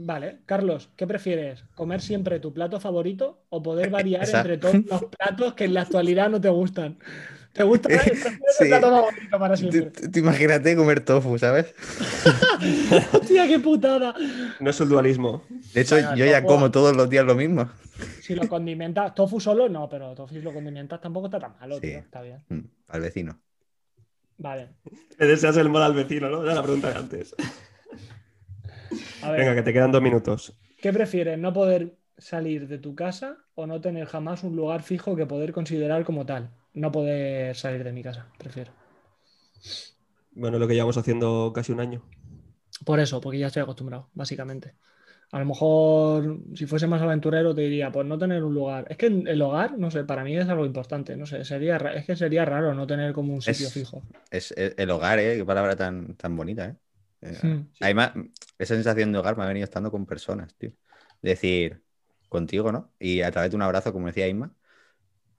Vale, 0.00 0.38
Carlos, 0.46 0.90
¿qué 0.96 1.06
prefieres? 1.08 1.64
¿Comer 1.74 2.00
siempre 2.00 2.38
tu 2.38 2.52
plato 2.54 2.78
favorito 2.78 3.42
o 3.50 3.62
poder 3.62 3.90
variar 3.98 4.22
Esa. 4.22 4.38
entre 4.38 4.56
todos 4.58 4.76
los 4.86 5.04
platos 5.18 5.54
que 5.54 5.64
en 5.64 5.74
la 5.74 5.82
actualidad 5.82 6.30
no 6.30 6.40
te 6.40 6.48
gustan? 6.48 6.98
¿Te 7.52 7.64
gusta 7.64 7.88
el 7.92 8.00
Sí. 8.58 8.66
plato 8.68 8.90
favorito 8.90 9.38
para 9.38 9.56
siempre? 9.56 9.82
tú- 9.90 10.10
tú 10.10 10.18
imagínate 10.20 10.76
comer 10.76 11.00
tofu, 11.00 11.36
¿sabes? 11.38 11.74
Hostia, 13.12 13.48
qué 13.48 13.58
putada. 13.58 14.14
No 14.60 14.70
es 14.70 14.80
el 14.80 14.88
dualismo. 14.88 15.42
De 15.74 15.80
hecho, 15.80 15.98
yo 16.14 16.24
ya 16.26 16.42
tofu- 16.42 16.46
como 16.46 16.70
todos 16.70 16.96
los 16.96 17.08
días 17.10 17.24
lo 17.24 17.34
mismo. 17.34 17.68
Si 18.22 18.34
lo 18.36 18.46
condimentas, 18.48 19.14
tofu 19.14 19.40
solo 19.40 19.68
no, 19.68 19.88
pero 19.88 20.14
tofu 20.14 20.34
si 20.34 20.40
lo 20.42 20.52
condimentas 20.52 21.00
tampoco 21.00 21.26
está 21.26 21.40
tan 21.40 21.56
malo, 21.58 21.76
Sí. 21.76 21.80
tío. 21.88 21.98
Está 21.98 22.22
bien. 22.22 22.44
Mm, 22.48 22.60
Al 22.88 23.00
vecino. 23.00 23.40
Vale. 24.36 24.68
Le 25.18 25.26
deseas 25.26 25.56
el 25.56 25.68
mal 25.68 25.82
al 25.82 25.94
vecino, 25.94 26.28
¿no? 26.30 26.44
Era 26.44 26.54
la 26.54 26.62
pregunta 26.62 26.90
de 26.92 26.98
antes. 26.98 27.34
A 29.20 29.30
ver, 29.32 29.40
Venga, 29.40 29.54
que 29.54 29.62
te 29.62 29.72
quedan 29.72 29.92
dos 29.92 30.02
minutos. 30.02 30.54
¿qué 30.80 30.92
prefieres? 30.92 31.38
¿No 31.38 31.52
poder 31.52 31.96
salir 32.16 32.68
de 32.68 32.78
tu 32.78 32.94
casa 32.94 33.38
o 33.54 33.66
no 33.66 33.80
tener 33.80 34.06
jamás 34.06 34.42
un 34.44 34.56
lugar 34.56 34.82
fijo 34.82 35.16
que 35.16 35.26
poder 35.26 35.52
considerar 35.52 36.04
como 36.04 36.26
tal? 36.26 36.50
No 36.74 36.90
poder 36.92 37.56
salir 37.56 37.84
de 37.84 37.92
mi 37.92 38.02
casa, 38.02 38.32
prefiero. 38.38 38.72
Bueno, 40.32 40.58
lo 40.58 40.68
que 40.68 40.74
llevamos 40.74 40.96
haciendo 40.96 41.52
casi 41.54 41.72
un 41.72 41.80
año. 41.80 42.02
Por 42.84 43.00
eso, 43.00 43.20
porque 43.20 43.38
ya 43.38 43.48
estoy 43.48 43.62
acostumbrado, 43.62 44.08
básicamente. 44.14 44.74
A 45.32 45.38
lo 45.40 45.46
mejor, 45.46 46.40
si 46.54 46.66
fuese 46.66 46.86
más 46.86 47.02
aventurero, 47.02 47.54
te 47.54 47.62
diría, 47.62 47.92
pues 47.92 48.06
no 48.06 48.18
tener 48.18 48.44
un 48.44 48.54
lugar. 48.54 48.86
Es 48.90 48.96
que 48.96 49.06
el 49.06 49.42
hogar, 49.42 49.78
no 49.78 49.90
sé, 49.90 50.04
para 50.04 50.24
mí 50.24 50.36
es 50.36 50.48
algo 50.48 50.66
importante. 50.66 51.16
No 51.16 51.26
sé, 51.26 51.44
sería, 51.44 51.76
es 51.76 52.06
que 52.06 52.16
sería 52.16 52.44
raro 52.44 52.74
no 52.74 52.86
tener 52.86 53.12
como 53.12 53.34
un 53.34 53.42
sitio 53.42 53.70
Es- 53.70 53.74
fijo. 53.74 54.02
Es 54.30 54.54
el 54.56 54.90
hogar, 54.90 55.18
¿eh? 55.18 55.36
Qué 55.38 55.44
palabra 55.44 55.74
tan, 55.76 56.14
tan 56.16 56.36
bonita, 56.36 56.66
¿eh? 56.66 56.76
Eh, 57.22 57.38
Hmm. 57.42 57.60
Además, 57.80 58.12
esa 58.58 58.74
sensación 58.74 59.12
de 59.12 59.18
hogar 59.18 59.36
me 59.36 59.44
ha 59.44 59.46
venido 59.48 59.64
estando 59.64 59.90
con 59.90 60.06
personas, 60.06 60.54
tío. 60.56 60.72
Decir, 61.22 61.82
contigo, 62.28 62.72
¿no? 62.72 62.92
Y 62.98 63.22
a 63.22 63.30
través 63.30 63.50
de 63.50 63.56
un 63.56 63.62
abrazo, 63.62 63.92
como 63.92 64.06
decía 64.08 64.28
Isma, 64.28 64.54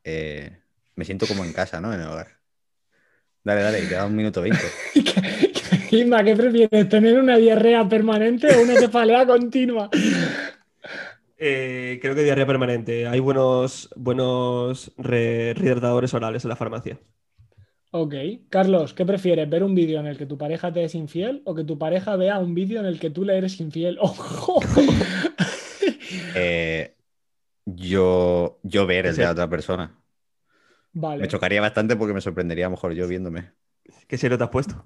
eh, 0.03 0.61
me 0.95 1.05
siento 1.05 1.27
como 1.27 1.45
en 1.45 1.53
casa, 1.53 1.81
¿no? 1.81 1.93
En 1.93 2.01
el 2.01 2.07
hogar. 2.07 2.39
Dale, 3.43 3.61
dale, 3.61 3.87
queda 3.87 4.05
un 4.05 4.15
minuto 4.15 4.41
veinte. 4.41 4.79
Isma, 5.91 6.23
¿qué 6.23 6.35
prefieres? 6.35 6.89
¿Tener 6.89 7.19
una 7.19 7.37
diarrea 7.37 7.87
permanente 7.87 8.47
o 8.55 8.61
una 8.61 8.77
cefalea 8.77 9.25
continua? 9.25 9.89
Eh, 11.37 11.99
creo 12.01 12.15
que 12.15 12.23
diarrea 12.23 12.45
permanente. 12.45 13.07
Hay 13.07 13.19
buenos, 13.19 13.89
buenos 13.95 14.91
re- 14.97 15.53
orales 16.13 16.43
en 16.43 16.49
la 16.49 16.55
farmacia. 16.55 16.99
Ok. 17.91 18.13
Carlos, 18.49 18.93
¿qué 18.93 19.05
prefieres? 19.05 19.49
¿Ver 19.49 19.63
un 19.63 19.73
vídeo 19.73 19.99
en 19.99 20.05
el 20.05 20.17
que 20.17 20.25
tu 20.25 20.37
pareja 20.37 20.71
te 20.71 20.83
es 20.83 20.93
infiel 20.95 21.41
o 21.45 21.55
que 21.55 21.63
tu 21.63 21.77
pareja 21.79 22.15
vea 22.15 22.39
un 22.39 22.53
vídeo 22.53 22.79
en 22.79 22.85
el 22.85 22.99
que 22.99 23.09
tú 23.09 23.25
le 23.25 23.37
eres 23.37 23.59
infiel? 23.59 23.97
¡Ojo! 24.01 24.59
Eh, 26.35 26.95
yo, 27.65 28.59
yo 28.63 28.85
ver 28.87 29.05
el 29.07 29.15
de 29.15 29.23
la 29.23 29.31
otra 29.31 29.49
persona. 29.49 29.95
Vale. 30.93 31.21
Me 31.23 31.27
chocaría 31.27 31.61
bastante 31.61 31.95
porque 31.95 32.13
me 32.13 32.21
sorprendería 32.21 32.65
a 32.65 32.69
lo 32.69 32.75
mejor 32.75 32.93
yo 32.93 33.07
viéndome. 33.07 33.51
¿Qué 34.07 34.17
serio 34.17 34.37
te 34.37 34.43
has 34.43 34.49
puesto? 34.49 34.85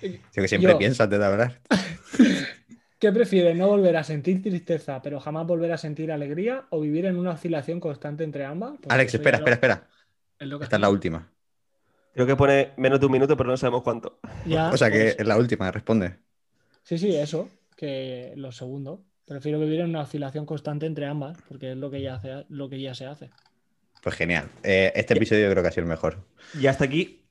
Yo 0.00 0.42
que 0.42 0.48
siempre 0.48 0.72
Yo. 0.72 0.78
pienso 0.78 1.02
antes 1.02 1.18
de 1.18 1.24
hablar. 1.24 1.60
¿Qué 2.98 3.12
prefieres? 3.12 3.56
¿No 3.56 3.68
volver 3.68 3.96
a 3.96 4.04
sentir 4.04 4.42
tristeza, 4.42 5.02
pero 5.02 5.18
jamás 5.20 5.46
volver 5.46 5.72
a 5.72 5.78
sentir 5.78 6.12
alegría? 6.12 6.66
¿O 6.70 6.80
vivir 6.80 7.04
en 7.06 7.18
una 7.18 7.32
oscilación 7.32 7.80
constante 7.80 8.24
entre 8.24 8.44
ambas? 8.44 8.74
Pues 8.80 8.94
Alex, 8.94 9.14
espera, 9.14 9.38
lo- 9.38 9.46
espera, 9.46 9.54
espera. 9.74 9.88
es 10.38 10.62
Esta 10.62 10.76
es 10.76 10.80
la 10.80 10.90
última. 10.90 11.28
Creo 12.14 12.26
que 12.26 12.36
pone 12.36 12.72
menos 12.76 13.00
de 13.00 13.06
un 13.06 13.12
minuto, 13.12 13.36
pero 13.36 13.50
no 13.50 13.56
sabemos 13.56 13.82
cuánto. 13.82 14.18
Ya, 14.46 14.70
O 14.70 14.76
sea 14.76 14.90
que 14.90 15.00
pues, 15.00 15.16
es 15.18 15.26
la 15.26 15.38
última, 15.38 15.70
responde. 15.70 16.16
Sí, 16.82 16.98
sí, 16.98 17.14
eso. 17.16 17.48
Que 17.76 18.32
lo 18.36 18.52
segundo. 18.52 19.02
Prefiero 19.26 19.58
vivir 19.58 19.80
en 19.80 19.90
una 19.90 20.02
oscilación 20.02 20.44
constante 20.44 20.84
entre 20.86 21.06
ambas, 21.06 21.38
porque 21.48 21.72
es 21.72 21.76
lo 21.76 21.90
que 21.90 22.02
ya, 22.02 22.16
hace, 22.16 22.44
lo 22.48 22.68
que 22.68 22.80
ya 22.80 22.94
se 22.94 23.06
hace. 23.06 23.30
Pues 24.02 24.14
genial. 24.14 24.48
Eh, 24.62 24.92
este 24.94 25.14
episodio 25.14 25.48
creo 25.50 25.62
que 25.62 25.68
ha 25.68 25.72
sido 25.72 25.84
el 25.84 25.90
mejor. 25.90 26.18
Y 26.60 26.66
hasta 26.66 26.84
aquí. 26.84 27.22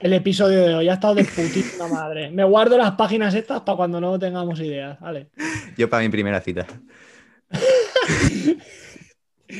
El 0.00 0.12
episodio 0.14 0.62
de 0.66 0.74
hoy 0.74 0.88
ha 0.88 0.94
estado 0.94 1.14
de 1.14 1.24
putísima 1.24 1.86
madre. 1.86 2.30
Me 2.30 2.44
guardo 2.44 2.76
las 2.76 2.92
páginas 2.92 3.34
estas 3.34 3.60
para 3.60 3.76
cuando 3.76 4.00
no 4.00 4.18
tengamos 4.18 4.58
ideas. 4.60 4.98
Vale. 5.00 5.28
Yo 5.76 5.88
para 5.88 6.02
mi 6.02 6.08
primera 6.08 6.40
cita. 6.40 6.66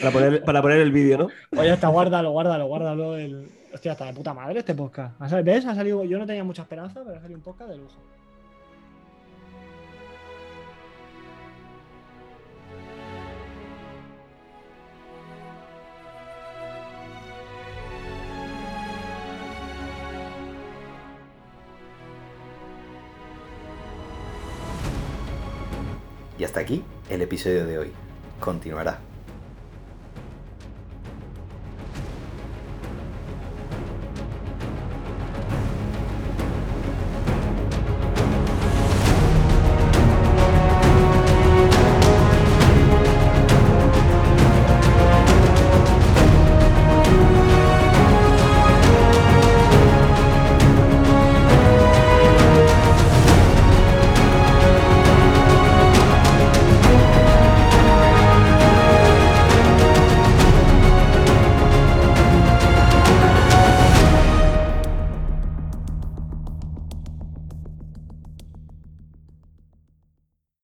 Para 0.01 0.11
poner, 0.11 0.43
para 0.43 0.63
poner 0.63 0.81
el 0.81 0.91
vídeo, 0.91 1.19
¿no? 1.19 1.29
Oye, 1.57 1.73
está, 1.73 1.87
guárdalo, 1.89 2.33
guárdalo, 2.33 2.67
guárdalo. 2.67 3.17
El... 3.17 3.49
Hostia, 3.75 3.93
está 3.93 4.05
de 4.07 4.15
puta 4.15 4.33
madre 4.33 4.61
este 4.61 4.75
podcast. 4.75 5.21
¿Ha 5.21 5.29
sal- 5.29 5.43
¿Ves? 5.45 5.67
Ha 5.67 5.75
salido... 5.75 6.05
Yo 6.05 6.19
no 6.19 6.27
tenía 6.27 6.45
mucha 6.45 6.63
esperanza, 6.63 7.03
pero 7.05 7.17
ha 7.17 7.21
salido 7.21 7.39
un 7.39 7.43
podcast 7.45 7.71
de 7.71 7.77
lujo. 7.77 7.99
Y 26.39 26.45
hasta 26.45 26.61
aquí 26.61 26.83
el 27.11 27.23
episodio 27.23 27.67
de 27.67 27.79
hoy. 27.79 27.93
Continuará. 28.41 28.99